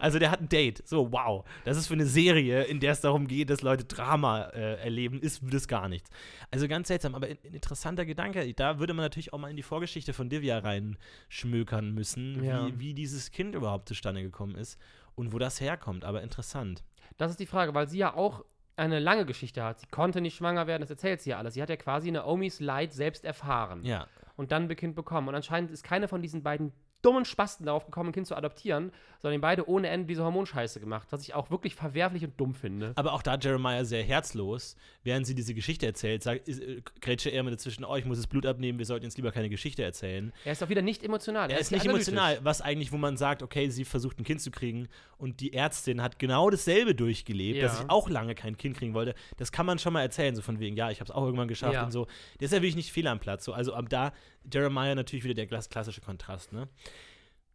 Also 0.00 0.18
der 0.18 0.30
hat 0.30 0.40
ein 0.40 0.48
Date. 0.48 0.82
So, 0.88 1.12
wow. 1.12 1.44
Das 1.64 1.76
ist 1.76 1.86
für 1.86 1.94
eine 1.94 2.06
Serie, 2.06 2.62
in 2.64 2.80
der 2.80 2.92
es 2.92 3.00
darum 3.02 3.26
geht, 3.28 3.50
dass 3.50 3.62
Leute 3.62 3.84
Drama 3.84 4.44
äh, 4.54 4.80
erleben, 4.82 5.01
ist 5.06 5.42
das 5.50 5.68
gar 5.68 5.88
nichts. 5.88 6.10
Also 6.50 6.68
ganz 6.68 6.88
seltsam, 6.88 7.14
aber 7.14 7.26
ein, 7.26 7.38
ein 7.44 7.54
interessanter 7.54 8.04
Gedanke. 8.04 8.52
Da 8.54 8.78
würde 8.78 8.94
man 8.94 9.04
natürlich 9.04 9.32
auch 9.32 9.38
mal 9.38 9.50
in 9.50 9.56
die 9.56 9.62
Vorgeschichte 9.62 10.12
von 10.12 10.28
Divya 10.28 10.58
reinschmökern 10.58 11.92
müssen, 11.92 12.42
Ja. 12.44 12.66
wie, 12.66 12.78
wie 12.78 12.94
dieses 12.94 13.30
Kind 13.30 13.54
überhaupt 13.54 13.88
zustande 13.88 14.22
gekommen 14.22 14.54
ist 14.56 14.78
und 15.14 15.32
wo 15.32 15.38
das 15.38 15.60
herkommt. 15.60 16.04
Aber 16.04 16.22
interessant. 16.22 16.82
Das 17.18 17.30
ist 17.30 17.40
die 17.40 17.46
Frage, 17.46 17.74
weil 17.74 17.88
sie 17.88 17.98
ja 17.98 18.14
auch 18.14 18.44
eine 18.76 18.98
lange 18.98 19.26
Geschichte 19.26 19.62
hat. 19.62 19.80
Sie 19.80 19.86
konnte 19.90 20.20
nicht 20.20 20.36
schwanger 20.36 20.66
werden, 20.66 20.80
das 20.80 20.90
erzählt 20.90 21.20
sie 21.20 21.30
ja 21.30 21.38
alles. 21.38 21.54
Sie 21.54 21.62
hat 21.62 21.68
ja 21.68 21.76
quasi 21.76 22.10
Naomis 22.10 22.58
Leid 22.60 22.92
selbst 22.92 23.24
erfahren 23.24 23.84
Ja. 23.84 24.06
und 24.36 24.50
dann 24.50 24.68
ein 24.68 24.76
Kind 24.76 24.94
bekommen. 24.96 25.28
Und 25.28 25.34
anscheinend 25.34 25.70
ist 25.70 25.84
keine 25.84 26.08
von 26.08 26.22
diesen 26.22 26.42
beiden 26.42 26.72
dummen 27.02 27.24
Spasten 27.24 27.66
darauf 27.66 27.84
gekommen, 27.84 28.10
ein 28.10 28.12
Kind 28.12 28.26
zu 28.26 28.36
adoptieren, 28.36 28.92
sondern 29.20 29.40
beide 29.40 29.68
ohne 29.68 29.88
Ende 29.88 30.06
diese 30.06 30.24
Hormonscheiße 30.24 30.80
gemacht, 30.80 31.06
was 31.10 31.22
ich 31.22 31.34
auch 31.34 31.50
wirklich 31.50 31.74
verwerflich 31.74 32.24
und 32.24 32.38
dumm 32.40 32.54
finde. 32.54 32.92
Aber 32.96 33.12
auch 33.12 33.22
da 33.22 33.36
Jeremiah 33.36 33.84
sehr 33.84 34.02
herzlos, 34.02 34.76
während 35.04 35.26
sie 35.26 35.34
diese 35.34 35.54
Geschichte 35.54 35.86
erzählt, 35.86 36.22
sagt, 36.22 36.48
ist, 36.48 36.60
äh, 36.60 36.80
grätsche 37.00 37.30
er 37.30 37.42
mit 37.42 37.52
dazwischen, 37.52 37.84
oh, 37.84 37.94
ich 37.96 38.04
muss 38.04 38.16
das 38.18 38.26
Blut 38.26 38.46
abnehmen, 38.46 38.78
wir 38.78 38.86
sollten 38.86 39.04
jetzt 39.04 39.16
lieber 39.16 39.30
keine 39.32 39.48
Geschichte 39.48 39.82
erzählen. 39.82 40.32
Er 40.44 40.52
ist 40.52 40.62
auch 40.62 40.68
wieder 40.68 40.82
nicht 40.82 41.04
emotional. 41.04 41.50
Er 41.50 41.58
ist 41.58 41.70
nicht 41.70 41.84
emotional, 41.86 42.38
was 42.42 42.60
eigentlich, 42.60 42.90
wo 42.92 42.96
man 42.98 43.16
sagt, 43.16 43.42
okay, 43.42 43.68
sie 43.68 43.84
versucht 43.84 44.18
ein 44.18 44.24
Kind 44.24 44.40
zu 44.40 44.50
kriegen 44.50 44.88
und 45.18 45.40
die 45.40 45.52
Ärztin 45.52 46.02
hat 46.02 46.18
genau 46.18 46.50
dasselbe 46.50 46.94
durchgelebt, 46.94 47.58
Ja. 47.58 47.64
dass 47.64 47.80
ich 47.80 47.90
auch 47.90 48.08
lange 48.08 48.34
kein 48.34 48.56
Kind 48.56 48.76
kriegen 48.76 48.94
wollte. 48.94 49.14
Das 49.36 49.52
kann 49.52 49.66
man 49.66 49.78
schon 49.78 49.92
mal 49.92 50.02
erzählen, 50.02 50.34
so 50.34 50.42
von 50.42 50.58
wegen, 50.58 50.76
ja, 50.76 50.90
ich 50.90 50.98
habe 51.00 51.08
es 51.08 51.14
auch 51.14 51.24
irgendwann 51.24 51.48
geschafft 51.48 51.74
Ja. 51.74 51.84
und 51.84 51.92
so. 51.92 52.06
Der 52.40 52.46
ist 52.46 52.52
ja 52.52 52.58
wirklich 52.58 52.76
nicht 52.76 52.92
fehl 52.92 53.06
am 53.06 53.20
Platz. 53.20 53.44
So. 53.44 53.52
Also 53.52 53.74
ab 53.74 53.88
da 53.88 54.12
Jeremiah 54.50 54.94
natürlich 54.94 55.24
wieder 55.24 55.34
der 55.34 55.46
klass- 55.48 55.68
klassische 55.68 56.00
Kontrast. 56.00 56.52
Ne? 56.52 56.68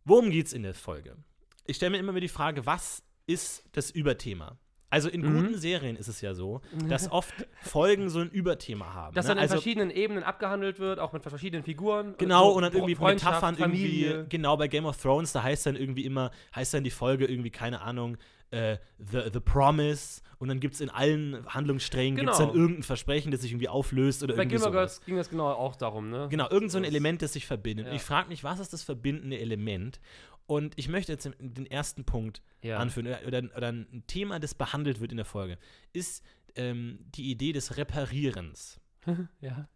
Worum 0.06 0.30
geht's 0.30 0.54
in 0.54 0.63
der 0.63 0.73
Folge? 0.73 1.17
Ich 1.65 1.76
stelle 1.78 1.91
mir 1.91 1.97
immer 1.97 2.13
wieder 2.13 2.21
die 2.21 2.28
Frage, 2.30 2.65
was 2.65 3.04
ist 3.26 3.63
das 3.73 3.91
Überthema? 3.91 4.58
Also 4.89 5.10
in 5.10 5.21
Mhm. 5.21 5.36
guten 5.36 5.58
Serien 5.58 5.95
ist 5.97 6.08
es 6.08 6.21
ja 6.21 6.34
so, 6.34 6.62
dass 6.88 7.12
oft 7.12 7.34
Folgen 7.62 8.10
so 8.10 8.19
ein 8.19 8.30
Überthema 8.30 8.93
haben. 8.93 9.13
Dass 9.15 9.26
ne? 9.26 9.30
dann 9.30 9.38
in 9.38 9.41
also, 9.41 9.56
verschiedenen 9.56 9.89
Ebenen 9.89 10.23
abgehandelt 10.23 10.80
wird, 10.80 11.00
auch 11.00 11.12
mit 11.12 11.23
verschiedenen 11.23 11.63
Figuren. 11.63 12.15
Genau, 12.17 12.52
So 12.52 12.56
und 12.56 12.62
dann 12.63 12.73
irgendwie 12.73 12.95
Metaphern 12.95 13.58
Familie. 13.58 14.12
irgendwie, 14.12 14.30
genau, 14.30 14.56
bei 14.56 14.67
Game 14.69 14.86
of 14.86 14.95
Thrones, 14.97 15.34
da 15.34 15.43
heißt 15.43 15.65
dann 15.65 15.76
irgendwie 15.76 16.06
immer, 16.06 16.32
heißt 16.56 16.73
dann 16.73 16.86
die 16.86 16.89
Folge 16.91 17.26
irgendwie, 17.26 17.50
keine 17.50 17.82
Ahnung, 17.82 18.17
äh, 18.52 18.78
The, 18.97 19.23
The 19.34 19.41
Promise 19.41 20.21
und 20.39 20.47
dann 20.47 20.62
gibt 20.62 20.76
es 20.76 20.80
in 20.82 20.89
allen 20.89 21.45
Handlungssträngen 21.47 22.15
gibt's 22.15 22.38
Genau. 22.38 22.50
dann 22.52 22.58
irgendein 22.58 22.84
Versprechen, 22.84 23.32
das 23.32 23.41
sich 23.41 23.52
irgendwie 23.52 23.67
auflöst 23.67 24.23
oder 24.23 24.36
Bei 24.36 24.43
irgendwie 24.43 24.56
Gilmore 24.56 24.71
sowas. 24.71 24.91
Girls 25.00 25.06
ging 25.06 25.17
das 25.17 25.30
genau 25.30 25.50
auch 25.52 25.76
darum, 25.76 26.10
ne? 26.10 26.28
Genau, 26.30 26.50
irgend 26.50 26.71
so 26.71 26.78
ein 26.78 26.86
Element, 26.86 27.21
das 27.21 27.34
sich 27.34 27.45
verbindet. 27.45 27.88
Ja. 27.88 27.91
Und 27.91 27.97
ich 27.97 28.04
frage 28.04 28.30
mich, 28.30 28.45
was 28.45 28.60
ist 28.62 28.71
das 28.71 28.84
verbindende 28.84 29.38
Element? 29.38 30.00
Und 30.47 30.73
ich 30.77 30.88
möchte 30.88 31.12
jetzt 31.12 31.29
den 31.39 31.65
ersten 31.65 32.05
Punkt 32.05 32.41
Ja. 32.63 32.77
anführen, 32.77 33.07
oder, 33.07 33.19
oder, 33.27 33.55
oder 33.55 33.67
ein 33.71 34.03
Thema, 34.07 34.39
das 34.39 34.55
behandelt 34.55 34.99
wird 34.99 35.12
in 35.12 35.17
der 35.17 35.25
Folge, 35.25 35.57
ist 35.93 36.23
ähm, 36.55 36.99
die 37.15 37.29
Idee 37.29 37.51
des 37.51 37.77
Reparierens. 37.77 38.79
ja. 39.41 39.67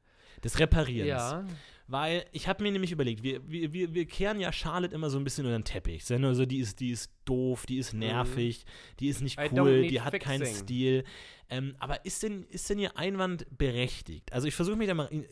Des 0.43 0.59
Reparierens. 0.59 1.07
Ja. 1.09 1.45
Weil 1.87 2.25
ich 2.31 2.47
habe 2.47 2.63
mir 2.63 2.71
nämlich 2.71 2.93
überlegt, 2.93 3.21
wir, 3.21 3.47
wir, 3.49 3.73
wir, 3.73 3.93
wir 3.93 4.05
kehren 4.05 4.39
ja 4.39 4.51
Charlotte 4.53 4.95
immer 4.95 5.09
so 5.09 5.17
ein 5.17 5.25
bisschen 5.25 5.45
unter 5.45 5.59
den 5.59 5.65
Teppich. 5.65 6.05
Sind 6.05 6.21
nur 6.21 6.33
so, 6.35 6.45
die 6.45 6.59
ist, 6.59 6.79
die 6.79 6.91
ist 6.91 7.11
doof, 7.25 7.65
die 7.65 7.77
ist 7.77 7.93
nervig, 7.93 8.65
die 8.99 9.07
ist 9.07 9.21
nicht 9.21 9.39
Mhm. 9.39 9.59
Cool, 9.59 9.87
die 9.87 10.01
hat 10.01 10.19
keinen 10.19 10.45
fixing. 10.45 10.63
Stil. 10.63 11.03
Ähm, 11.49 11.75
aber 11.79 12.05
ist 12.05 12.23
denn, 12.23 12.43
ist 12.43 12.69
denn 12.69 12.79
ihr 12.79 12.97
Einwand 12.97 13.45
berechtigt? 13.57 14.31
Also 14.31 14.47
ich 14.47 14.55
versuche 14.55 14.77
mich 14.77 14.87
da 14.87 14.93
mal 14.93 15.07
in, 15.07 15.25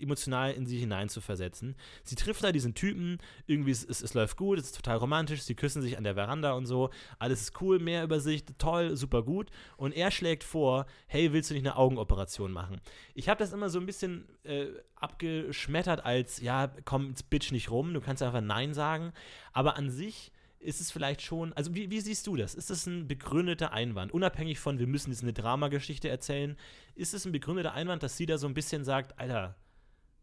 emotional 0.00 0.52
in 0.52 0.66
sie 0.66 0.78
hineinzuversetzen. 0.78 1.76
Sie 2.04 2.14
trifft 2.14 2.44
da 2.44 2.52
diesen 2.52 2.74
Typen, 2.74 3.16
irgendwie 3.46 3.70
es, 3.70 3.82
es, 3.82 4.02
es 4.02 4.12
läuft 4.12 4.36
gut, 4.36 4.58
es 4.58 4.66
ist 4.66 4.76
total 4.76 4.98
romantisch, 4.98 5.40
sie 5.42 5.54
küssen 5.54 5.80
sich 5.80 5.96
an 5.96 6.04
der 6.04 6.14
Veranda 6.14 6.52
und 6.52 6.66
so, 6.66 6.90
alles 7.18 7.40
ist 7.40 7.62
cool, 7.62 7.78
mehr 7.78 8.04
Übersicht, 8.04 8.58
toll, 8.58 8.96
super 8.98 9.22
gut. 9.22 9.50
Und 9.78 9.92
er 9.92 10.10
schlägt 10.10 10.44
vor, 10.44 10.84
hey, 11.06 11.32
willst 11.32 11.48
du 11.48 11.54
nicht 11.54 11.64
eine 11.64 11.76
Augenoperation 11.76 12.52
machen? 12.52 12.82
Ich 13.14 13.30
habe 13.30 13.38
das 13.38 13.54
immer 13.54 13.70
so 13.70 13.80
ein 13.80 13.86
bisschen 13.86 14.28
äh, 14.44 14.66
abgeschmettert 14.96 16.04
als, 16.04 16.42
ja, 16.42 16.70
komm, 16.84 17.08
jetzt 17.08 17.30
bitch 17.30 17.50
nicht 17.50 17.70
rum, 17.70 17.94
du 17.94 18.02
kannst 18.02 18.22
einfach 18.22 18.42
Nein 18.42 18.74
sagen. 18.74 19.14
Aber 19.54 19.76
an 19.76 19.88
sich 19.88 20.32
ist 20.62 20.80
es 20.80 20.90
vielleicht 20.90 21.22
schon, 21.22 21.52
also 21.52 21.74
wie, 21.74 21.90
wie 21.90 22.00
siehst 22.00 22.26
du 22.26 22.36
das? 22.36 22.54
Ist 22.54 22.70
das 22.70 22.86
ein 22.86 23.08
begründeter 23.08 23.72
Einwand? 23.72 24.12
Unabhängig 24.12 24.58
von, 24.60 24.78
wir 24.78 24.86
müssen 24.86 25.10
jetzt 25.10 25.22
eine 25.22 25.32
Dramageschichte 25.32 26.08
erzählen, 26.08 26.56
ist 26.94 27.14
es 27.14 27.24
ein 27.24 27.32
begründeter 27.32 27.72
Einwand, 27.72 28.02
dass 28.02 28.16
sie 28.16 28.26
da 28.26 28.38
so 28.38 28.46
ein 28.46 28.54
bisschen 28.54 28.84
sagt, 28.84 29.18
Alter, 29.18 29.56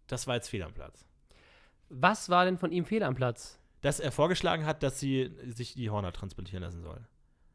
das 0.08 0.28
war 0.28 0.36
jetzt 0.36 0.50
fehl 0.50 0.64
am 0.64 0.74
Platz? 0.74 1.06
Was 1.90 2.30
war 2.30 2.46
denn 2.46 2.58
von 2.58 2.72
ihm 2.72 2.86
Fehler 2.86 3.08
am 3.08 3.16
Platz? 3.16 3.60
Dass 3.82 4.00
er 4.00 4.12
vorgeschlagen 4.12 4.66
hat, 4.66 4.84
dass 4.84 5.00
sie 5.00 5.32
sich 5.48 5.74
die 5.74 5.90
Horner 5.90 6.12
transplantieren 6.12 6.64
lassen 6.64 6.82
soll. 6.82 7.00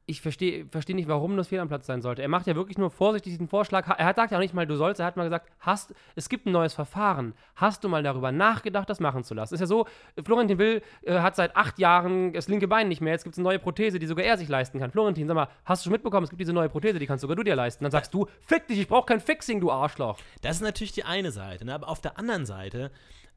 Ich 0.06 0.20
verstehe 0.20 0.66
versteh 0.66 0.92
nicht, 0.92 1.08
warum 1.08 1.36
das 1.36 1.48
Fehl 1.48 1.60
am 1.60 1.68
Platz 1.68 1.86
sein 1.86 2.02
sollte. 2.02 2.20
Er 2.20 2.28
macht 2.28 2.46
ja 2.46 2.54
wirklich 2.54 2.76
nur 2.76 2.90
vorsichtig 2.90 3.32
diesen 3.32 3.48
Vorschlag. 3.48 3.88
Er 3.98 4.04
hat 4.04 4.16
sagt 4.16 4.32
ja 4.32 4.38
auch 4.38 4.42
nicht 4.42 4.52
mal, 4.52 4.66
du 4.66 4.76
sollst. 4.76 5.00
Er 5.00 5.06
hat 5.06 5.16
mal 5.16 5.24
gesagt, 5.24 5.50
hast, 5.60 5.94
es 6.14 6.28
gibt 6.28 6.44
ein 6.46 6.52
neues 6.52 6.74
Verfahren. 6.74 7.32
Hast 7.56 7.84
du 7.84 7.88
mal 7.88 8.02
darüber 8.02 8.30
nachgedacht, 8.30 8.90
das 8.90 9.00
machen 9.00 9.24
zu 9.24 9.32
lassen? 9.32 9.54
Ist 9.54 9.60
ja 9.60 9.66
so, 9.66 9.86
Florentin 10.22 10.58
Will 10.58 10.82
äh, 11.02 11.20
hat 11.20 11.36
seit 11.36 11.56
acht 11.56 11.78
Jahren 11.78 12.34
das 12.34 12.48
linke 12.48 12.68
Bein 12.68 12.88
nicht 12.88 13.00
mehr. 13.00 13.14
Jetzt 13.14 13.24
gibt 13.24 13.34
es 13.34 13.38
eine 13.38 13.44
neue 13.48 13.58
Prothese, 13.58 13.98
die 13.98 14.06
sogar 14.06 14.26
er 14.26 14.36
sich 14.36 14.48
leisten 14.48 14.78
kann. 14.78 14.90
Florentin, 14.90 15.26
sag 15.26 15.34
mal, 15.34 15.48
hast 15.64 15.82
du 15.82 15.84
schon 15.84 15.92
mitbekommen, 15.92 16.24
es 16.24 16.30
gibt 16.30 16.40
diese 16.40 16.52
neue 16.52 16.68
Prothese, 16.68 16.98
die 16.98 17.06
kannst 17.06 17.22
sogar 17.22 17.36
du 17.36 17.42
dir 17.42 17.56
leisten. 17.56 17.84
Dann 17.84 17.90
sagst 17.90 18.12
du, 18.12 18.26
fick 18.40 18.68
dich, 18.68 18.78
ich 18.78 18.88
brauche 18.88 19.06
kein 19.06 19.20
Fixing, 19.20 19.60
du 19.60 19.70
Arschloch. 19.70 20.18
Das 20.42 20.56
ist 20.56 20.62
natürlich 20.62 20.92
die 20.92 21.04
eine 21.04 21.30
Seite, 21.30 21.64
ne? 21.64 21.74
aber 21.74 21.88
auf 21.88 22.02
der 22.02 22.18
anderen 22.18 22.44
Seite, 22.44 22.90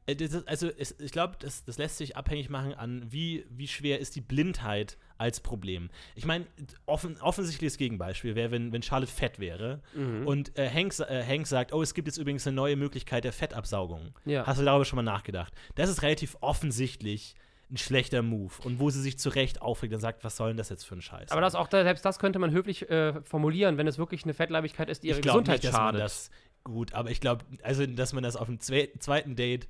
äh, 0.06 0.16
also 0.46 0.70
ich 0.76 1.12
glaube, 1.12 1.36
das, 1.38 1.64
das 1.64 1.78
lässt 1.78 1.96
sich 1.98 2.16
abhängig 2.16 2.50
machen 2.50 2.74
an, 2.74 3.06
wie, 3.08 3.46
wie 3.48 3.68
schwer 3.68 4.00
ist 4.00 4.16
die 4.16 4.20
Blindheit 4.20 4.98
als 5.18 5.40
Problem. 5.40 5.90
Ich 6.14 6.24
meine, 6.24 6.46
offen, 6.86 7.20
offensichtliches 7.20 7.76
Gegenbeispiel 7.76 8.34
wäre, 8.34 8.50
wenn, 8.50 8.72
wenn 8.72 8.82
Charlotte 8.82 9.12
fett 9.12 9.38
wäre 9.38 9.80
Mhm. 9.94 10.26
und 10.26 10.56
äh, 10.58 10.70
Hank, 10.70 10.98
äh, 11.00 11.22
Hank 11.24 11.46
sagt, 11.46 11.72
oh, 11.72 11.82
es 11.82 11.92
gibt 11.92 12.08
jetzt 12.08 12.16
übrigens 12.18 12.46
eine 12.46 12.54
neue 12.56 12.76
Möglichkeit 12.76 13.24
der 13.24 13.32
Fettabsaugung. 13.32 14.14
Ja. 14.24 14.46
Hast 14.46 14.60
du 14.60 14.64
darüber 14.64 14.84
schon 14.84 14.96
mal 14.96 15.02
nachgedacht? 15.02 15.52
Das 15.74 15.90
ist 15.90 16.02
relativ 16.02 16.36
offensichtlich 16.40 17.34
ein 17.70 17.76
schlechter 17.76 18.22
Move 18.22 18.52
und 18.64 18.80
wo 18.80 18.88
sie 18.88 19.02
sich 19.02 19.18
zu 19.18 19.28
Recht 19.28 19.60
aufregt 19.60 19.92
und 19.92 20.00
sagt, 20.00 20.24
was 20.24 20.36
soll 20.36 20.48
denn 20.48 20.56
das 20.56 20.70
jetzt 20.70 20.84
für 20.84 20.94
ein 20.94 21.02
Scheiß? 21.02 21.30
Aber 21.32 21.42
das 21.42 21.54
auch, 21.54 21.68
selbst 21.70 22.02
das 22.04 22.18
könnte 22.18 22.38
man 22.38 22.50
höflich 22.50 22.88
äh, 22.88 23.20
formulieren, 23.22 23.76
wenn 23.76 23.86
es 23.86 23.98
wirklich 23.98 24.24
eine 24.24 24.32
Fettleibigkeit 24.32 24.88
ist, 24.88 25.02
die 25.02 25.08
ihre 25.08 25.20
Gesundheit 25.20 25.56
nicht, 25.62 25.64
dass 25.64 25.72
man 25.72 25.82
schadet. 25.88 26.00
das 26.00 26.30
gut, 26.64 26.94
aber 26.94 27.10
ich 27.10 27.20
glaube, 27.20 27.44
also, 27.62 27.84
dass 27.86 28.12
man 28.14 28.22
das 28.22 28.36
auf 28.36 28.46
dem 28.46 28.58
zwe 28.60 28.88
zweiten 29.00 29.36
Date 29.36 29.68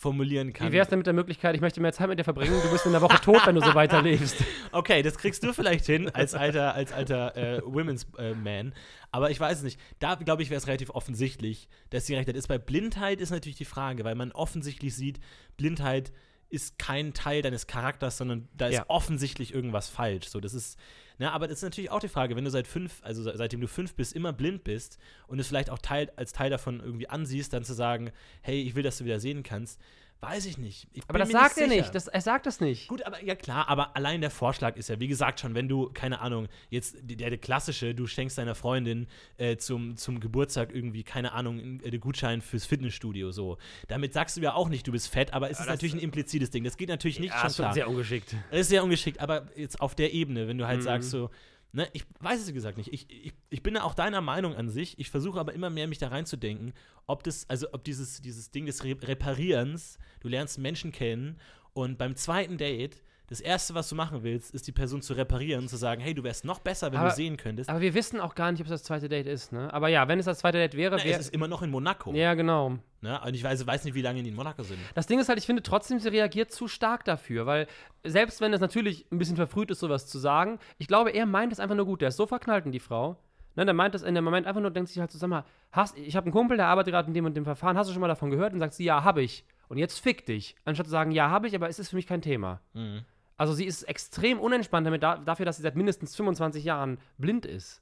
formulieren 0.00 0.54
kann. 0.54 0.68
Wie 0.68 0.72
wäre 0.72 0.82
es 0.82 0.88
denn 0.88 0.98
mit 0.98 1.06
der 1.06 1.12
Möglichkeit, 1.12 1.54
ich 1.54 1.60
möchte 1.60 1.78
mehr 1.82 1.92
Zeit 1.92 2.08
mit 2.08 2.18
dir 2.18 2.24
verbringen, 2.24 2.58
du 2.62 2.70
bist 2.70 2.86
in 2.86 2.92
der 2.92 3.02
Woche 3.02 3.20
tot, 3.20 3.42
wenn 3.44 3.54
du 3.54 3.60
so 3.60 3.74
weiterlebst. 3.74 4.36
Okay, 4.72 5.02
das 5.02 5.18
kriegst 5.18 5.42
du 5.42 5.52
vielleicht 5.52 5.84
hin 5.84 6.08
als 6.10 6.32
alter, 6.32 6.74
als 6.74 6.92
alter 6.92 7.36
äh, 7.36 7.60
Women's 7.64 8.06
äh, 8.18 8.34
Man. 8.34 8.72
Aber 9.10 9.30
ich 9.30 9.38
weiß 9.40 9.58
es 9.58 9.64
nicht. 9.64 9.80
Da, 9.98 10.14
glaube 10.14 10.42
ich, 10.42 10.48
wäre 10.48 10.58
es 10.58 10.68
relativ 10.68 10.90
offensichtlich, 10.90 11.68
dass 11.90 12.06
sie 12.06 12.14
recht 12.14 12.28
hat. 12.28 12.36
Ist 12.36 12.46
bei 12.46 12.56
Blindheit 12.58 13.20
ist 13.20 13.30
natürlich 13.30 13.58
die 13.58 13.64
Frage, 13.64 14.04
weil 14.04 14.14
man 14.14 14.30
offensichtlich 14.32 14.94
sieht, 14.94 15.18
Blindheit 15.56 16.12
ist 16.48 16.78
kein 16.78 17.12
Teil 17.12 17.42
deines 17.42 17.66
Charakters, 17.66 18.16
sondern 18.16 18.48
da 18.54 18.68
ist 18.68 18.74
Ja. 18.76 18.84
offensichtlich 18.88 19.52
irgendwas 19.52 19.88
falsch. 19.88 20.28
So, 20.28 20.40
das 20.40 20.54
ist, 20.54 20.78
ne, 21.20 21.30
aber 21.32 21.46
das 21.46 21.58
ist 21.58 21.62
natürlich 21.62 21.90
auch 21.92 22.00
die 22.00 22.08
Frage, 22.08 22.34
wenn 22.34 22.44
du 22.44 22.50
seit 22.50 22.66
fünf, 22.66 23.00
also 23.02 23.22
se- 23.22 23.34
seitdem 23.36 23.60
du 23.60 23.68
fünf 23.68 23.94
bist, 23.94 24.16
immer 24.16 24.32
blind 24.32 24.64
bist 24.64 24.98
und 25.28 25.38
es 25.38 25.46
vielleicht 25.46 25.70
auch 25.70 25.78
Teil, 25.78 26.10
als 26.16 26.32
Teil 26.32 26.50
davon 26.50 26.80
irgendwie 26.80 27.08
ansiehst, 27.08 27.52
dann 27.52 27.62
zu 27.62 27.74
sagen, 27.74 28.10
hey, 28.42 28.60
ich 28.60 28.74
will, 28.74 28.82
dass 28.82 28.98
du 28.98 29.04
wieder 29.04 29.20
sehen 29.20 29.44
kannst, 29.44 29.80
weiß 30.22 30.44
ich 30.46 30.58
nicht. 30.58 30.86
Ich 30.92 31.02
Aber 31.04 31.14
bin 31.14 31.20
das 31.20 31.28
mir 31.28 31.32
sagt 31.40 31.56
er 31.58 31.68
sicher. 31.68 31.80
nicht. 31.80 31.94
Das, 31.94 32.06
er 32.06 32.20
sagt 32.20 32.44
das 32.46 32.60
nicht. 32.60 32.88
Gut, 32.88 33.02
aber 33.06 33.22
ja 33.24 33.34
klar, 33.34 33.68
aber 33.68 33.96
allein 33.96 34.20
der 34.20 34.30
Vorschlag 34.30 34.76
ist 34.76 34.88
ja, 34.90 35.00
wie 35.00 35.08
gesagt, 35.08 35.40
schon, 35.40 35.54
wenn 35.54 35.66
du, 35.68 35.90
keine 35.94 36.20
Ahnung, 36.20 36.48
jetzt 36.68 36.96
der, 37.00 37.30
der 37.30 37.38
klassische, 37.38 37.94
du 37.94 38.06
schenkst 38.06 38.36
deiner 38.36 38.54
Freundin 38.54 39.06
äh, 39.38 39.56
zum, 39.56 39.96
zum 39.96 40.20
Geburtstag 40.20 40.74
irgendwie, 40.74 41.04
keine 41.04 41.32
Ahnung, 41.32 41.58
einen 41.58 41.80
äh, 41.84 41.98
Gutschein 41.98 42.42
fürs 42.42 42.66
Fitnessstudio 42.66 43.32
so. 43.32 43.56
Damit 43.88 44.12
sagst 44.12 44.36
du 44.36 44.40
ja 44.42 44.52
auch 44.54 44.68
nicht, 44.68 44.86
du 44.86 44.92
bist 44.92 45.08
fett, 45.08 45.32
aber 45.32 45.46
es 45.46 45.52
ist 45.52 45.60
das- 45.60 45.68
natürlich 45.68 45.94
ein 45.94 46.00
implizites 46.00 46.50
Ding. 46.50 46.64
Das 46.64 46.76
geht 46.76 46.90
natürlich 46.90 47.18
nicht 47.18 47.32
schon 47.34 47.46
ist 47.48 47.56
klar. 47.56 47.72
sehr 47.72 47.88
ungeschickt. 47.88 48.34
Das 48.50 48.60
ist 48.60 48.68
sehr 48.68 48.84
ungeschickt, 48.84 49.20
aber 49.20 49.48
jetzt 49.56 49.80
auf 49.80 49.94
der 49.94 50.12
Ebene, 50.12 50.48
wenn 50.48 50.58
du 50.58 50.66
halt 50.66 50.80
Mhm. 50.80 50.84
sagst 50.84 51.10
so, 51.10 51.30
ne, 51.72 51.88
ich 51.92 52.04
weiß 52.20 52.40
es 52.40 52.48
wie 52.48 52.52
gesagt 52.52 52.78
nicht. 52.78 52.92
Ich, 52.92 53.10
ich, 53.10 53.32
ich 53.48 53.62
bin 53.62 53.76
auch 53.76 53.94
deiner 53.94 54.20
Meinung 54.20 54.54
an 54.54 54.68
sich. 54.68 54.98
Ich 54.98 55.10
versuche 55.10 55.38
aber 55.40 55.52
immer 55.52 55.70
mehr, 55.70 55.86
mich 55.86 55.98
da 55.98 56.08
reinzudenken, 56.08 56.72
ob 57.06 57.22
das, 57.22 57.48
also 57.48 57.68
ob 57.72 57.84
dieses, 57.84 58.20
dieses 58.22 58.50
Ding 58.50 58.66
des 58.66 58.84
Re 58.84 58.96
Reparierens, 59.00 59.98
du 60.20 60.28
lernst 60.28 60.58
Menschen 60.58 60.92
kennen 60.92 61.38
und 61.72 61.98
beim 61.98 62.16
zweiten 62.16 62.58
Date, 62.58 63.02
das 63.30 63.40
erste, 63.40 63.74
was 63.74 63.88
du 63.88 63.94
machen 63.94 64.24
willst, 64.24 64.52
ist 64.52 64.66
die 64.66 64.72
Person 64.72 65.02
zu 65.02 65.14
reparieren 65.14 65.62
und 65.62 65.68
zu 65.68 65.76
sagen, 65.76 66.00
hey, 66.02 66.12
du 66.14 66.24
wärst 66.24 66.44
noch 66.44 66.58
besser, 66.58 66.90
wenn 66.90 66.98
Aber- 66.98 67.10
du 67.10 67.14
sehen 67.14 67.36
könntest. 67.36 67.70
Aber 67.70 67.80
wir 67.80 67.94
wissen 67.94 68.20
auch 68.20 68.34
gar 68.34 68.50
nicht, 68.50 68.60
ob 68.60 68.66
es 68.66 68.72
das 68.72 68.82
zweite 68.82 69.08
Date 69.08 69.28
ist, 69.28 69.52
ne? 69.52 69.72
Aber 69.72 69.88
ja, 69.88 70.08
wenn 70.08 70.18
es 70.18 70.24
das 70.26 70.40
zweite 70.40 70.58
Date 70.58 70.76
wäre, 70.76 70.96
wäre. 70.98 71.08
es 71.08 71.26
ist 71.26 71.34
immer 71.34 71.46
noch 71.46 71.62
in 71.62 71.70
Monaco. 71.70 72.12
Ja, 72.12 72.34
genau. 72.34 72.78
Ne? 73.02 73.20
Und 73.24 73.34
ich 73.34 73.42
weiß, 73.44 73.66
weiß 73.66 73.84
nicht, 73.84 73.94
wie 73.94 74.02
lange 74.02 74.22
die 74.22 74.28
in 74.28 74.34
Monaco 74.34 74.64
sind. 74.64 74.78
Das 74.94 75.06
Ding 75.06 75.20
ist 75.20 75.28
halt, 75.28 75.38
ich 75.38 75.46
finde 75.46 75.62
trotzdem, 75.62 76.00
sie 76.00 76.08
reagiert 76.08 76.50
zu 76.50 76.66
stark 76.68 77.04
dafür, 77.04 77.46
weil 77.46 77.66
selbst 78.04 78.40
wenn 78.40 78.52
es 78.52 78.60
natürlich 78.60 79.06
ein 79.12 79.18
bisschen 79.18 79.36
verfrüht 79.36 79.70
ist, 79.70 79.78
sowas 79.78 80.08
zu 80.08 80.18
sagen, 80.18 80.58
ich 80.78 80.88
glaube, 80.88 81.10
er 81.10 81.24
meint 81.24 81.52
es 81.52 81.60
einfach 81.60 81.76
nur 81.76 81.86
gut. 81.86 82.00
Der 82.02 82.08
ist 82.08 82.16
so 82.16 82.26
verknallt 82.26 82.66
in 82.66 82.72
die 82.72 82.80
Frau. 82.80 83.16
Ne, 83.56 83.64
der 83.64 83.74
meint 83.74 83.94
es 83.94 84.02
in 84.02 84.14
dem 84.14 84.24
Moment 84.24 84.46
einfach 84.46 84.60
nur, 84.60 84.70
denkt 84.70 84.90
sich 84.90 85.00
halt 85.00 85.12
mal, 85.28 85.44
hast, 85.72 85.96
ich 85.98 86.14
habe 86.16 86.26
einen 86.26 86.32
Kumpel, 86.32 86.56
der 86.56 86.66
arbeitet 86.66 86.92
gerade 86.92 87.08
in 87.08 87.14
dem 87.14 87.24
und 87.24 87.36
dem 87.36 87.44
Verfahren, 87.44 87.76
hast 87.76 87.88
du 87.88 87.92
schon 87.92 88.00
mal 88.00 88.08
davon 88.08 88.30
gehört? 88.30 88.52
Und 88.52 88.58
sagt 88.58 88.74
sie, 88.74 88.84
ja, 88.84 89.02
habe 89.04 89.22
ich. 89.22 89.44
Und 89.68 89.78
jetzt 89.78 89.98
fick 90.00 90.26
dich. 90.26 90.56
Anstatt 90.64 90.86
zu 90.86 90.90
sagen, 90.90 91.10
ja, 91.12 91.30
habe 91.30 91.46
ich, 91.46 91.54
aber 91.54 91.68
es 91.68 91.78
ist 91.78 91.90
für 91.90 91.96
mich 91.96 92.06
kein 92.06 92.22
Thema. 92.22 92.60
Mhm. 92.74 93.04
Also 93.40 93.54
sie 93.54 93.64
ist 93.64 93.84
extrem 93.84 94.38
unentspannt 94.38 94.86
damit, 94.86 95.02
da, 95.02 95.16
dafür, 95.16 95.46
dass 95.46 95.56
sie 95.56 95.62
seit 95.62 95.74
mindestens 95.74 96.14
25 96.14 96.62
Jahren 96.62 96.98
blind 97.16 97.46
ist. 97.46 97.80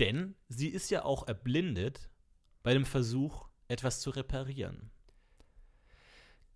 Denn 0.00 0.34
sie 0.50 0.68
ist 0.68 0.90
ja 0.90 1.02
auch 1.06 1.26
erblindet 1.28 2.10
bei 2.62 2.74
dem 2.74 2.84
Versuch, 2.84 3.48
etwas 3.68 4.02
zu 4.02 4.10
reparieren. 4.10 4.90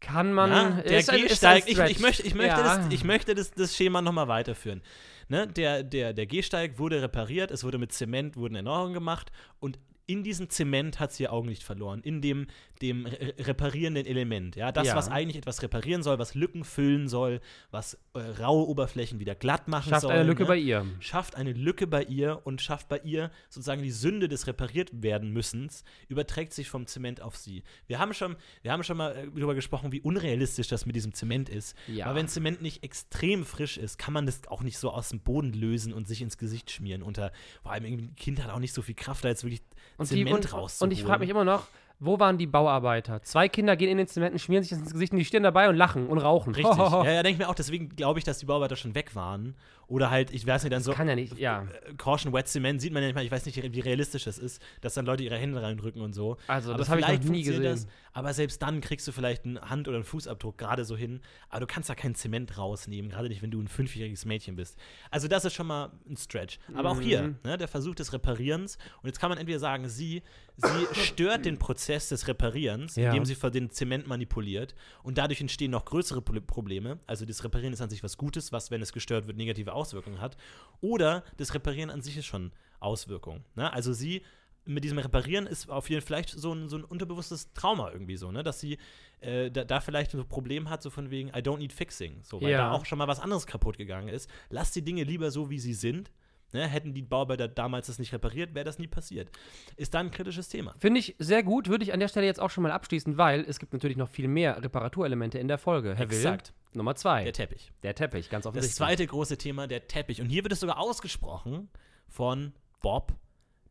Kann 0.00 0.34
man. 0.34 0.50
Ja, 0.50 0.70
der 0.82 0.98
ist 0.98 1.08
ein- 1.08 1.20
ist 1.20 1.28
Gehsteig, 1.28 1.64
ich, 1.66 1.78
ich 1.78 1.98
möchte, 2.00 2.22
ich 2.24 2.34
möchte, 2.34 2.60
Ja. 2.60 2.76
das, 2.76 2.92
ich 2.92 3.04
möchte 3.04 3.34
das, 3.34 3.52
das 3.52 3.74
Schema 3.74 4.02
nochmal 4.02 4.28
weiterführen. 4.28 4.82
Ne, 5.28 5.46
der, 5.48 5.82
der, 5.82 6.12
der 6.12 6.26
Gehsteig 6.26 6.78
wurde 6.78 7.00
repariert, 7.00 7.50
es 7.50 7.64
wurde 7.64 7.78
mit 7.78 7.90
Zement, 7.90 8.36
wurden 8.36 8.54
Erneuerungen 8.56 8.92
gemacht 8.92 9.32
und 9.60 9.78
in 10.06 10.22
diesem 10.22 10.48
Zement 10.48 11.00
hat 11.00 11.12
sie 11.12 11.24
ihr 11.24 11.32
Augenlicht 11.32 11.64
verloren, 11.64 12.00
in 12.00 12.20
dem, 12.22 12.46
dem 12.80 13.06
re 13.06 13.34
reparierenden 13.38 14.06
Element. 14.06 14.54
Ja, 14.54 14.70
das, 14.70 14.86
Ja. 14.86 14.94
was 14.96 15.08
eigentlich 15.08 15.36
etwas 15.36 15.62
reparieren 15.62 16.02
soll, 16.04 16.18
was 16.20 16.34
Lücken 16.34 16.62
füllen 16.64 17.08
soll, 17.08 17.40
was 17.72 17.98
äh, 18.14 18.20
raue 18.20 18.66
Oberflächen 18.68 19.18
wieder 19.18 19.34
glatt 19.34 19.66
machen 19.66 19.90
Schafft 19.90 20.02
soll. 20.02 20.12
eine 20.12 20.22
Lücke 20.22 20.42
ne? 20.44 20.48
bei 20.48 20.56
ihr. 20.58 20.86
schafft 21.00 21.34
eine 21.34 21.52
Lücke 21.52 21.88
bei 21.88 22.04
ihr 22.04 22.40
und 22.44 22.62
schafft 22.62 22.88
bei 22.88 22.98
ihr 23.00 23.32
sozusagen 23.48 23.82
die 23.82 23.90
Sünde 23.90 24.28
des 24.28 24.46
repariert 24.46 25.02
werden 25.02 25.32
müssens, 25.32 25.82
überträgt 26.08 26.52
sich 26.52 26.70
vom 26.70 26.86
Zement 26.86 27.20
auf 27.20 27.36
sie. 27.36 27.64
Wir 27.88 27.98
haben 27.98 28.14
schon, 28.14 28.36
wir 28.62 28.70
haben 28.70 28.84
schon 28.84 28.96
mal 28.96 29.10
äh, 29.16 29.26
darüber 29.34 29.56
gesprochen, 29.56 29.90
wie 29.90 30.00
unrealistisch 30.00 30.68
das 30.68 30.86
mit 30.86 30.94
diesem 30.94 31.14
Zement 31.14 31.48
ist. 31.48 31.76
Ja. 31.88 32.06
Weil 32.06 32.14
wenn 32.14 32.28
Zement 32.28 32.62
nicht 32.62 32.84
extrem 32.84 33.44
frisch 33.44 33.76
ist, 33.76 33.98
kann 33.98 34.14
man 34.14 34.24
das 34.24 34.46
auch 34.46 34.62
nicht 34.62 34.78
so 34.78 34.90
aus 34.90 35.08
dem 35.08 35.18
Boden 35.18 35.52
lösen 35.52 35.92
und 35.92 36.06
sich 36.06 36.22
ins 36.22 36.38
Gesicht 36.38 36.70
schmieren. 36.70 37.02
Unter, 37.02 37.32
vor 37.62 37.72
allem 37.72 37.84
irgendwie 37.84 38.04
ein 38.04 38.14
Kind 38.14 38.42
hat 38.44 38.50
auch 38.52 38.60
nicht 38.60 38.72
so 38.72 38.82
viel 38.82 38.94
Kraft, 38.94 39.24
da 39.24 39.28
jetzt 39.30 39.42
wirklich 39.42 39.62
Und, 39.98 40.10
die, 40.10 40.24
Zement 40.24 40.44
und, 40.44 40.52
rauszuholen. 40.52 40.92
und 40.92 40.98
ich 40.98 41.04
frage 41.04 41.20
mich 41.20 41.30
immer 41.30 41.44
noch, 41.44 41.64
wo 41.98 42.18
waren 42.20 42.36
die 42.36 42.46
Bauarbeiter? 42.46 43.22
Zwei 43.22 43.48
Kinder 43.48 43.76
gehen 43.76 43.88
in 43.88 43.96
den 43.96 44.06
Zement 44.06 44.32
und 44.32 44.38
schmieren 44.38 44.62
sich 44.62 44.70
das 44.70 44.80
ins 44.80 44.92
Gesicht 44.92 45.12
und 45.12 45.18
die 45.18 45.24
stehen 45.24 45.42
dabei 45.42 45.68
und 45.68 45.76
lachen 45.76 46.08
und 46.08 46.18
rauchen. 46.18 46.54
Richtig. 46.54 46.76
ja, 46.78 47.04
ja, 47.04 47.22
denke 47.22 47.30
ich 47.30 47.38
mir 47.38 47.48
auch, 47.48 47.54
deswegen 47.54 47.88
glaube 47.96 48.18
ich, 48.18 48.24
dass 48.24 48.38
die 48.38 48.46
Bauarbeiter 48.46 48.76
schon 48.76 48.94
weg 48.94 49.14
waren. 49.14 49.54
Oder 49.88 50.10
halt, 50.10 50.32
ich 50.32 50.44
weiß 50.44 50.64
nicht, 50.64 50.72
dann 50.72 50.82
so. 50.82 50.92
Kann 50.92 51.08
ja 51.08 51.14
nicht, 51.14 51.38
ja. 51.38 51.62
äh, 51.62 51.94
Caution 51.96 52.32
Wet 52.32 52.48
Cement 52.48 52.80
sieht 52.80 52.92
man 52.92 53.02
ja 53.02 53.08
nicht 53.08 53.14
mal, 53.14 53.24
ich 53.24 53.30
weiß 53.30 53.46
nicht, 53.46 53.62
wie 53.72 53.80
realistisch 53.80 54.24
das 54.24 54.36
ist, 54.36 54.60
dass 54.80 54.94
dann 54.94 55.06
Leute 55.06 55.22
ihre 55.22 55.36
Hände 55.36 55.62
reindrücken 55.62 56.02
und 56.02 56.12
so. 56.12 56.38
Also, 56.48 56.70
aber 56.70 56.78
das 56.78 56.88
habe 56.88 57.00
ich 57.00 57.06
noch 57.06 57.18
nie 57.30 57.42
gesehen. 57.44 57.62
Das, 57.62 57.86
aber 58.12 58.32
selbst 58.34 58.60
dann 58.62 58.80
kriegst 58.80 59.06
du 59.06 59.12
vielleicht 59.12 59.44
einen 59.44 59.60
Hand- 59.60 59.86
oder 59.86 59.98
einen 59.98 60.04
Fußabdruck 60.04 60.58
gerade 60.58 60.84
so 60.84 60.96
hin. 60.96 61.20
Aber 61.50 61.60
du 61.60 61.66
kannst 61.66 61.88
da 61.88 61.94
keinen 61.94 62.14
Zement 62.16 62.58
rausnehmen, 62.58 63.10
gerade 63.12 63.28
nicht, 63.28 63.42
wenn 63.42 63.50
du 63.52 63.60
ein 63.60 63.68
fünfjähriges 63.68 64.24
Mädchen 64.24 64.56
bist. 64.56 64.76
Also, 65.12 65.28
das 65.28 65.44
ist 65.44 65.54
schon 65.54 65.66
mal 65.68 65.92
ein 66.08 66.16
Stretch. 66.16 66.58
Aber 66.74 66.90
auch 66.90 67.00
hier, 67.00 67.22
Mhm. 67.22 67.36
ne, 67.44 67.56
der 67.56 67.68
Versuch 67.68 67.94
des 67.94 68.12
Reparierens. 68.12 68.78
Und 69.02 69.06
jetzt 69.06 69.20
kann 69.20 69.28
man 69.28 69.38
entweder 69.38 69.58
sagen, 69.60 69.88
sie, 69.88 70.22
sie 70.56 71.00
stört 71.04 71.44
den 71.44 71.58
Prozess 71.58 72.08
des 72.08 72.26
Reparierens, 72.26 72.96
Ja. 72.96 73.08
indem 73.10 73.24
sie 73.24 73.36
den 73.50 73.70
Zement 73.70 74.08
manipuliert. 74.08 74.74
Und 75.04 75.18
dadurch 75.18 75.40
entstehen 75.40 75.70
noch 75.70 75.84
größere 75.84 76.22
Pro- 76.22 76.40
Probleme. 76.40 76.98
Also, 77.06 77.24
das 77.24 77.44
Reparieren 77.44 77.72
ist 77.74 77.82
an 77.82 77.90
sich 77.90 78.02
was 78.02 78.16
Gutes, 78.16 78.50
was, 78.50 78.70
wenn 78.72 78.82
es 78.82 78.92
gestört 78.92 79.26
wird, 79.28 79.36
negative 79.36 79.74
Auswirkungen 79.76 80.20
hat. 80.20 80.36
Oder 80.80 81.22
das 81.36 81.54
Reparieren 81.54 81.90
an 81.90 82.02
sich 82.02 82.16
ist 82.16 82.26
schon 82.26 82.52
Auswirkungen. 82.80 83.44
Ne? 83.54 83.72
Also, 83.72 83.92
sie 83.92 84.22
mit 84.68 84.82
diesem 84.82 84.98
Reparieren 84.98 85.46
ist 85.46 85.70
auf 85.70 85.88
jeden 85.88 86.02
Fall 86.02 86.06
vielleicht 86.06 86.30
so 86.30 86.52
ein, 86.52 86.68
so 86.68 86.76
ein 86.76 86.82
unterbewusstes 86.84 87.52
Trauma 87.54 87.92
irgendwie 87.92 88.16
so, 88.16 88.32
ne? 88.32 88.42
Dass 88.42 88.58
sie 88.58 88.78
äh, 89.20 89.48
da, 89.48 89.62
da 89.64 89.78
vielleicht 89.80 90.12
ein 90.12 90.26
Problem 90.28 90.68
hat, 90.68 90.82
so 90.82 90.90
von 90.90 91.10
wegen, 91.10 91.28
I 91.28 91.40
don't 91.40 91.58
need 91.58 91.72
fixing. 91.72 92.18
So, 92.24 92.42
weil 92.42 92.50
Ja. 92.50 92.58
da 92.58 92.72
auch 92.72 92.84
schon 92.84 92.98
mal 92.98 93.06
was 93.06 93.20
anderes 93.20 93.46
kaputt 93.46 93.78
gegangen 93.78 94.08
ist. 94.08 94.28
Lass 94.50 94.72
die 94.72 94.82
Dinge 94.82 95.04
lieber 95.04 95.30
so, 95.30 95.50
wie 95.50 95.60
sie 95.60 95.72
sind. 95.74 96.10
Ne? 96.52 96.66
Hätten 96.66 96.94
die 96.94 97.02
Bauarbeiter 97.02 97.46
damals 97.48 97.86
das 97.86 97.98
nicht 98.00 98.12
repariert, 98.12 98.54
wäre 98.54 98.64
das 98.64 98.78
nie 98.78 98.86
passiert. 98.88 99.30
Ist 99.76 99.94
da 99.94 100.00
ein 100.00 100.10
kritisches 100.10 100.48
Thema. 100.48 100.74
Finde 100.78 100.98
ich 101.00 101.14
sehr 101.18 101.42
gut, 101.44 101.68
würde 101.68 101.84
ich 101.84 101.92
an 101.92 102.00
der 102.00 102.08
Stelle 102.08 102.26
jetzt 102.26 102.40
auch 102.40 102.50
schon 102.50 102.62
mal 102.62 102.72
abschließen, 102.72 103.16
weil 103.18 103.44
es 103.48 103.58
gibt 103.60 103.72
natürlich 103.72 103.96
noch 103.96 104.08
viel 104.08 104.26
mehr 104.28 104.60
Reparaturelemente 104.62 105.38
in 105.38 105.46
der 105.48 105.58
Folge. 105.58 105.94
Herr 105.94 106.04
Exakt. 106.06 106.48
Will, 106.48 106.65
Nummer 106.76 106.94
zwei. 106.94 107.24
Der 107.24 107.32
Teppich. 107.32 107.72
Der 107.82 107.94
Teppich, 107.94 108.28
ganz 108.30 108.44
Das 108.44 108.50
offensichtlich. 108.50 108.76
zweite 108.76 109.06
große 109.06 109.38
Thema, 109.38 109.66
der 109.66 109.86
Teppich. 109.88 110.20
Und 110.20 110.28
hier 110.28 110.42
wird 110.44 110.52
es 110.52 110.60
sogar 110.60 110.78
ausgesprochen 110.78 111.68
von 112.08 112.52
Bob, 112.80 113.12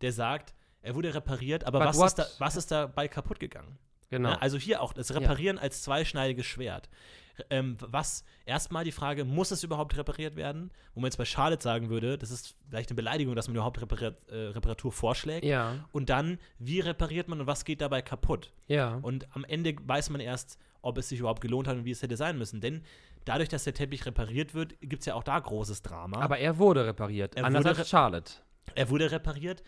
der 0.01 0.11
sagt, 0.11 0.53
er 0.81 0.95
wurde 0.95 1.13
repariert, 1.13 1.63
aber 1.65 1.79
But 1.79 1.87
was 1.89 1.97
what- 1.97 2.07
ist, 2.07 2.15
da, 2.15 2.25
was 2.39 2.55
ist 2.55 2.71
dabei 2.71 3.07
kaputt 3.07 3.39
gegangen? 3.39 3.77
Genau. 4.09 4.29
Ja, 4.29 4.35
also 4.37 4.57
hier 4.57 4.81
auch 4.81 4.93
das 4.93 5.13
Reparieren 5.15 5.57
als 5.57 5.81
zweischneidiges 5.81 6.45
Schwert. 6.45 6.89
Ähm, 7.49 7.75
was 7.81 8.23
erstmal 8.45 8.85
die 8.85 8.93
Frage, 8.93 9.25
muss 9.25 9.51
es 9.51 9.63
überhaupt 9.63 9.97
repariert 9.97 10.37
werden? 10.37 10.71
Wo 10.93 11.01
man 11.01 11.07
jetzt 11.09 11.17
bei 11.17 11.25
Charlotte 11.25 11.61
sagen 11.61 11.89
würde, 11.89 12.17
das 12.17 12.31
ist 12.31 12.55
vielleicht 12.69 12.91
eine 12.91 12.95
Beleidigung, 12.95 13.35
dass 13.35 13.47
man 13.47 13.55
überhaupt 13.55 13.81
Repariert, 13.81 14.29
äh, 14.29 14.35
Reparatur 14.35 14.91
vorschlägt. 14.93 15.43
ja, 15.43 15.85
Und 15.91 16.09
dann, 16.09 16.39
wie 16.59 16.79
repariert 16.79 17.27
man 17.27 17.41
und 17.41 17.47
was 17.47 17.65
geht 17.65 17.81
dabei 17.81 18.01
kaputt? 18.01 18.53
ja. 18.67 18.99
Und 19.01 19.27
am 19.35 19.43
Ende 19.43 19.75
weiß 19.81 20.11
man 20.11 20.21
erst, 20.21 20.57
ob 20.85 20.97
es 20.97 21.09
sich 21.09 21.19
überhaupt 21.19 21.41
gelohnt 21.41 21.67
hat 21.67 21.75
und 21.75 21.85
wie 21.85 21.91
es 21.91 22.01
hätte 22.01 22.15
sein 22.15 22.37
müssen. 22.37 22.61
Denn 22.61 22.83
dadurch, 23.25 23.49
dass 23.49 23.63
der 23.63 23.73
Teppich 23.73 24.05
repariert 24.05 24.53
wird, 24.53 24.79
gibt 24.81 25.01
es 25.01 25.07
ja 25.07 25.15
auch 25.15 25.23
da 25.23 25.39
großes 25.39 25.81
Drama. 25.81 26.19
Aber 26.19 26.37
er 26.37 26.57
wurde 26.57 26.85
repariert, 26.85 27.35
Er 27.35 27.45
anders 27.45 27.65
wurde 27.65 27.79
als 27.79 27.89
Charlotte. 27.89 28.33
Er 28.75 28.89
wurde 28.89 29.11
repariert 29.11 29.63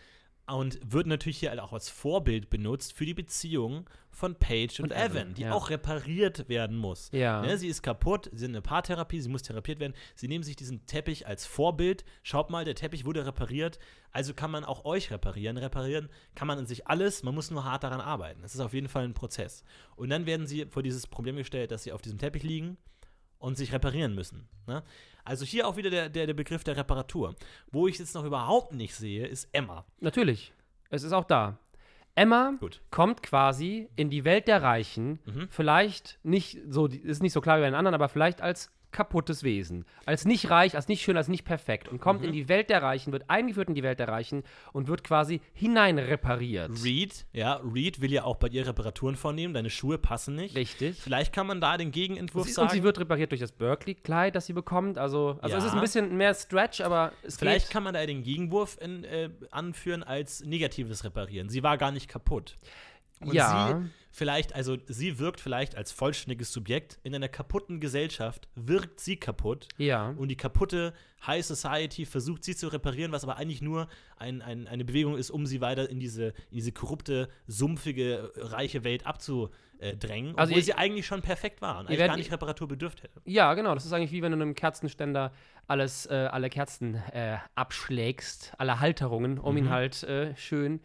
und 0.48 0.78
wird 0.82 1.06
natürlich 1.06 1.38
hier 1.38 1.50
halt 1.50 1.60
auch 1.60 1.72
als 1.72 1.90
Vorbild 1.90 2.50
benutzt 2.50 2.92
für 2.94 3.04
die 3.04 3.14
Beziehung 3.14 3.88
von 4.10 4.34
Paige 4.34 4.82
und, 4.82 4.90
Und 4.90 4.96
Evan, 4.96 5.10
Evan, 5.10 5.34
die 5.34 5.42
ja. 5.42 5.52
auch 5.52 5.70
repariert 5.70 6.48
werden 6.48 6.76
muss. 6.76 7.10
Ja. 7.12 7.42
Ne, 7.42 7.58
sie 7.58 7.68
ist 7.68 7.82
kaputt, 7.82 8.28
sie 8.32 8.38
sind 8.38 8.52
eine 8.52 8.62
Paartherapie, 8.62 9.20
sie 9.20 9.28
muss 9.28 9.42
therapiert 9.42 9.78
werden. 9.78 9.94
Sie 10.14 10.26
nehmen 10.26 10.42
sich 10.42 10.56
diesen 10.56 10.86
Teppich 10.86 11.26
als 11.26 11.46
Vorbild. 11.46 12.04
Schaut 12.22 12.50
mal, 12.50 12.64
der 12.64 12.74
Teppich 12.74 13.04
wurde 13.04 13.26
repariert, 13.26 13.78
also 14.10 14.34
kann 14.34 14.50
man 14.50 14.64
auch 14.64 14.84
euch 14.84 15.10
reparieren. 15.10 15.56
Reparieren 15.56 16.08
kann 16.34 16.48
man 16.48 16.58
an 16.58 16.66
sich 16.66 16.86
alles, 16.86 17.22
man 17.22 17.34
muss 17.34 17.50
nur 17.50 17.64
hart 17.64 17.84
daran 17.84 18.00
arbeiten. 18.00 18.42
Das 18.42 18.54
ist 18.54 18.60
auf 18.60 18.74
jeden 18.74 18.88
Fall 18.88 19.04
ein 19.04 19.14
Prozess. 19.14 19.64
Und 19.96 20.10
dann 20.10 20.26
werden 20.26 20.46
sie 20.46 20.66
vor 20.66 20.82
dieses 20.82 21.06
Problem 21.06 21.36
gestellt, 21.36 21.70
dass 21.70 21.84
sie 21.84 21.92
auf 21.92 22.02
diesem 22.02 22.18
Teppich 22.18 22.42
liegen 22.42 22.78
und 23.38 23.56
sich 23.56 23.72
reparieren 23.72 24.14
müssen. 24.14 24.48
Ne? 24.66 24.82
Also 25.28 25.44
hier 25.44 25.68
auch 25.68 25.76
wieder 25.76 25.90
der, 25.90 26.08
der, 26.08 26.26
der 26.26 26.34
Begriff 26.34 26.64
der 26.64 26.76
Reparatur. 26.76 27.34
Wo 27.70 27.86
ich 27.86 27.98
jetzt 27.98 28.14
noch 28.14 28.24
überhaupt 28.24 28.72
nicht 28.72 28.94
sehe, 28.94 29.26
ist 29.26 29.48
Emma. 29.52 29.84
Natürlich. 30.00 30.52
Es 30.90 31.02
ist 31.02 31.12
auch 31.12 31.24
da. 31.24 31.58
Emma 32.14 32.54
Gut. 32.58 32.80
kommt 32.90 33.22
quasi 33.22 33.88
in 33.94 34.10
die 34.10 34.24
Welt 34.24 34.48
der 34.48 34.62
Reichen, 34.62 35.18
Mhm. 35.26 35.48
vielleicht 35.50 36.18
nicht 36.24 36.58
so, 36.68 36.86
ist 36.86 37.22
nicht 37.22 37.32
so 37.34 37.40
klar 37.40 37.58
wie 37.58 37.62
bei 37.62 37.66
den 37.68 37.74
anderen, 37.76 37.94
aber 37.94 38.08
vielleicht 38.08 38.40
als 38.40 38.70
kaputtes 38.90 39.42
Wesen. 39.42 39.84
Als 40.06 40.24
nicht 40.24 40.48
reich, 40.50 40.74
als 40.74 40.88
nicht 40.88 41.02
schön, 41.02 41.16
als 41.16 41.28
nicht 41.28 41.44
perfekt. 41.44 41.88
Und 41.88 42.00
kommt 42.00 42.20
Mhm. 42.22 42.28
in 42.28 42.32
die 42.32 42.48
Welt 42.48 42.70
der 42.70 42.82
Reichen, 42.82 43.12
wird 43.12 43.28
eingeführt 43.28 43.68
in 43.68 43.74
die 43.74 43.82
Welt 43.82 43.98
der 43.98 44.08
Reichen 44.08 44.42
und 44.72 44.88
wird 44.88 45.04
quasi 45.04 45.40
hineinrepariert. 45.52 46.84
Reed, 46.84 47.26
ja, 47.32 47.54
Reed 47.56 48.00
will 48.00 48.12
ja 48.12 48.24
auch 48.24 48.36
bei 48.36 48.48
ihr 48.48 48.66
Reparaturen 48.66 49.16
vornehmen, 49.16 49.54
deine 49.54 49.70
Schuhe 49.70 49.98
passen 49.98 50.34
nicht. 50.36 50.54
Richtig. 50.56 50.96
Vielleicht 50.98 51.32
kann 51.32 51.46
man 51.46 51.60
da 51.60 51.76
den 51.76 51.90
Gegenentwurf 51.90 52.46
Sie, 52.46 52.52
sagen. 52.52 52.68
und 52.68 52.74
sie 52.74 52.82
wird 52.82 52.98
repariert 52.98 53.30
durch 53.32 53.40
das 53.40 53.52
Berkeley-Kleid, 53.52 54.34
das 54.34 54.46
sie 54.46 54.52
bekommt. 54.52 54.98
Also, 54.98 55.38
also 55.40 55.56
es 55.56 55.62
Ja. 55.64 55.68
ist 55.68 55.74
ein 55.74 55.80
bisschen 55.80 56.16
mehr 56.16 56.34
Stretch, 56.34 56.80
aber 56.80 57.12
es 57.22 57.36
Vielleicht 57.36 57.66
geht. 57.66 57.72
kann 57.72 57.82
man 57.82 57.94
da 57.94 58.04
den 58.06 58.22
Gegenwurf 58.22 58.78
in, 58.80 59.04
äh, 59.04 59.30
anführen 59.50 60.02
als 60.02 60.44
negatives 60.44 61.04
Reparieren. 61.04 61.48
Sie 61.48 61.62
war 61.62 61.78
gar 61.78 61.90
nicht 61.90 62.08
kaputt. 62.08 62.56
Und 63.20 63.34
Ja. 63.34 63.80
sie 63.82 63.88
vielleicht, 64.10 64.54
also 64.54 64.76
sie 64.86 65.18
wirkt 65.18 65.40
vielleicht 65.40 65.76
als 65.76 65.92
vollständiges 65.92 66.52
Subjekt. 66.52 66.98
In 67.02 67.14
einer 67.14 67.28
kaputten 67.28 67.80
Gesellschaft 67.80 68.48
wirkt 68.54 69.00
sie 69.00 69.16
kaputt. 69.16 69.68
Ja. 69.76 70.10
Und 70.10 70.28
die 70.28 70.36
kaputte 70.36 70.92
High 71.26 71.44
Society 71.44 72.06
versucht 72.06 72.44
sie 72.44 72.54
zu 72.56 72.68
reparieren, 72.68 73.10
was 73.12 73.24
aber 73.24 73.36
eigentlich 73.36 73.60
nur 73.62 73.88
ein, 74.16 74.40
ein, 74.42 74.66
eine 74.68 74.84
Bewegung 74.84 75.16
ist, 75.16 75.30
um 75.30 75.46
sie 75.46 75.60
weiter 75.60 75.88
in 75.90 75.98
diese, 76.00 76.28
in 76.50 76.56
diese 76.56 76.72
korrupte, 76.72 77.28
sumpfige, 77.46 78.32
reiche 78.36 78.84
Welt 78.84 79.04
abzudrängen, 79.06 80.36
Also 80.36 80.50
obwohl 80.50 80.58
ihr- 80.58 80.64
sie 80.64 80.74
eigentlich 80.74 81.06
schon 81.06 81.22
perfekt 81.22 81.60
war 81.60 81.80
und 81.80 81.86
eigentlich 81.86 81.98
werdet- 81.98 82.12
gar 82.12 82.16
nicht 82.18 82.32
Reparatur 82.32 82.68
bedürft 82.68 83.02
hätte. 83.02 83.20
Ja, 83.24 83.54
genau. 83.54 83.74
Das 83.74 83.84
ist 83.84 83.92
eigentlich 83.92 84.12
wie 84.12 84.22
wenn 84.22 84.32
du 84.32 84.36
einem 84.36 84.54
Kerzenständer 84.54 85.32
alles, 85.66 86.06
äh, 86.06 86.14
alle 86.30 86.48
Kerzen 86.50 86.94
äh, 87.12 87.38
abschlägst, 87.56 88.52
alle 88.58 88.80
Halterungen, 88.80 89.38
um 89.38 89.52
Mhm. 89.54 89.58
ihn 89.58 89.70
halt 89.70 90.02
äh, 90.04 90.34
schön 90.36 90.80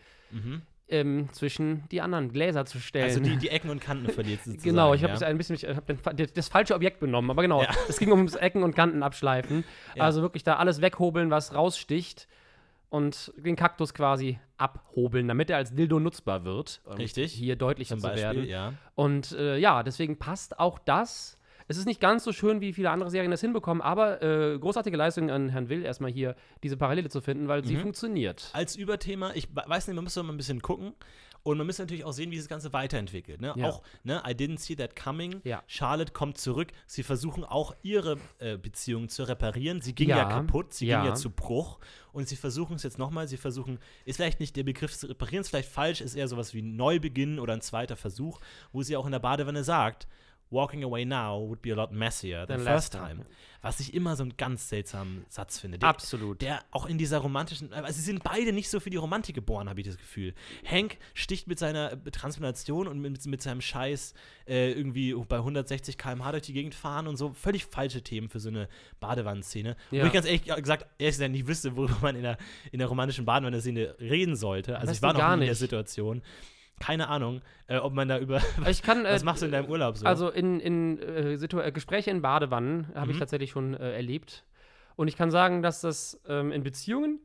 ähm, 0.94 1.28
zwischen 1.32 1.84
die 1.90 2.02
anderen 2.02 2.32
Gläser 2.32 2.66
zu 2.66 2.80
stellen. 2.80 3.06
Also 3.06 3.20
die, 3.20 3.38
die 3.38 3.50
Ecken 3.50 3.70
und 3.70 3.80
Kanten 3.82 4.10
verliert 4.10 4.42
sie 4.44 4.52
sozusagen, 4.52 4.70
Genau, 4.70 4.94
ich 4.94 5.04
habe 5.04 5.14
ja. 5.14 5.28
ein 5.28 5.38
bisschen, 5.38 5.56
ich 5.56 5.66
habe 5.66 5.82
den 5.82 6.00
das, 6.16 6.32
das 6.34 6.48
falsche 6.50 6.76
Objekt 6.76 7.00
benommen, 7.00 7.32
aber 7.32 7.42
genau, 7.42 7.62
Ja. 7.64 7.70
es 7.90 7.98
ging 7.98 8.12
ums 8.12 8.36
Ecken 8.36 8.64
und 8.64 8.76
Kanten 8.76 9.04
abschleifen. 9.04 9.64
Ja. 9.96 10.04
Also 10.04 10.22
wirklich 10.22 10.44
da 10.44 10.56
alles 10.58 10.82
weghobeln, 10.82 11.30
was 11.32 11.54
raussticht 11.54 12.28
und 12.90 13.32
den 13.38 13.56
Kaktus 13.56 13.94
quasi 13.94 14.40
abhobeln, 14.58 15.28
damit 15.28 15.50
er 15.50 15.58
als 15.58 15.74
Dildo 15.76 16.00
nutzbar 16.00 16.46
wird. 16.46 16.82
Um 16.86 16.94
Richtig. 16.94 17.32
Hier 17.34 17.56
deutlicher 17.56 17.96
Zum 17.96 18.02
zu 18.02 18.08
Beispiel, 18.08 18.24
werden. 18.24 18.46
ja. 18.46 18.74
Und 18.96 19.32
äh, 19.34 19.58
ja, 19.58 19.84
deswegen 19.84 20.18
passt 20.18 20.60
auch 20.60 20.80
das. 20.80 21.38
Es 21.74 21.80
ist 21.80 21.86
nicht 21.88 22.00
ganz 22.00 22.24
so 22.24 22.32
schön, 22.32 22.62
wie 22.62 22.72
viele 22.72 22.92
andere 22.92 23.10
Serien 23.10 23.32
das 23.32 23.42
hinbekommen, 23.42 23.82
aber 23.82 24.22
äh, 24.22 24.60
großartige 24.60 24.96
Leistung 24.96 25.32
an 25.32 25.50
Herrn 25.50 25.70
Will, 25.70 25.84
erstmal 25.84 26.12
hier 26.12 26.36
diese 26.62 26.78
Parallele 26.78 27.10
zu 27.10 27.20
finden, 27.20 27.48
weil 27.48 27.62
Mhm. 27.62 27.66
sie 27.66 27.78
funktioniert. 27.78 28.52
Als 28.54 28.76
Überthema, 28.76 29.32
ich 29.34 29.50
we- 29.56 29.64
weiß 29.66 29.88
nicht, 29.88 29.96
man 29.96 30.04
muss 30.04 30.14
doch 30.14 30.22
mal 30.24 30.34
ein 30.34 30.38
bisschen 30.38 30.62
gucken. 30.62 30.94
Und 31.42 31.58
man 31.58 31.68
muss 31.68 31.78
natürlich 31.80 32.06
auch 32.06 32.14
sehen, 32.14 32.32
wie 32.32 32.36
sich 32.38 32.46
das 32.46 32.50
Ganze 32.50 32.72
weiterentwickelt. 32.72 33.42
Ne? 33.42 33.54
Ja. 33.58 33.68
Auch, 33.68 33.82
ne, 34.06 34.22
I 34.26 34.32
didn't 34.32 34.60
see 34.60 34.76
that 34.78 34.96
coming. 34.96 35.42
Ja. 35.44 35.62
Charlotte 35.68 36.14
kommt 36.14 36.38
zurück. 36.38 36.70
Sie 36.86 37.04
versuchen 37.04 37.44
auch 37.44 37.76
ihre 37.82 38.18
äh, 38.40 38.56
Beziehung 38.58 39.10
zu 39.10 39.28
reparieren. 39.28 39.82
Sie 39.82 39.94
ging 39.94 40.08
ja, 40.10 40.18
Ja. 40.20 40.24
kaputt, 40.30 40.74
sie 40.74 40.86
ging 40.86 41.04
ja 41.04 41.16
zu 41.16 41.32
Bruch. 41.32 41.80
Und 42.14 42.30
sie 42.30 42.38
versuchen 42.38 42.76
es 42.78 42.84
jetzt 42.84 42.98
nochmal. 42.98 43.28
Sie 43.28 43.36
versuchen, 43.38 43.80
ist 44.06 44.18
vielleicht 44.18 44.40
nicht 44.40 44.56
der 44.56 44.64
Begriff 44.64 44.92
des 44.94 45.10
Reparierens 45.10 45.50
vielleicht 45.50 45.68
falsch, 45.70 46.00
ist 46.00 46.16
eher 46.16 46.30
sowas 46.30 46.54
wie 46.54 46.62
ein 46.62 46.78
Neubeginn 46.78 47.40
oder 47.40 47.52
ein 47.54 47.62
zweiter 47.62 47.98
Versuch, 47.98 48.40
wo 48.72 48.82
sie 48.84 48.96
auch 48.96 49.06
in 49.06 49.12
der 49.12 49.20
Badewanne 49.20 49.66
sagt, 49.66 50.08
walking 50.50 50.84
away 50.84 51.04
now 51.06 51.40
would 51.40 51.62
be 51.62 51.72
a 51.72 51.76
lot 51.76 51.92
messier 51.92 52.46
than 52.46 52.64
Than 52.64 52.68
first 52.68 52.94
time. 52.94 53.18
time. 53.18 53.26
Was 53.62 53.80
ich 53.80 53.94
immer 53.94 54.18
so 54.18 54.24
einen 54.24 54.36
ganz 54.36 54.68
seltsamen 54.68 55.26
Satz 55.30 55.58
finde. 55.58 55.80
Der, 55.80 55.88
Absolut. 55.88 56.42
der 56.42 56.60
auch 56.72 56.86
in 56.86 56.98
dieser 56.98 57.20
romantischen, 57.20 57.72
also 57.72 57.94
sie 57.94 58.02
sind 58.04 58.22
beide 58.22 58.52
nicht 58.52 58.70
so 58.70 58.82
für 58.82 58.90
die 58.90 58.98
Romantik 58.98 59.36
geboren, 59.36 59.70
habe 59.70 59.80
ich 59.80 59.88
das 59.88 59.98
Gefühl. 59.98 60.34
Hank 60.66 60.98
sticht 61.14 61.48
mit 61.48 61.60
seiner 61.60 61.94
äh, 61.94 62.12
Transplantation 62.12 62.90
und 62.90 63.00
mit, 63.00 63.26
mit 63.26 63.42
seinem 63.42 63.62
Scheiß 63.62 64.14
äh, 64.48 64.74
irgendwie 64.74 65.14
bei 65.14 65.38
160 65.38 65.98
km/h 65.98 66.32
durch 66.32 66.44
die 66.44 66.54
Gegend 66.54 66.76
fahren 66.76 67.08
und 67.08 67.16
so. 67.16 67.32
Völlig 67.32 67.66
falsche 67.66 68.02
Themen 68.02 68.28
für 68.28 68.42
so 68.42 68.50
eine 68.50 68.68
Badewannenszene. 69.00 69.78
Ja. 69.92 70.04
Wo 70.04 70.08
ich 70.08 70.14
ganz 70.14 70.26
ehrlich 70.26 70.44
gesagt, 70.44 70.86
ehrlich 70.98 71.16
gesagt 71.16 71.32
nicht 71.32 71.48
wüsste, 71.48 71.76
worüber 71.78 71.98
man 72.02 72.16
in 72.18 72.24
der, 72.24 72.38
in 72.74 72.80
der 72.80 72.90
romantischen 72.90 73.24
Badewanne-Szene 73.24 73.96
reden 74.00 74.36
sollte. 74.36 74.78
Also 74.78 74.92
ich 74.92 75.02
war 75.02 75.14
noch 75.14 75.20
gar 75.20 75.38
nie 75.38 75.44
in 75.44 75.46
der 75.46 75.50
nicht. 75.52 75.60
Situation. 75.60 76.22
Keine 76.86 77.08
Ahnung, 77.08 77.42
äh, 77.68 77.78
ob 77.78 77.94
man 77.94 78.08
da 78.08 78.18
über. 78.20 78.42
Ich 78.68 78.82
kann, 78.84 79.04
was 79.06 79.22
äh, 79.22 79.26
machst 79.26 79.42
du 79.42 79.46
in 79.48 79.52
deinem 79.52 79.70
Urlaub 79.70 79.98
so? 79.98 80.06
Also 80.06 80.30
in, 80.30 80.60
in 80.60 81.00
äh, 81.00 81.34
äh, 81.34 81.72
Gespräche 81.72 82.12
in 82.12 82.22
Badewannen 82.22 82.88
habe 82.96 83.12
ich 83.12 83.18
Mhm. 83.18 83.20
tatsächlich 83.20 83.52
schon 83.52 83.74
äh, 83.76 83.94
erlebt. 83.94 84.44
Und 84.96 85.08
ich 85.08 85.16
kann 85.18 85.32
sagen, 85.32 85.62
dass 85.62 85.82
das 85.82 86.22
ähm, 86.28 86.52
in 86.52 86.64
Beziehungen 86.64 87.20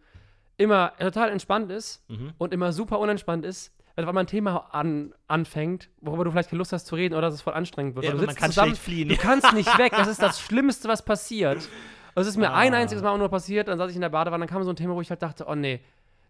immer 0.56 0.92
total 0.98 1.30
entspannt 1.30 1.70
ist 1.70 2.02
Mhm. 2.08 2.32
und 2.38 2.52
immer 2.52 2.72
super 2.72 2.98
unentspannt 2.98 3.44
ist, 3.44 3.72
wenn 3.94 4.04
auf 4.04 4.08
einmal 4.08 4.24
ein 4.24 4.28
Thema 4.28 4.68
an, 4.74 5.12
anfängt, 5.26 5.88
worüber 6.00 6.24
du 6.24 6.30
vielleicht 6.30 6.50
keine 6.50 6.58
Lust 6.58 6.72
hast 6.72 6.86
zu 6.86 6.94
reden 6.94 7.14
oder 7.14 7.22
dass 7.22 7.34
es 7.34 7.42
voll 7.42 7.54
anstrengend 7.54 7.96
wird. 7.96 8.04
Ja, 8.06 8.12
du 8.12 8.18
man 8.24 8.34
kann 8.34 8.50
zusammen, 8.50 8.68
schlecht 8.70 8.82
fliehen. 8.82 9.08
Du 9.08 9.16
kannst 9.16 9.52
nicht 9.54 9.76
weg. 9.78 9.92
Das 9.96 10.06
ist 10.08 10.22
das 10.22 10.40
Schlimmste, 10.40 10.88
was 10.88 11.04
passiert. 11.04 11.68
Und 12.14 12.22
Es 12.22 12.26
ist 12.28 12.36
mir 12.36 12.52
ein 12.52 12.74
Ah. 12.74 12.78
einziges 12.78 13.02
Mal 13.02 13.10
auch 13.10 13.18
nur 13.18 13.28
passiert, 13.28 13.68
dann 13.68 13.78
saß 13.78 13.90
ich 13.90 13.96
in 13.96 14.00
der 14.02 14.08
Badewanne, 14.08 14.42
dann 14.46 14.48
kam 14.52 14.62
so 14.64 14.70
ein 14.70 14.76
Thema, 14.76 14.94
wo 14.94 15.00
ich 15.00 15.10
halt 15.10 15.22
dachte, 15.22 15.44
oh 15.48 15.54
nee, 15.54 15.80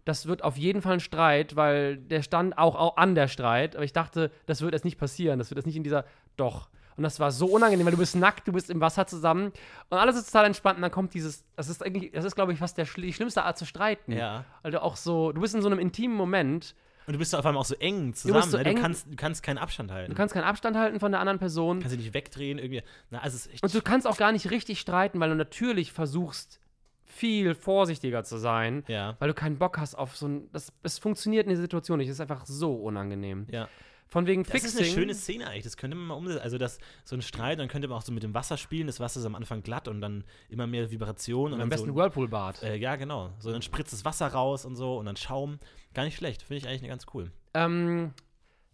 das 0.09 0.27
wird 0.27 0.43
auf 0.43 0.57
jeden 0.57 0.81
Fall 0.81 0.95
ein 0.95 1.01
Streit, 1.01 1.55
weil 1.55 1.99
der 1.99 2.23
stand 2.23 2.57
auch, 2.57 2.75
auch 2.77 2.97
an 2.97 3.15
der 3.15 3.29
Streit. 3.29 3.77
Aber 3.77 3.85
ich 3.85 3.93
dachte, 3.93 4.31
das 4.47 4.63
wird 4.63 4.73
jetzt 4.73 4.85
nicht 4.85 4.99
passieren. 4.99 5.39
Das 5.39 5.51
wird 5.51 5.59
jetzt 5.59 5.67
nicht 5.67 5.77
in 5.77 5.85
dieser. 5.85 6.05
Doch. 6.37 6.71
Und 6.97 7.03
das 7.05 7.21
war 7.21 7.31
so 7.31 7.47
unangenehm, 7.47 7.85
weil 7.87 7.93
du 7.93 7.99
bist 7.99 8.17
nackt, 8.17 8.49
du 8.49 8.53
bist 8.53 8.71
im 8.71 8.81
Wasser 8.81 9.07
zusammen 9.07 9.53
und 9.89 9.99
alles 9.99 10.17
ist 10.17 10.33
total 10.33 10.47
entspannt. 10.47 10.79
Und 10.79 10.83
dann 10.83 10.91
kommt 10.91 11.15
dieses. 11.15 11.45
Das 11.55 11.69
ist 11.69 11.85
eigentlich, 11.85 12.11
das 12.11 12.25
ist, 12.25 12.35
glaube 12.35 12.53
ich, 12.53 12.59
fast 12.59 12.79
der, 12.79 12.87
die 12.87 13.13
schlimmste 13.13 13.45
Art 13.45 13.59
zu 13.59 13.67
streiten. 13.67 14.13
Ja. 14.13 14.45
Weil 14.63 14.73
du 14.73 14.83
auch 14.83 14.97
so. 14.97 15.33
Du 15.33 15.43
bist 15.43 15.55
in 15.55 15.61
so 15.61 15.69
einem 15.69 15.79
intimen 15.79 16.17
Moment. 16.17 16.75
Und 17.07 17.13
du 17.13 17.19
bist 17.19 17.35
auf 17.35 17.45
einmal 17.45 17.61
auch 17.61 17.67
so 17.67 17.75
eng 17.77 18.15
zusammen. 18.15 18.43
so 18.51 18.57
ne? 18.57 18.65
du, 18.65 18.71
eng- 18.71 18.81
kannst, 18.81 19.07
du 19.11 19.17
kannst 19.17 19.43
keinen 19.43 19.59
Abstand 19.59 19.91
halten. 19.93 20.11
Du 20.11 20.17
kannst 20.17 20.35
keinen 20.35 20.45
Abstand 20.45 20.77
halten 20.77 21.01
von 21.01 21.13
der 21.13 21.21
anderen 21.21 21.39
Person. 21.39 21.81
kannst 21.81 21.95
dich 21.95 22.05
nicht 22.05 22.15
wegdrehen 22.15 22.59
irgendwie. 22.59 22.83
Na, 23.11 23.21
also 23.21 23.37
es 23.37 23.47
ist 23.47 23.53
echt. 23.53 23.63
Und 23.63 23.75
du 23.75 23.83
kannst 23.83 24.07
auch 24.07 24.17
gar 24.17 24.33
nicht 24.33 24.51
richtig 24.51 24.81
streiten, 24.81 25.21
weil 25.21 25.31
du 25.31 25.37
natürlich 25.37 25.93
versuchst, 25.93 26.61
viel 27.09 27.55
vorsichtiger 27.55 28.23
zu 28.23 28.37
sein, 28.39 28.85
ja. 28.87 29.17
weil 29.19 29.29
du 29.29 29.35
keinen 29.35 29.59
Bock 29.59 29.79
hast 29.79 29.95
auf 29.95 30.17
so 30.17 30.29
ein. 30.29 30.49
Das, 30.53 30.73
es 30.83 30.99
funktioniert 30.99 31.45
in 31.47 31.51
der 31.51 31.59
Situation 31.61 31.99
nicht. 31.99 32.09
Es 32.09 32.15
ist 32.15 32.21
einfach 32.21 32.47
so 32.47 32.75
unangenehm. 32.75 33.47
Ja. 33.51 33.69
Von 34.11 34.27
wegen 34.27 34.43
Das 34.43 34.53
Fixing. 34.53 34.71
ist 34.71 34.79
eine 34.79 34.87
schöne 34.87 35.15
Szene 35.15 35.47
eigentlich. 35.49 35.65
Das 35.65 35.77
könnte 35.77 35.95
man 35.95 36.07
mal 36.07 36.15
umsetzen. 36.15 36.41
Also, 36.43 36.57
das, 36.57 36.79
so 37.05 37.15
ein 37.15 37.21
Streit, 37.21 37.59
dann 37.59 37.69
könnte 37.69 37.89
man 37.89 37.99
auch 37.99 38.03
so 38.03 38.11
mit 38.13 38.23
dem 38.23 38.33
Wasser 38.33 38.57
spielen. 38.57 38.87
Das 38.87 39.01
Wasser 39.01 39.21
ist 39.21 39.27
am 39.27 39.35
Anfang 39.35 39.63
glatt 39.63 39.87
und 39.87 40.01
dann 40.01 40.25
immer 40.49 40.67
mehr 40.67 40.91
Vibration. 40.91 41.49
Und 41.49 41.55
am 41.55 41.59
dann 41.61 41.69
besten 41.69 41.89
so, 41.89 41.95
Whirlpool-Bad. 41.95 42.63
äh, 42.63 42.77
Ja, 42.77 42.97
genau. 42.97 43.33
So, 43.39 43.53
dann 43.53 43.61
spritzt 43.61 43.93
das 43.93 44.07
Wasser 44.07 44.29
raus 44.29 44.65
und 44.65 44.77
so 44.77 44.97
und 44.99 45.05
dann 45.07 45.17
Schaum. 45.17 45.59
Gar 45.93 46.05
nicht 46.05 46.17
schlecht. 46.17 46.43
Finde 46.43 46.57
ich 46.59 46.69
eigentlich 46.69 46.89
ganz 46.89 47.05
cool. 47.13 47.31
Ähm, 47.53 48.13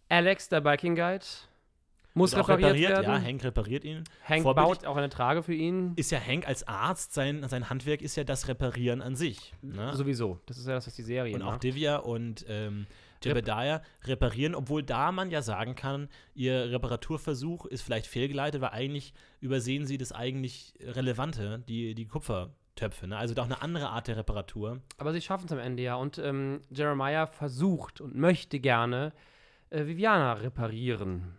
Alex, 0.07 0.47
der 0.47 0.61
Biking 0.61 0.95
Guide, 0.95 1.25
muss 2.15 2.33
auch 2.33 2.49
repariert, 2.49 2.91
Ja, 2.91 3.01
werden. 3.01 3.23
Hank 3.23 3.43
repariert 3.43 3.83
ihn. 3.83 4.03
Hank 4.23 4.43
baut 4.43 4.85
auch 4.85 4.95
eine 4.95 5.09
Trage 5.09 5.43
für 5.43 5.53
ihn. 5.53 5.93
Ist 5.95 6.11
ja 6.11 6.19
Hank 6.19 6.47
als 6.47 6.67
Arzt, 6.67 7.13
sein, 7.13 7.47
sein 7.47 7.69
Handwerk 7.69 8.01
ist 8.01 8.15
ja 8.15 8.23
das 8.23 8.47
Reparieren 8.47 9.01
an 9.01 9.15
sich. 9.15 9.53
Ne? 9.61 9.93
Sowieso. 9.93 10.39
Das 10.45 10.57
ist 10.57 10.67
ja 10.67 10.73
das, 10.73 10.87
was 10.87 10.95
die 10.95 11.03
Serie 11.03 11.35
und 11.35 11.41
auch 11.41 11.51
macht. 11.51 11.63
Divya 11.63 11.97
und 11.97 12.45
ähm, 12.47 12.87
Jebediah 13.23 13.81
reparieren, 14.03 14.55
obwohl 14.55 14.83
da 14.83 15.11
man 15.11 15.29
ja 15.29 15.41
sagen 15.41 15.75
kann, 15.75 16.09
ihr 16.33 16.71
Reparaturversuch 16.71 17.65
ist 17.65 17.81
vielleicht 17.81 18.07
fehlgeleitet, 18.07 18.61
weil 18.61 18.69
eigentlich 18.69 19.13
übersehen 19.41 19.85
sie 19.85 19.97
das 19.97 20.11
eigentlich 20.11 20.73
Relevante, 20.79 21.63
die, 21.67 21.95
die 21.95 22.05
Kupfertöpfe. 22.05 23.07
Ne? 23.07 23.17
Also 23.17 23.33
doch 23.33 23.45
eine 23.45 23.61
andere 23.61 23.89
Art 23.89 24.07
der 24.07 24.17
Reparatur. 24.17 24.79
Aber 24.97 25.11
sie 25.11 25.21
schaffen 25.21 25.47
es 25.47 25.51
am 25.51 25.59
Ende 25.59 25.83
ja. 25.83 25.95
Und 25.95 26.17
ähm, 26.17 26.61
Jeremiah 26.69 27.27
versucht 27.27 27.99
und 27.99 28.15
möchte 28.15 28.59
gerne 28.59 29.11
äh, 29.69 29.85
Viviana 29.85 30.33
reparieren. 30.33 31.35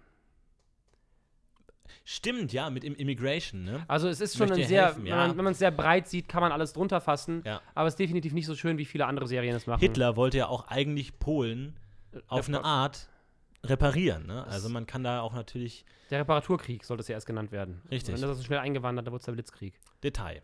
Stimmt, 2.05 2.53
ja, 2.53 2.71
mit 2.71 2.85
Im 2.85 2.95
Immigration, 2.95 3.65
ne? 3.65 3.85
Also 3.89 4.09
es 4.09 4.21
ist 4.21 4.37
schon 4.37 4.51
ein 4.53 4.63
sehr, 4.65 4.87
helfen, 4.87 5.03
wenn 5.05 5.11
ja. 5.11 5.17
man- 5.29 5.37
wenn 5.37 5.45
man 5.45 5.53
es 5.53 5.59
sehr 5.59 5.71
breit 5.71 6.09
sieht, 6.09 6.29
kann 6.29 6.41
man 6.41 6.53
alles 6.53 6.73
drunter 6.73 7.01
fassen. 7.01 7.43
Ja. 7.45 7.61
Aber 7.75 7.89
es 7.89 7.93
ist 7.95 7.99
definitiv 7.99 8.33
nicht 8.33 8.47
so 8.47 8.55
schön, 8.55 8.79
wie 8.79 8.85
viele 8.85 9.07
andere 9.07 9.27
Serien 9.27 9.55
es 9.57 9.67
machen. 9.67 9.81
Hitler 9.81 10.17
wollte 10.17 10.39
ja 10.39 10.49
auch 10.49 10.69
eigentlich 10.69 11.19
Polen 11.19 11.79
auf 12.29 12.49
eine 12.49 12.65
Art 12.65 13.09
reparieren. 13.65 14.27
Ne? 14.27 14.47
Also 14.47 14.69
man 14.69 14.87
kann 14.87 15.03
da 15.03 15.21
auch 15.23 15.35
natürlich 15.35 15.85
Der 16.11 16.21
Reparaturkrieg 16.21 16.85
sollte 16.85 17.01
es 17.01 17.09
ja 17.09 17.15
erst 17.15 17.27
genannt 17.27 17.51
werden. 17.53 17.83
Richtig. 17.91 18.15
Wenn 18.15 18.23
das 18.23 18.37
so 18.39 18.45
schnell 18.45 18.61
eingewandert, 18.61 19.07
da 19.07 19.11
wurde 19.11 19.21
es 19.21 19.27
der 19.27 19.33
Blitzkrieg. 19.33 19.81
Detail. 20.05 20.43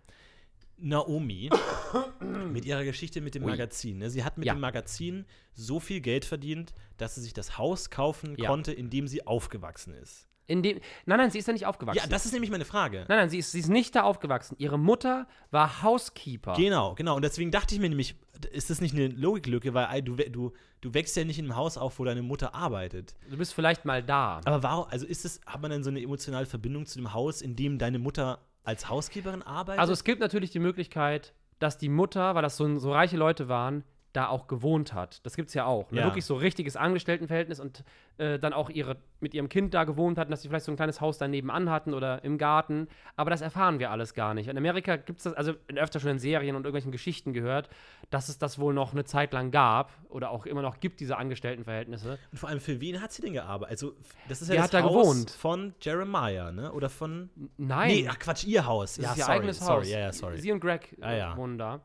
Naomi 0.79 1.49
mit 2.53 2.65
ihrer 2.65 2.85
Geschichte 2.85 3.21
mit 3.21 3.35
dem. 3.37 3.45
Magazin. 3.45 3.99
Ne? 3.99 4.11
Sie 4.11 4.25
hat 4.25 4.39
mit 4.39 4.47
Ja. 4.47 4.55
dem 4.55 4.61
Magazin 4.61 5.27
so 5.55 5.79
viel 5.79 6.01
Geld 6.01 6.25
verdient, 6.25 6.75
dass 6.97 7.15
sie 7.15 7.21
sich 7.21 7.33
das 7.35 7.57
Haus 7.59 7.91
kaufen 7.91 8.35
Ja. 8.37 8.49
konnte, 8.49 8.73
in 8.73 8.91
dem 8.91 9.07
sie 9.07 9.25
aufgewachsen 9.27 9.95
ist. 9.95 10.27
In 10.47 10.63
dem, 10.63 10.81
nein, 11.07 11.19
nein, 11.19 11.31
sie 11.31 11.39
ist 11.39 11.49
da 11.49 11.53
nicht 11.53 11.67
aufgewachsen. 11.67 12.01
Ja, 12.03 12.07
das 12.09 12.27
ist 12.27 12.33
nämlich 12.33 12.51
meine 12.51 12.65
Frage. 12.65 13.05
nein, 13.09 13.19
nein, 13.19 13.31
sie 13.31 13.39
ist, 13.39 13.53
sie 13.53 13.61
ist 13.61 13.69
nicht 13.69 13.95
da 13.95 14.03
aufgewachsen. 14.03 14.57
Ihre 14.59 14.79
Mutter 14.79 15.27
war 15.51 15.83
Housekeeper. 15.83 16.55
Genau, 16.55 16.95
genau. 16.95 17.17
Und 17.17 17.23
deswegen 17.23 17.51
dachte 17.51 17.75
ich 17.75 17.81
mir 17.81 17.89
nämlich, 17.89 18.17
ist 18.51 18.71
das 18.71 18.81
nicht 18.81 18.95
eine 18.95 19.09
Logiklücke, 19.09 19.73
weil 19.73 20.03
du, 20.03 20.17
du, 20.17 20.53
du 20.81 20.95
wächst 20.95 21.17
ja 21.17 21.25
nicht 21.25 21.39
in 21.39 21.47
einem 21.47 21.57
Haus 21.57 21.79
auf, 21.79 21.99
wo 21.99 22.05
deine 22.05 22.23
Mutter 22.23 22.55
arbeitet. 22.55 23.15
du 23.31 23.37
bist 23.37 23.55
vielleicht 23.55 23.85
mal 23.85 24.03
da. 24.03 24.41
Aber 24.45 24.63
warum, 24.63 24.87
also 24.91 25.07
ist 25.07 25.25
es, 25.25 25.41
hat 25.47 25.63
man 25.63 25.71
dann 25.71 25.85
so 25.85 25.91
eine 25.91 26.03
emotionale 26.03 26.47
Verbindung 26.47 26.87
zu 26.87 26.99
dem 26.99 27.15
Haus, 27.15 27.41
in 27.41 27.55
dem 27.55 27.79
deine 27.79 27.99
Mutter 27.99 28.41
als 28.65 28.89
Housekeeperin 28.89 29.43
arbeitet? 29.43 29.81
Also 29.81 29.93
es 29.93 30.03
gibt 30.05 30.21
natürlich 30.21 30.51
die 30.51 30.59
Möglichkeit, 30.59 31.35
dass 31.61 31.79
die 31.79 31.89
Mutter, 31.89 32.35
weil 32.35 32.43
das 32.43 32.57
so, 32.57 32.79
so 32.79 32.93
reiche 32.93 33.17
Leute 33.17 33.49
waren, 33.49 33.85
da 34.13 34.29
auch 34.29 34.47
gewohnt 34.47 34.93
hat. 34.93 35.25
Das 35.25 35.37
gibt 35.37 35.49
es 35.49 35.55
ja 35.55 35.65
auch. 35.65 35.91
Ne? 35.91 36.01
Ja. 36.01 36.05
Wirklich 36.07 36.25
so 36.27 36.35
richtiges 36.37 36.77
Angestelltenverhältnis 36.77 37.61
und 37.61 37.83
äh, 38.19 38.39
dann 38.39 38.53
auch 38.53 38.69
ihre, 38.69 38.97
mit 39.21 39.33
ihrem 39.35 39.49
Kind 39.49 39.73
da 39.73 39.85
gewohnt 39.85 40.19
hatten, 40.19 40.31
dass 40.31 40.43
sie 40.43 40.49
vielleicht 40.49 40.67
so 40.67 40.73
ein 40.73 40.77
kleines 40.77 41.01
Haus 41.01 41.17
daneben 41.19 41.51
anhatten 41.51 41.95
oder 41.95 42.23
im 42.25 42.37
Garten. 42.37 42.89
Aber 43.17 43.31
das 43.31 43.41
erfahren 43.41 43.79
wir 43.79 43.91
alles 43.91 44.13
gar 44.15 44.35
nicht. 44.35 44.49
In 44.49 44.59
Amerika 44.59 44.97
gibt 44.97 45.19
es 45.19 45.25
das, 45.25 45.33
also 45.35 45.55
öfter 45.75 45.99
schon 46.01 46.11
in 46.11 46.19
Serien 46.19 46.57
und 46.57 46.63
irgendwelchen 46.65 46.93
Geschichten 46.93 47.33
gehört, 47.33 47.71
dass 48.11 48.29
es 48.29 48.39
das 48.39 48.59
wohl 48.59 48.75
noch 48.75 48.93
eine 48.93 49.05
Zeit 49.05 49.33
lang 49.33 49.51
gab 49.51 49.91
oder 50.11 50.31
auch 50.31 50.45
immer 50.45 50.61
noch 50.63 50.81
gibt, 50.81 51.01
diese 51.01 51.17
Angestelltenverhältnisse. 51.17 52.19
Und 52.33 52.39
vor 52.39 52.49
allem, 52.51 52.61
für 52.61 52.81
wen 52.81 53.01
hat 53.01 53.13
sie 53.13 53.23
denn 53.23 53.33
gearbeitet? 53.33 53.71
Also, 53.73 53.95
das 54.29 54.43
ist 54.43 54.49
ja 54.49 54.55
Wer 54.55 54.63
das 54.63 54.73
hat 54.75 54.75
da 54.75 54.83
Haus 54.83 55.03
gewohnt? 55.11 55.31
von 55.31 55.75
Jeremiah, 55.81 56.53
ne? 56.53 56.71
Oder 56.73 56.91
von. 56.91 57.31
Nein. 57.57 57.89
Nee, 57.89 58.09
ach 58.11 58.19
Quatsch, 58.19 58.45
ihr 58.45 58.67
Haus. 58.67 58.97
Das 58.97 59.05
ja, 59.05 59.11
ist 59.13 59.19
ihr 59.19 59.25
sorry, 59.25 59.37
eigenes 59.39 59.59
sorry, 59.59 59.81
Haus. 59.81 59.89
ja, 59.91 59.99
ja, 59.99 60.13
sorry. 60.13 60.39
Sie 60.39 60.53
und 60.53 60.61
Greg 60.61 60.97
Ah, 61.01 61.13
äh, 61.13 61.19
ja. 61.19 61.37
wohnen 61.37 61.57
da. 61.57 61.81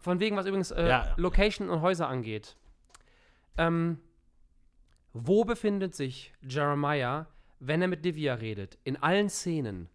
Von 0.00 0.18
wegen, 0.20 0.36
was 0.36 0.46
übrigens 0.46 0.70
äh, 0.70 0.88
Ja. 0.88 1.14
Location 1.16 1.68
und 1.70 1.82
Häuser 1.82 2.08
angeht. 2.08 2.56
Ähm, 3.58 3.98
wo 5.12 5.44
befindet 5.44 5.94
sich 5.94 6.32
Jeremiah, 6.42 7.26
wenn 7.58 7.82
er 7.82 7.88
mit 7.88 8.04
Divya 8.04 8.34
redet? 8.34 8.78
In 8.84 8.96
allen 9.02 9.28
Szenen. 9.28 9.88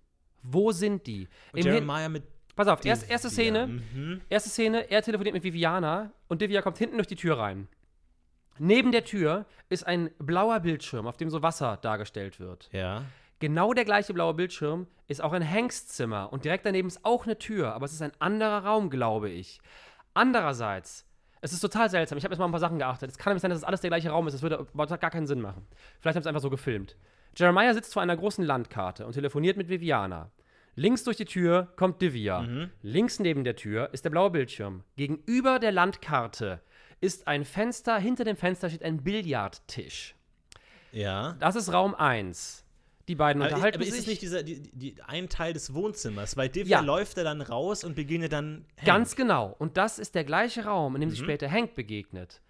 Wo 0.43 0.71
sind 0.71 1.07
die? 1.07 1.27
Und 1.53 1.59
Im 1.59 1.63
Hin- 1.65 1.73
Jeremiah 1.73 2.09
mit. 2.09 2.23
Pass 2.55 2.67
auf, 2.69 2.85
erst, 2.85 3.09
erste 3.09 3.29
Szene. 3.29 3.67
Mhm. 3.67 4.21
Erste 4.29 4.49
Szene, 4.49 4.89
er 4.89 5.01
telefoniert 5.01 5.33
mit 5.33 5.43
Viviana 5.43 6.11
und 6.29 6.41
Divya 6.41 6.61
kommt 6.61 6.77
hinten 6.77 6.95
durch 6.95 7.07
die 7.07 7.17
Tür 7.17 7.37
rein. 7.37 7.67
Neben 8.59 8.93
der 8.93 9.03
Tür 9.03 9.45
ist 9.67 9.85
ein 9.85 10.09
blauer 10.19 10.61
Bildschirm, 10.61 11.05
auf 11.07 11.17
dem 11.17 11.29
so 11.29 11.41
Wasser 11.41 11.75
dargestellt 11.81 12.39
wird. 12.39 12.69
Ja. 12.71 13.03
Genau 13.39 13.73
der 13.73 13.83
gleiche 13.83 14.13
blaue 14.13 14.33
Bildschirm 14.33 14.87
ist 15.09 15.21
auch 15.21 15.33
in 15.33 15.49
Hanks 15.49 15.87
Zimmer 15.87 16.31
und 16.31 16.45
direkt 16.45 16.65
daneben 16.65 16.87
ist 16.87 17.03
auch 17.03 17.25
eine 17.25 17.37
Tür, 17.37 17.73
aber 17.73 17.85
es 17.85 17.91
ist 17.91 18.01
ein 18.01 18.13
anderer 18.19 18.63
Raum, 18.63 18.89
glaube 18.89 19.29
ich. 19.29 19.59
Andererseits, 20.15 21.05
es 21.41 21.53
ist 21.53 21.59
total 21.59 21.91
seltsam. 21.91 22.17
Ich 22.17 22.23
habe 22.23 22.33
jetzt 22.33 22.39
mal 22.39 22.45
ein 22.45 22.51
paar 22.51 22.59
Sachen 22.59 22.79
geachtet. 22.79 23.11
Es 23.11 23.19
kann 23.19 23.31
nämlich 23.31 23.41
sein, 23.43 23.51
dass 23.51 23.59
es 23.59 23.63
alles 23.63 23.81
der 23.81 23.91
gleiche 23.91 24.09
Raum 24.09 24.25
ist. 24.25 24.33
Das 24.33 24.41
würde 24.41 24.65
überhaupt 24.73 24.99
gar 24.99 25.11
keinen 25.11 25.27
Sinn 25.27 25.41
machen. 25.41 25.67
Vielleicht 25.99 26.15
haben 26.15 26.23
sie 26.23 26.27
es 26.27 26.27
einfach 26.27 26.41
so 26.41 26.49
gefilmt. 26.49 26.95
Jeremiah 27.37 27.73
sitzt 27.73 27.93
vor 27.93 28.01
einer 28.01 28.17
großen 28.17 28.43
Landkarte 28.43 29.05
und 29.05 29.13
telefoniert 29.13 29.57
mit 29.57 29.69
Viviana. 29.69 30.31
Links 30.75 31.03
durch 31.03 31.17
die 31.17 31.25
Tür 31.25 31.71
kommt 31.75 32.01
Divya. 32.01 32.67
Links 32.81 33.19
neben 33.19 33.43
der 33.43 33.55
Tür 33.55 33.89
ist 33.93 34.03
der 34.05 34.09
blaue 34.09 34.31
Bildschirm. 34.31 34.83
Gegenüber 34.95 35.59
der 35.59 35.71
Landkarte 35.71 36.61
ist 36.99 37.27
ein 37.27 37.45
Fenster. 37.45 37.97
Hinter 37.97 38.23
dem 38.23 38.35
Fenster 38.35 38.69
steht 38.69 38.83
ein 38.83 39.03
Billardtisch. 39.03 40.15
Ja. 40.91 41.35
Das 41.39 41.55
ist 41.55 41.71
Raum 41.71 41.93
1. 41.93 42.64
Die 43.07 43.15
beiden 43.15 43.41
Aber, 43.41 43.51
unterhalten 43.51 43.77
aber 43.77 43.85
ist 43.85 43.91
sich. 43.91 43.99
es 44.01 44.07
nicht 44.07 44.21
dieser, 44.23 44.41
die, 44.43 44.61
die, 44.71 44.95
ein 45.05 45.29
Teil 45.29 45.53
des 45.53 45.73
Wohnzimmers? 45.75 46.37
Weil 46.37 46.49
Divya 46.49 46.79
Ja. 46.79 46.83
läuft 46.83 47.17
er 47.17 47.23
dann 47.23 47.41
raus 47.41 47.83
und 47.83 47.95
begegnet 47.95 48.31
dann. 48.33 48.65
Hank. 48.77 48.85
Ganz 48.85 49.15
genau. 49.15 49.55
Und 49.59 49.77
das 49.77 49.99
ist 49.99 50.15
der 50.15 50.23
gleiche 50.23 50.65
Raum, 50.65 50.95
in 50.95 51.01
dem 51.01 51.09
Mhm. 51.09 51.11
sich 51.11 51.19
später 51.19 51.49
Hank 51.51 51.75
begegnet. 51.75 52.41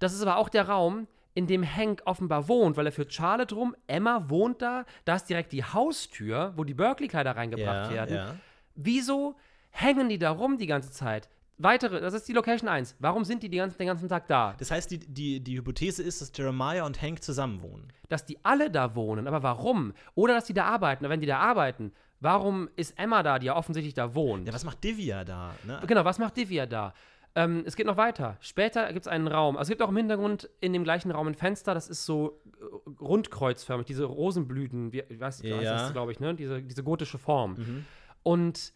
Das 0.00 0.12
ist 0.12 0.20
aber 0.20 0.36
auch 0.36 0.48
der 0.50 0.68
Raum, 0.68 1.06
in 1.32 1.46
dem 1.46 1.64
Hank 1.64 2.02
offenbar 2.04 2.48
wohnt, 2.48 2.76
weil 2.76 2.86
er 2.86 2.92
führt 2.92 3.12
Charlotte 3.14 3.54
rum. 3.54 3.74
Emma 3.86 4.28
wohnt 4.28 4.60
da. 4.62 4.84
Da 5.04 5.16
ist 5.16 5.24
direkt 5.28 5.52
die 5.52 5.64
Haustür, 5.64 6.52
wo 6.56 6.64
die 6.64 6.74
Berkeley-Kleider 6.74 7.34
reingebracht 7.34 7.90
ja, 7.90 7.94
werden. 7.96 8.16
Ja. 8.16 8.36
Wieso 8.74 9.36
hängen 9.70 10.08
die 10.08 10.18
da 10.18 10.30
rum 10.30 10.58
die 10.58 10.66
ganze 10.66 10.90
Zeit? 10.92 11.28
Weitere, 11.58 12.00
das 12.00 12.14
ist 12.14 12.28
die 12.28 12.32
Location 12.32 12.68
1. 12.68 12.96
Warum 12.98 13.24
sind 13.24 13.42
die, 13.42 13.48
die 13.48 13.58
ganzen, 13.58 13.78
den 13.78 13.86
ganzen 13.86 14.08
Tag 14.08 14.26
da? 14.28 14.54
Das 14.58 14.70
heißt, 14.70 14.90
die, 14.90 14.98
die, 14.98 15.40
die 15.40 15.56
Hypothese 15.56 16.02
ist, 16.02 16.20
dass 16.20 16.32
Jeremiah 16.34 16.84
und 16.84 17.00
Hank 17.00 17.22
zusammen 17.22 17.62
wohnen. 17.62 17.92
Dass 18.08 18.24
die 18.24 18.38
alle 18.44 18.70
da 18.70 18.94
wohnen, 18.94 19.26
aber 19.26 19.42
warum? 19.42 19.92
Oder 20.14 20.34
dass 20.34 20.44
die 20.44 20.54
da 20.54 20.64
arbeiten, 20.64 21.04
aber 21.04 21.12
wenn 21.12 21.20
die 21.20 21.26
da 21.26 21.38
arbeiten, 21.38 21.92
warum 22.20 22.68
ist 22.76 22.98
Emma 22.98 23.22
da, 23.22 23.38
die 23.38 23.46
ja 23.46 23.56
offensichtlich 23.56 23.94
da 23.94 24.14
wohnt? 24.14 24.46
Ja, 24.46 24.54
was 24.54 24.64
macht 24.64 24.82
Divya 24.82 25.24
da? 25.24 25.54
Ne? 25.64 25.80
Genau, 25.86 26.04
was 26.04 26.18
macht 26.18 26.36
Divya 26.36 26.66
da? 26.66 26.94
Ähm, 27.36 27.64
es 27.66 27.74
geht 27.74 27.86
noch 27.86 27.96
weiter. 27.96 28.36
Später 28.40 28.92
gibt 28.92 29.06
es 29.06 29.08
einen 29.08 29.26
Raum. 29.26 29.56
Also 29.56 29.64
es 29.64 29.68
gibt 29.70 29.82
auch 29.82 29.88
im 29.88 29.96
Hintergrund 29.96 30.48
in 30.60 30.72
dem 30.72 30.84
gleichen 30.84 31.10
Raum 31.10 31.26
ein 31.26 31.34
Fenster, 31.34 31.74
das 31.74 31.88
ist 31.88 32.04
so 32.04 32.40
äh, 32.60 32.90
rundkreuzförmig, 33.00 33.86
diese 33.86 34.04
Rosenblüten, 34.04 34.92
wie, 34.92 35.02
ich 35.08 35.18
weiß 35.18 35.42
Ja. 35.42 35.60
ja. 35.60 35.90
glaube 35.90 36.12
ich, 36.12 36.20
ne? 36.20 36.34
Diese, 36.34 36.62
diese 36.62 36.84
gotische 36.84 37.18
Form. 37.18 37.54
Mhm. 37.54 37.86
Und 38.22 38.72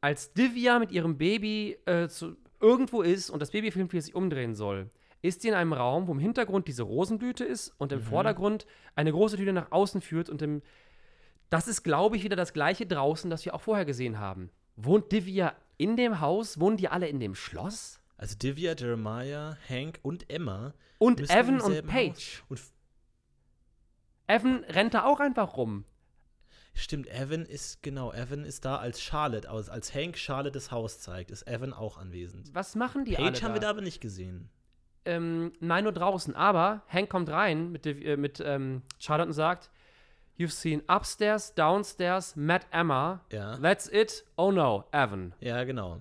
als 0.00 0.32
Divya 0.32 0.78
mit 0.78 0.92
ihrem 0.92 1.18
Baby 1.18 1.78
äh, 1.86 2.08
zu, 2.08 2.36
irgendwo 2.60 3.02
ist 3.02 3.30
und 3.30 3.40
das 3.40 3.50
Baby 3.50 3.70
filmt, 3.70 3.92
wie 3.92 3.98
es 3.98 4.06
sich 4.06 4.14
umdrehen 4.14 4.54
soll, 4.54 4.90
ist 5.22 5.42
sie 5.42 5.48
in 5.48 5.54
einem 5.54 5.72
Raum, 5.72 6.06
wo 6.06 6.12
im 6.12 6.18
Hintergrund 6.18 6.68
diese 6.68 6.84
Rosenblüte 6.84 7.44
ist 7.44 7.74
und 7.78 7.90
im 7.92 8.00
Vordergrund 8.00 8.66
eine 8.94 9.10
große 9.10 9.36
Tür 9.36 9.52
nach 9.52 9.72
außen 9.72 10.00
führt 10.00 10.28
und 10.28 10.42
im 10.42 10.62
das 11.50 11.66
ist, 11.66 11.82
glaube 11.82 12.16
ich, 12.16 12.24
wieder 12.24 12.36
das 12.36 12.52
gleiche 12.52 12.86
draußen, 12.86 13.30
das 13.30 13.44
wir 13.44 13.54
auch 13.54 13.62
vorher 13.62 13.86
gesehen 13.86 14.18
haben. 14.18 14.50
Wohnt 14.76 15.10
Divya 15.12 15.54
in 15.78 15.96
dem 15.96 16.20
Haus? 16.20 16.60
Wohnen 16.60 16.76
die 16.76 16.88
alle 16.88 17.08
in 17.08 17.20
dem 17.20 17.34
Schloss? 17.34 18.00
Also 18.18 18.36
Divya, 18.36 18.74
Jeremiah, 18.76 19.56
Hank 19.68 19.98
und 20.02 20.28
Emma. 20.30 20.74
Und 20.98 21.30
Evan 21.30 21.60
und 21.60 21.86
Paige. 21.86 22.42
Und 22.48 22.60
Evan 24.26 24.64
rennt 24.64 24.94
da 24.94 25.04
auch 25.04 25.20
einfach 25.20 25.56
rum. 25.56 25.84
Stimmt, 26.78 27.08
Evan 27.08 27.44
ist, 27.44 27.82
genau, 27.82 28.12
Evan 28.12 28.44
ist 28.44 28.64
da 28.64 28.76
als 28.76 29.00
Charlotte, 29.00 29.48
als, 29.48 29.68
als 29.68 29.94
Hank 29.94 30.16
Charlotte 30.16 30.52
das 30.52 30.70
Haus 30.70 31.00
zeigt, 31.00 31.30
ist 31.30 31.46
Evan 31.46 31.72
auch 31.72 31.98
anwesend. 31.98 32.54
Was 32.54 32.74
machen 32.74 33.04
die 33.04 33.12
Paige 33.12 33.28
alle 33.28 33.42
haben 33.42 33.54
wir 33.54 33.60
da 33.60 33.66
da? 33.66 33.70
aber 33.70 33.80
nicht 33.80 34.00
gesehen. 34.00 34.48
Ähm, 35.04 35.52
nein, 35.60 35.84
nur 35.84 35.92
draußen. 35.92 36.34
Aber 36.34 36.82
Hank 36.88 37.08
kommt 37.08 37.30
rein 37.30 37.72
mit, 37.72 37.86
äh, 37.86 38.16
mit 38.16 38.40
ähm, 38.44 38.82
Charlotte 38.98 39.28
und 39.28 39.34
sagt, 39.34 39.70
You've 40.38 40.52
seen 40.52 40.82
upstairs, 40.88 41.54
downstairs, 41.54 42.36
met 42.36 42.66
Emma. 42.70 43.24
Ja. 43.32 43.56
That's 43.58 43.88
it. 43.88 44.24
Oh 44.36 44.52
no, 44.52 44.84
Evan. 44.92 45.34
Ja, 45.40 45.64
genau. 45.64 46.00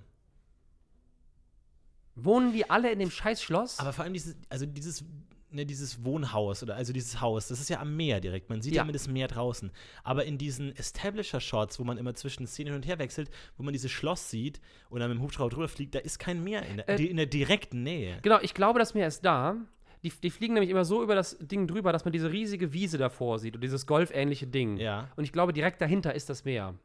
Wohnen 2.13 2.53
die 2.53 2.69
alle 2.69 2.91
in 2.91 2.99
dem 2.99 3.09
scheiß 3.09 3.41
Schloss? 3.41 3.79
Aber 3.79 3.93
vor 3.93 4.03
allem 4.03 4.13
dieses, 4.13 4.35
also 4.49 4.65
dieses, 4.65 5.03
ne, 5.51 5.65
dieses 5.65 6.03
Wohnhaus 6.03 6.63
oder 6.63 6.75
also 6.75 6.93
dieses 6.93 7.21
Haus, 7.21 7.47
das 7.47 7.59
ist 7.59 7.69
ja 7.69 7.79
am 7.79 7.95
Meer 7.95 8.19
direkt. 8.19 8.49
Man 8.49 8.61
sieht 8.61 8.73
ja, 8.73 8.77
Ja. 8.77 8.83
immer 8.83 8.91
das 8.91 9.07
Meer 9.07 9.27
draußen. 9.27 9.71
Aber 10.03 10.25
in 10.25 10.37
diesen 10.37 10.75
Establisher-Shots, 10.75 11.79
wo 11.79 11.83
man 11.83 11.97
immer 11.97 12.13
zwischen 12.15 12.45
Szenen 12.47 12.67
hin 12.67 12.75
und 12.75 12.87
her 12.87 12.99
wechselt, 12.99 13.29
wo 13.57 13.63
man 13.63 13.73
dieses 13.73 13.91
Schloss 13.91 14.29
sieht 14.29 14.59
und 14.89 14.99
dann 14.99 15.09
mit 15.09 15.17
dem 15.17 15.23
Hubschrauber 15.23 15.49
drüber 15.49 15.67
fliegt, 15.67 15.95
da 15.95 15.99
ist 15.99 16.19
kein 16.19 16.43
Meer 16.43 16.63
in 16.65 16.77
der, 16.77 16.89
Äh, 16.89 17.05
in 17.05 17.17
der 17.17 17.25
direkten 17.25 17.83
Nähe. 17.83 18.19
Genau, 18.21 18.39
ich 18.41 18.53
glaube, 18.53 18.79
das 18.79 18.93
Meer 18.93 19.07
ist 19.07 19.21
da. 19.25 19.55
Die, 20.03 20.11
die 20.11 20.29
fliegen 20.29 20.53
nämlich 20.53 20.69
immer 20.69 20.85
so 20.85 21.01
über 21.01 21.15
das 21.15 21.37
Ding 21.39 21.65
drüber, 21.67 21.91
dass 21.91 22.05
man 22.05 22.11
diese 22.11 22.31
riesige 22.31 22.71
Wiese 22.71 22.97
davor 22.99 23.39
sieht 23.39 23.55
und 23.55 23.61
dieses 23.63 23.87
golfähnliche 23.87 24.45
Ding. 24.45 24.77
Ja. 24.77 25.09
Und 25.15 25.23
ich 25.23 25.31
glaube, 25.31 25.53
direkt 25.53 25.81
dahinter 25.81 26.13
ist 26.13 26.29
das 26.29 26.45
Meer. 26.45 26.75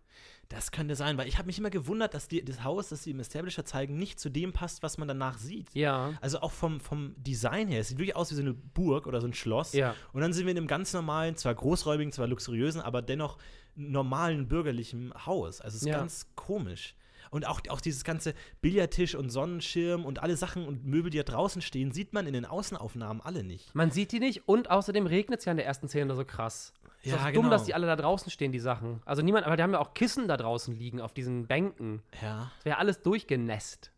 Das 0.54 0.70
könnte 0.70 0.96
sein, 0.96 1.16
weil 1.16 1.28
ich 1.28 1.38
habe 1.38 1.46
mich 1.46 1.58
immer 1.58 1.70
gewundert, 1.70 2.12
dass 2.12 2.28
die, 2.28 2.44
das 2.44 2.62
Haus, 2.62 2.90
das 2.90 3.02
sie 3.04 3.12
im 3.12 3.20
Establisher 3.20 3.64
zeigen, 3.64 3.96
nicht 3.96 4.20
zu 4.20 4.28
dem 4.28 4.52
passt, 4.52 4.82
was 4.82 4.98
man 4.98 5.08
danach 5.08 5.38
sieht. 5.38 5.74
Ja. 5.74 6.12
Also 6.20 6.40
auch 6.40 6.52
vom, 6.52 6.78
vom 6.80 7.14
Design 7.16 7.68
her, 7.68 7.80
es 7.80 7.88
sieht 7.88 7.98
wirklich 7.98 8.16
aus 8.16 8.30
wie 8.30 8.34
so 8.34 8.42
eine 8.42 8.52
Burg 8.52 9.06
oder 9.06 9.22
so 9.22 9.26
ein 9.26 9.32
Schloss. 9.32 9.72
Ja. 9.72 9.94
Und 10.12 10.20
dann 10.20 10.34
sind 10.34 10.44
wir 10.44 10.50
in 10.52 10.58
einem 10.58 10.66
ganz 10.66 10.92
normalen, 10.92 11.36
zwar 11.36 11.54
großräumigen, 11.54 12.12
zwar 12.12 12.26
luxuriösen, 12.26 12.82
aber 12.82 13.00
dennoch 13.00 13.38
normalen 13.74 14.46
bürgerlichen 14.48 15.12
Haus. 15.26 15.60
Also 15.62 15.76
es 15.76 15.82
ist 15.82 15.88
Ja. 15.88 15.96
ganz 15.98 16.26
komisch. 16.34 16.94
Und 17.30 17.46
auch, 17.46 17.62
auch 17.70 17.80
dieses 17.80 18.04
ganze 18.04 18.34
Billardtisch 18.60 19.14
und 19.14 19.30
Sonnenschirm 19.30 20.04
und 20.04 20.22
alle 20.22 20.36
Sachen 20.36 20.66
und 20.66 20.84
Möbel, 20.84 21.10
die 21.10 21.16
da 21.16 21.24
draußen 21.24 21.62
stehen, 21.62 21.90
sieht 21.90 22.12
man 22.12 22.26
in 22.26 22.34
den 22.34 22.44
Außenaufnahmen 22.44 23.22
alle 23.22 23.42
nicht. 23.42 23.74
Man 23.74 23.90
sieht 23.90 24.12
die 24.12 24.20
nicht 24.20 24.46
und 24.46 24.70
außerdem 24.70 25.06
regnet 25.06 25.38
es 25.38 25.46
ja 25.46 25.52
in 25.52 25.56
der 25.56 25.64
ersten 25.64 25.88
Szene 25.88 26.14
so 26.14 26.26
krass. 26.26 26.74
Ist 27.02 27.12
Ja, 27.12 27.24
dumm, 27.32 27.44
genau. 27.44 27.50
dass 27.50 27.64
die 27.64 27.74
alle 27.74 27.86
da 27.86 27.96
draußen 27.96 28.30
stehen, 28.30 28.52
die 28.52 28.60
Sachen. 28.60 29.02
Also 29.04 29.22
niemand, 29.22 29.44
aber 29.46 29.56
die 29.56 29.62
haben 29.62 29.72
ja 29.72 29.80
auch 29.80 29.92
Kissen 29.94 30.28
da 30.28 30.36
draußen 30.36 30.74
liegen 30.74 31.00
auf 31.00 31.12
diesen 31.12 31.46
Bänken. 31.48 32.02
Ja. 32.22 32.50
Das 32.56 32.64
wäre 32.64 32.78
alles 32.78 33.02
durchgenässt. 33.02 33.90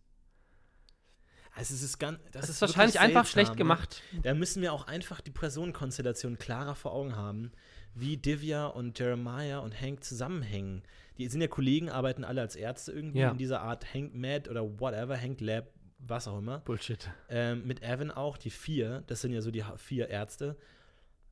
Also 1.56 1.74
es 1.74 1.82
ist 1.82 1.98
ganz. 1.98 2.18
Das, 2.32 2.32
Das 2.32 2.50
ist 2.50 2.60
wirklich 2.60 2.76
wahrscheinlich 2.76 3.00
einfach 3.00 3.26
seltsam, 3.26 3.32
schlecht 3.32 3.50
ne? 3.52 3.56
gemacht. 3.56 4.02
Da 4.22 4.34
müssen 4.34 4.60
wir 4.62 4.72
auch 4.72 4.86
einfach 4.88 5.20
die 5.20 5.30
Personenkonstellation 5.30 6.36
klarer 6.38 6.74
vor 6.74 6.92
Augen 6.92 7.14
haben, 7.14 7.52
wie 7.94 8.16
Divya 8.16 8.66
und 8.66 8.98
Jeremiah 8.98 9.58
und 9.58 9.80
Hank 9.80 10.02
zusammenhängen. 10.02 10.82
Die 11.16 11.28
sind 11.28 11.40
ja 11.40 11.46
Kollegen, 11.46 11.90
arbeiten 11.90 12.24
alle 12.24 12.40
als 12.40 12.56
Ärzte 12.56 12.90
irgendwie 12.90 13.20
Ja. 13.20 13.30
in 13.30 13.38
dieser 13.38 13.60
Art 13.60 13.94
Hank 13.94 14.14
Med 14.14 14.48
oder 14.48 14.80
whatever, 14.80 15.16
Hank 15.16 15.40
Lab, 15.40 15.66
was 15.98 16.26
auch 16.26 16.38
immer. 16.38 16.58
Bullshit. 16.60 17.08
Ähm, 17.28 17.64
mit 17.66 17.82
Evan 17.84 18.10
auch, 18.10 18.36
die 18.36 18.50
vier, 18.50 19.04
das 19.06 19.20
sind 19.20 19.32
ja 19.32 19.40
so 19.40 19.52
die 19.52 19.62
vier 19.76 20.08
Ärzte. 20.08 20.56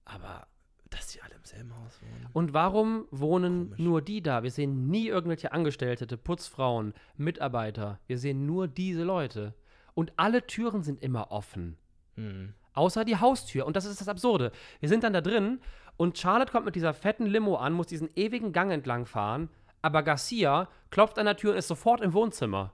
Aber 0.04 0.46
dass 0.92 1.08
die 1.08 1.22
alle 1.22 1.34
im 1.34 1.44
selben 1.44 1.74
Haus 1.76 2.00
wohnen. 2.00 2.28
Und 2.32 2.54
warum 2.54 3.06
wohnen 3.10 3.64
Komisch. 3.70 3.78
nur 3.78 4.02
die 4.02 4.22
da? 4.22 4.42
Wir 4.42 4.50
sehen 4.50 4.88
nie 4.88 5.08
irgendwelche 5.08 5.52
Angestellte, 5.52 6.16
Putzfrauen, 6.16 6.94
Mitarbeiter. 7.16 7.98
Wir 8.06 8.18
sehen 8.18 8.46
nur 8.46 8.68
diese 8.68 9.02
Leute. 9.02 9.54
Und 9.94 10.12
alle 10.16 10.46
Türen 10.46 10.82
sind 10.82 11.02
immer 11.02 11.30
offen. 11.30 11.76
Hm. 12.14 12.54
Außer 12.74 13.04
die 13.04 13.18
Haustür. 13.18 13.66
Und 13.66 13.76
das 13.76 13.84
ist 13.84 14.00
das 14.00 14.08
Absurde. 14.08 14.52
Wir 14.80 14.88
sind 14.88 15.04
dann 15.04 15.12
da 15.12 15.20
drin 15.20 15.60
und 15.96 16.18
Charlotte 16.18 16.52
kommt 16.52 16.64
mit 16.64 16.74
dieser 16.74 16.94
fetten 16.94 17.26
Limo 17.26 17.56
an, 17.56 17.72
muss 17.72 17.86
diesen 17.86 18.10
ewigen 18.16 18.52
Gang 18.52 18.72
entlang 18.72 19.06
fahren. 19.06 19.48
Aber 19.82 20.02
Garcia 20.02 20.68
klopft 20.90 21.18
an 21.18 21.26
der 21.26 21.36
Tür 21.36 21.52
und 21.52 21.58
ist 21.58 21.68
sofort 21.68 22.00
im 22.00 22.12
Wohnzimmer. 22.12 22.72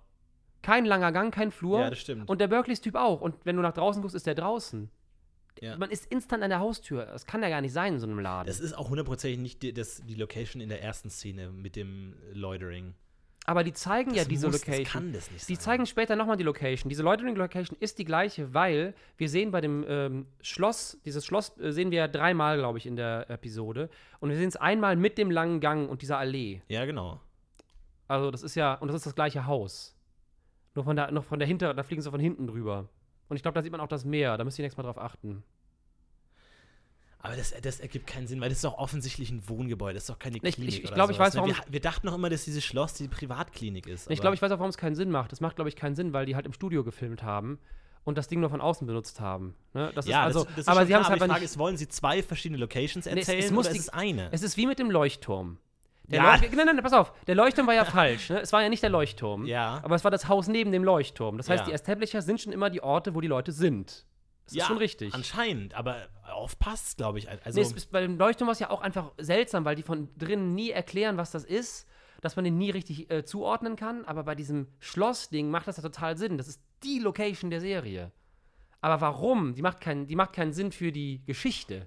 Kein 0.62 0.84
langer 0.84 1.12
Gang, 1.12 1.32
kein 1.32 1.50
Flur. 1.50 1.80
Ja, 1.80 1.90
das 1.90 1.98
stimmt. 2.00 2.28
Und 2.28 2.40
der 2.40 2.48
Berkeleys-Typ 2.48 2.94
auch. 2.96 3.20
Und 3.20 3.34
wenn 3.44 3.56
du 3.56 3.62
nach 3.62 3.72
draußen 3.72 4.02
guckst, 4.02 4.14
ist 4.14 4.26
der 4.26 4.34
draußen. 4.34 4.90
Ja. 5.60 5.76
Man 5.76 5.90
ist 5.90 6.06
instant 6.06 6.42
an 6.42 6.50
der 6.50 6.60
Haustür. 6.60 7.06
Das 7.06 7.26
kann 7.26 7.42
ja 7.42 7.48
gar 7.48 7.60
nicht 7.60 7.72
sein 7.72 7.94
in 7.94 8.00
so 8.00 8.06
einem 8.06 8.18
Laden. 8.20 8.46
Das 8.46 8.60
ist 8.60 8.72
auch 8.76 8.90
hundertprozentig 8.90 9.38
nicht 9.40 9.62
die, 9.62 9.72
das, 9.72 10.02
die 10.06 10.14
Location 10.14 10.60
in 10.62 10.68
der 10.68 10.82
ersten 10.82 11.10
Szene 11.10 11.50
mit 11.50 11.74
dem 11.76 12.14
Loitering. 12.32 12.94
Aber 13.44 13.64
die 13.64 13.72
zeigen 13.72 14.10
ja 14.10 14.18
Das 14.18 14.28
diese 14.28 14.46
muss- 14.48 14.58
Location. 14.58 14.84
Das 14.84 14.92
kann 14.92 15.12
das 15.12 15.30
nicht 15.30 15.48
Die 15.48 15.54
sein. 15.54 15.62
zeigen 15.64 15.86
später 15.86 16.16
nochmal 16.16 16.36
die 16.36 16.42
Location. 16.44 16.90
Diese 16.90 17.02
Loitering-Location 17.02 17.78
ist 17.80 17.98
die 17.98 18.04
gleiche, 18.04 18.52
weil 18.52 18.94
wir 19.16 19.28
sehen 19.30 19.50
bei 19.50 19.62
dem 19.62 19.86
ähm, 19.88 20.26
Schloss, 20.42 20.98
dieses 21.06 21.24
Schloss 21.24 21.56
äh, 21.58 21.72
sehen 21.72 21.90
wir 21.90 21.98
ja 21.98 22.08
dreimal, 22.08 22.58
glaube 22.58 22.76
ich, 22.76 22.84
in 22.84 22.94
der 22.96 23.30
Episode. 23.30 23.88
Und 24.20 24.28
wir 24.28 24.36
sehen 24.36 24.48
es 24.48 24.56
einmal 24.56 24.96
mit 24.96 25.16
dem 25.16 25.30
langen 25.30 25.60
Gang 25.60 25.88
und 25.88 26.02
dieser 26.02 26.18
Allee. 26.18 26.60
Ja, 26.68 26.84
genau. 26.84 27.20
Also 28.06 28.30
das 28.30 28.42
ist 28.42 28.54
ja, 28.54 28.74
und 28.74 28.88
das 28.88 28.96
ist 28.96 29.06
das 29.06 29.14
gleiche 29.14 29.46
Haus. 29.46 29.96
Nur 30.74 30.84
von 30.84 30.94
der, 30.96 31.10
noch 31.10 31.24
von 31.24 31.38
der 31.38 31.48
Hinter, 31.48 31.72
da 31.74 31.82
fliegen 31.82 32.02
sie 32.02 32.10
von 32.10 32.20
hinten 32.20 32.46
drüber. 32.46 32.88
Und 33.28 33.36
ich 33.36 33.42
glaube, 33.42 33.54
da 33.54 33.62
sieht 33.62 33.72
man 33.72 33.80
auch 33.80 33.88
das 33.88 34.04
Meer. 34.04 34.36
Da 34.38 34.44
müsst 34.44 34.58
ihr 34.58 34.62
nächstes 34.62 34.76
Mal 34.82 34.84
drauf 34.84 34.98
achten. 34.98 35.42
Aber 37.20 37.36
das, 37.36 37.52
das 37.62 37.80
ergibt 37.80 38.06
keinen 38.06 38.28
Sinn, 38.28 38.40
weil 38.40 38.48
das 38.48 38.58
ist 38.58 38.64
doch 38.64 38.78
offensichtlich 38.78 39.30
ein 39.30 39.48
Wohngebäude, 39.48 39.94
das 39.94 40.04
ist 40.04 40.10
doch 40.10 40.20
keine 40.20 40.36
Ich- 40.36 40.54
Klinik. 40.54 40.68
ich- 40.72 40.78
ich 40.78 40.84
oder 40.86 40.94
glaub, 40.94 41.10
ich 41.10 41.18
weiß, 41.18 41.34
warum- 41.36 41.50
Wir, 41.50 41.56
wir 41.68 41.80
dachten 41.80 42.06
noch 42.06 42.14
immer, 42.14 42.30
dass 42.30 42.44
dieses 42.44 42.64
Schloss 42.64 42.94
die 42.94 43.08
Privatklinik 43.08 43.86
ist. 43.88 44.02
ich 44.04 44.18
aber- 44.18 44.20
glaube, 44.22 44.34
ich 44.36 44.42
weiß 44.42 44.52
auch, 44.52 44.58
warum 44.60 44.70
es 44.70 44.78
keinen 44.78 44.94
Sinn 44.94 45.10
macht. 45.10 45.32
Das 45.32 45.40
macht, 45.40 45.56
glaube 45.56 45.68
ich, 45.68 45.74
keinen 45.74 45.96
Sinn, 45.96 46.12
weil 46.12 46.26
die 46.26 46.36
halt 46.36 46.46
im 46.46 46.52
Studio 46.52 46.84
gefilmt 46.84 47.24
haben 47.24 47.58
und 48.04 48.16
das 48.16 48.28
Ding 48.28 48.38
nur 48.38 48.50
von 48.50 48.60
außen 48.60 48.86
benutzt 48.86 49.18
haben. 49.18 49.56
Ne? 49.74 49.90
Das 49.96 50.06
ja, 50.06 50.20
ist 50.20 50.26
also, 50.26 50.44
das, 50.44 50.48
das 50.54 50.58
ist 50.60 50.68
aber 50.68 50.80
schon 50.80 50.86
sie 50.86 50.94
haben 50.94 51.00
es 51.02 51.08
halt 51.08 51.16
aber 51.20 51.24
die 51.26 51.30
Frage 51.32 51.40
nicht. 51.42 51.50
ist, 51.50 51.58
wollen 51.58 51.76
sie 51.76 51.88
zwei 51.88 52.22
verschiedene 52.22 52.58
Locations 52.60 53.04
Nee, 53.04 53.10
es- 53.12 53.18
erzählen 53.28 53.44
es 53.44 53.50
muss 53.50 53.66
oder 53.66 53.72
die- 53.72 53.78
ist 53.80 53.84
es 53.88 53.92
eine? 53.92 54.28
Es 54.32 54.42
ist 54.42 54.56
wie 54.56 54.66
mit 54.66 54.78
dem 54.78 54.90
Leuchtturm. 54.90 55.58
Der 56.08 56.22
Ja. 56.22 56.34
Leuch- 56.36 56.50
nein, 56.52 56.66
nein, 56.66 56.82
pass 56.82 56.92
auf. 56.94 57.12
Der 57.26 57.34
Leuchtturm 57.34 57.66
war 57.66 57.74
ja 57.74 57.84
falsch. 57.86 58.30
Ne? 58.30 58.40
Es 58.40 58.52
war 58.52 58.62
ja 58.62 58.68
nicht 58.68 58.82
der 58.82 58.90
Leuchtturm. 58.90 59.44
Ja. 59.46 59.80
Aber 59.84 59.94
es 59.94 60.04
war 60.04 60.10
das 60.10 60.28
Haus 60.28 60.48
neben 60.48 60.72
dem 60.72 60.82
Leuchtturm. 60.84 61.36
Das 61.36 61.48
heißt, 61.50 61.60
Ja. 61.60 61.66
die 61.66 61.72
Establisher 61.72 62.22
sind 62.22 62.40
schon 62.40 62.52
immer 62.52 62.70
die 62.70 62.82
Orte, 62.82 63.14
wo 63.14 63.20
die 63.20 63.28
Leute 63.28 63.52
sind. 63.52 64.06
Das 64.46 64.54
ja, 64.54 64.62
ist 64.62 64.68
schon 64.68 64.78
richtig. 64.78 65.12
Anscheinend, 65.14 65.74
aber 65.74 66.08
oft 66.34 66.58
passt 66.58 66.96
glaube 66.96 67.18
ich. 67.18 67.28
Also, 67.28 67.60
nee, 67.60 67.66
es 67.66 67.72
ist, 67.72 67.92
bei 67.92 68.00
dem 68.00 68.16
Leuchtturm 68.16 68.46
war 68.48 68.52
es 68.54 68.58
ja 68.58 68.70
auch 68.70 68.80
einfach 68.80 69.12
seltsam, 69.18 69.66
weil 69.66 69.76
die 69.76 69.82
von 69.82 70.08
drinnen 70.16 70.54
nie 70.54 70.70
erklären, 70.70 71.18
was 71.18 71.30
das 71.30 71.44
ist, 71.44 71.86
dass 72.22 72.34
man 72.36 72.44
den 72.46 72.56
nie 72.56 72.70
richtig 72.70 73.10
äh, 73.12 73.24
zuordnen 73.26 73.76
kann. 73.76 74.06
Aber 74.06 74.24
bei 74.24 74.34
diesem 74.34 74.68
Schlossding 74.78 75.50
macht 75.50 75.68
das 75.68 75.76
ja 75.76 75.82
total 75.82 76.16
Sinn. 76.16 76.38
Das 76.38 76.48
ist 76.48 76.62
die 76.82 76.98
Location 77.00 77.50
der 77.50 77.60
Serie. 77.60 78.10
Aber 78.80 79.02
warum? 79.02 79.54
Die 79.54 79.60
macht 79.62 79.80
keinen, 79.82 80.06
die 80.06 80.16
macht 80.16 80.32
keinen 80.32 80.54
Sinn 80.54 80.72
für 80.72 80.92
die 80.92 81.22
Geschichte. 81.26 81.86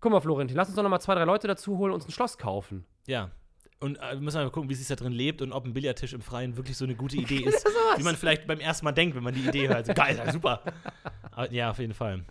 Guck 0.00 0.12
mal, 0.12 0.20
Florentin, 0.20 0.56
lass 0.56 0.68
uns 0.68 0.76
doch 0.76 0.82
noch 0.82 0.90
mal 0.90 1.00
zwei, 1.00 1.14
drei 1.14 1.24
Leute 1.24 1.46
dazu 1.48 1.78
holen 1.78 1.92
und 1.92 1.96
uns 1.96 2.08
ein 2.08 2.12
Schloss 2.12 2.36
kaufen. 2.38 2.84
Ja. 3.06 3.30
Und 3.80 3.98
äh, 3.98 4.12
wir 4.12 4.20
müssen 4.20 4.36
mal 4.36 4.50
gucken, 4.50 4.68
wie 4.68 4.74
es 4.74 4.78
sich 4.78 4.88
da 4.88 4.94
drin 4.94 5.12
lebt 5.12 5.42
und 5.42 5.52
ob 5.52 5.64
ein 5.64 5.74
Billardtisch 5.74 6.12
im 6.12 6.20
Freien 6.20 6.56
wirklich 6.56 6.76
so 6.76 6.84
eine 6.84 6.94
gute 6.94 7.16
Idee 7.16 7.42
ist, 7.44 7.66
wie 7.96 8.02
man 8.04 8.16
vielleicht 8.16 8.46
beim 8.46 8.60
ersten 8.60 8.84
Mal 8.84 8.92
denkt, 8.92 9.16
wenn 9.16 9.24
man 9.24 9.34
die 9.34 9.40
Idee 9.46 9.68
hört. 9.68 9.92
Geil, 9.94 10.22
super. 10.32 10.62
Aber, 11.32 11.52
ja, 11.52 11.70
auf 11.70 11.78
jeden 11.78 11.94
Fall. 11.94 12.24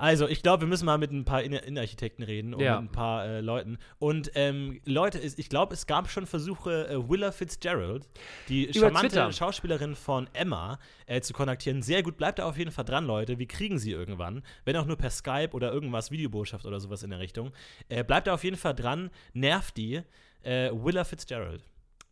Also, 0.00 0.26
ich 0.28 0.42
glaube, 0.42 0.62
wir 0.62 0.68
müssen 0.68 0.86
mal 0.86 0.96
mit 0.96 1.10
ein 1.12 1.24
paar 1.26 1.42
Innenarchitekten 1.42 2.24
reden 2.24 2.54
und 2.54 2.60
Ja. 2.62 2.80
mit 2.80 2.88
ein 2.90 2.92
paar 2.92 3.26
äh, 3.26 3.40
Leuten. 3.42 3.76
Und 3.98 4.30
ähm, 4.34 4.80
Leute, 4.86 5.18
ich 5.18 5.48
glaube, 5.50 5.74
es 5.74 5.86
gab 5.86 6.08
schon 6.10 6.26
Versuche, 6.26 6.88
äh, 6.88 7.08
Willa 7.10 7.32
Fitzgerald, 7.32 8.08
die 8.48 8.64
Über 8.64 8.72
charmante 8.86 9.08
Twitter. 9.08 9.32
Schauspielerin 9.32 9.94
von 9.94 10.26
Emma, 10.32 10.78
äh, 11.06 11.20
zu 11.20 11.34
kontaktieren. 11.34 11.82
Sehr 11.82 12.02
gut, 12.02 12.16
bleibt 12.16 12.38
da 12.38 12.46
auf 12.46 12.56
jeden 12.56 12.70
Fall 12.70 12.86
dran, 12.86 13.04
Leute. 13.04 13.38
Wir 13.38 13.46
kriegen 13.46 13.78
sie 13.78 13.90
irgendwann. 13.92 14.42
Wenn 14.64 14.74
auch 14.76 14.86
nur 14.86 14.96
per 14.96 15.10
Skype 15.10 15.50
oder 15.52 15.70
irgendwas, 15.70 16.10
Videobotschaft 16.10 16.64
oder 16.64 16.80
sowas 16.80 17.02
in 17.02 17.10
der 17.10 17.18
Richtung. 17.18 17.52
Äh, 17.90 18.02
bleibt 18.02 18.26
da 18.26 18.32
auf 18.32 18.42
jeden 18.42 18.56
Fall 18.56 18.74
dran, 18.74 19.10
nervt 19.34 19.76
die. 19.76 20.00
Äh, 20.42 20.70
Willa 20.72 21.04
Fitzgerald. 21.04 21.62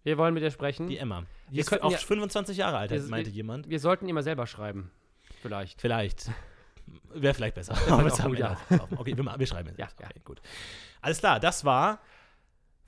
Wir 0.04 0.18
wollen 0.18 0.34
mit 0.34 0.42
ihr 0.42 0.50
sprechen. 0.50 0.88
Die 0.88 0.98
Emma. 0.98 1.24
Die 1.50 1.54
Wir 1.56 1.60
ist 1.60 1.82
auch 1.82 1.90
ja- 1.90 1.96
25 1.96 2.58
Jahre 2.58 2.76
alt, 2.76 2.90
Wir- 2.90 3.00
meinte 3.04 3.30
jemand. 3.30 3.70
Wir 3.70 3.80
sollten 3.80 4.06
ihr 4.06 4.12
mal 4.14 4.22
selber 4.22 4.46
schreiben. 4.46 4.90
Vielleicht. 5.40 5.80
Vielleicht. 5.80 6.30
Wäre 7.14 7.34
vielleicht 7.34 7.54
besser. 7.54 7.74
vielleicht 7.74 7.92
Aber 7.92 8.10
gut, 8.10 8.32
wir 8.32 8.38
ja. 8.38 8.56
Okay, 8.96 9.16
wir, 9.16 9.38
wir 9.38 9.46
schreiben 9.46 9.68
jetzt. 9.68 9.78
Ja, 9.78 9.88
okay, 9.98 10.20
gut. 10.24 10.40
Alles 11.00 11.18
klar, 11.18 11.40
das 11.40 11.64
war 11.64 12.00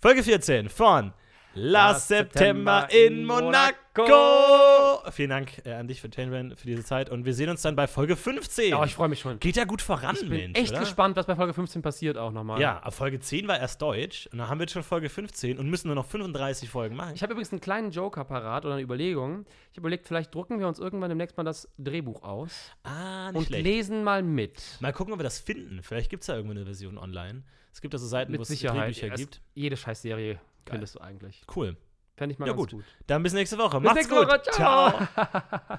Folge 0.01 0.23
14 0.23 0.69
von 0.69 1.13
Last 1.55 2.07
September 2.09 2.87
in 2.93 3.25
Monaco. 3.25 5.03
Vielen 5.11 5.31
Dank 5.31 5.63
äh, 5.67 5.73
an 5.73 5.89
dich 5.89 6.01
für 6.01 6.09
Tainran 6.09 6.55
für 6.57 6.67
diese 6.67 6.85
Zeit 6.85 7.11
und 7.11 7.25
wir 7.25 7.35
sehen 7.35 7.51
uns 7.51 7.63
dann 7.63 7.75
bei 7.75 7.89
Folge 7.89 8.15
15. 8.15 8.71
Ja, 8.71 8.85
ich 8.85 8.95
freue 8.95 9.09
mich 9.09 9.19
schon. 9.19 9.41
Geht 9.41 9.57
ja 9.57 9.65
gut 9.65 9.83
voran, 9.83 10.15
Ich 10.15 10.21
bin 10.29 10.31
Mensch. 10.53 10.59
echt 10.59 10.71
oder? 10.71 10.81
gespannt, 10.81 11.17
was 11.17 11.27
bei 11.27 11.35
Folge 11.35 11.53
15 11.53 11.83
passiert 11.83 12.19
auch 12.19 12.31
nochmal. 12.31 12.61
Ja, 12.61 12.79
aber 12.83 12.93
Folge 12.93 13.19
10 13.19 13.49
war 13.49 13.59
erst 13.59 13.83
Deutsch 13.83 14.29
und 14.31 14.39
dann 14.39 14.49
haben 14.49 14.59
wir 14.59 14.65
jetzt 14.65 14.75
schon 14.75 14.85
Folge 14.85 15.09
15 15.09 15.59
und 15.59 15.69
müssen 15.69 15.89
nur 15.89 15.97
noch 15.97 16.07
35 16.07 16.71
Folgen 16.71 16.95
machen. 16.95 17.15
Ich 17.17 17.23
habe 17.25 17.33
übrigens 17.33 17.51
einen 17.51 17.61
kleinen 17.61 17.91
Joker 17.91 18.23
parat 18.25 18.65
oder 18.65 18.75
eine 18.75 18.83
Überlegung. 18.85 19.45
Ich 19.73 19.77
habe 19.77 19.81
überlegt, 19.81 20.07
vielleicht 20.07 20.33
drucken 20.33 20.61
wir 20.61 20.69
uns 20.69 20.79
irgendwann 20.79 21.09
demnächst 21.09 21.37
mal 21.37 21.43
das 21.43 21.69
Drehbuch 21.79 22.23
aus 22.23 22.71
ah, 22.85 23.33
nicht 23.33 23.39
und 23.39 23.47
schlecht. 23.47 23.65
lesen 23.65 24.05
mal 24.05 24.23
mit. 24.23 24.63
Mal 24.79 24.93
gucken, 24.93 25.13
ob 25.13 25.19
wir 25.19 25.25
das 25.25 25.41
finden. 25.41 25.83
Vielleicht 25.83 26.11
gibt 26.11 26.23
es 26.23 26.29
da 26.29 26.37
irgendwo 26.37 26.53
eine 26.53 26.65
Version 26.65 26.97
online. 26.97 27.43
Es 27.73 27.81
gibt 27.81 27.93
also 27.93 28.07
Seiten, 28.07 28.39
wo 28.39 28.43
es. 28.43 28.49
Drehbücher 28.49 29.11
gibt. 29.11 29.41
Jede 29.55 29.77
Scheißserie 29.77 30.39
findest 30.69 30.95
du 30.97 31.01
eigentlich. 31.01 31.43
Cool. 31.55 31.77
Fände 32.17 32.33
ich 32.35 32.39
mal 32.39 32.47
Ja, 32.47 32.53
ganz 32.53 32.71
gut. 32.71 32.71
gut. 32.73 32.85
Dann 33.07 33.23
bis 33.23 33.33
nächste 33.33 33.57
Woche. 33.59 33.81
Bis 33.81 33.85
Macht's 33.91 34.09
nächste 34.09 34.15
gut. 34.15 34.29
Woche. 34.29 34.43
Ciao. 34.53 35.79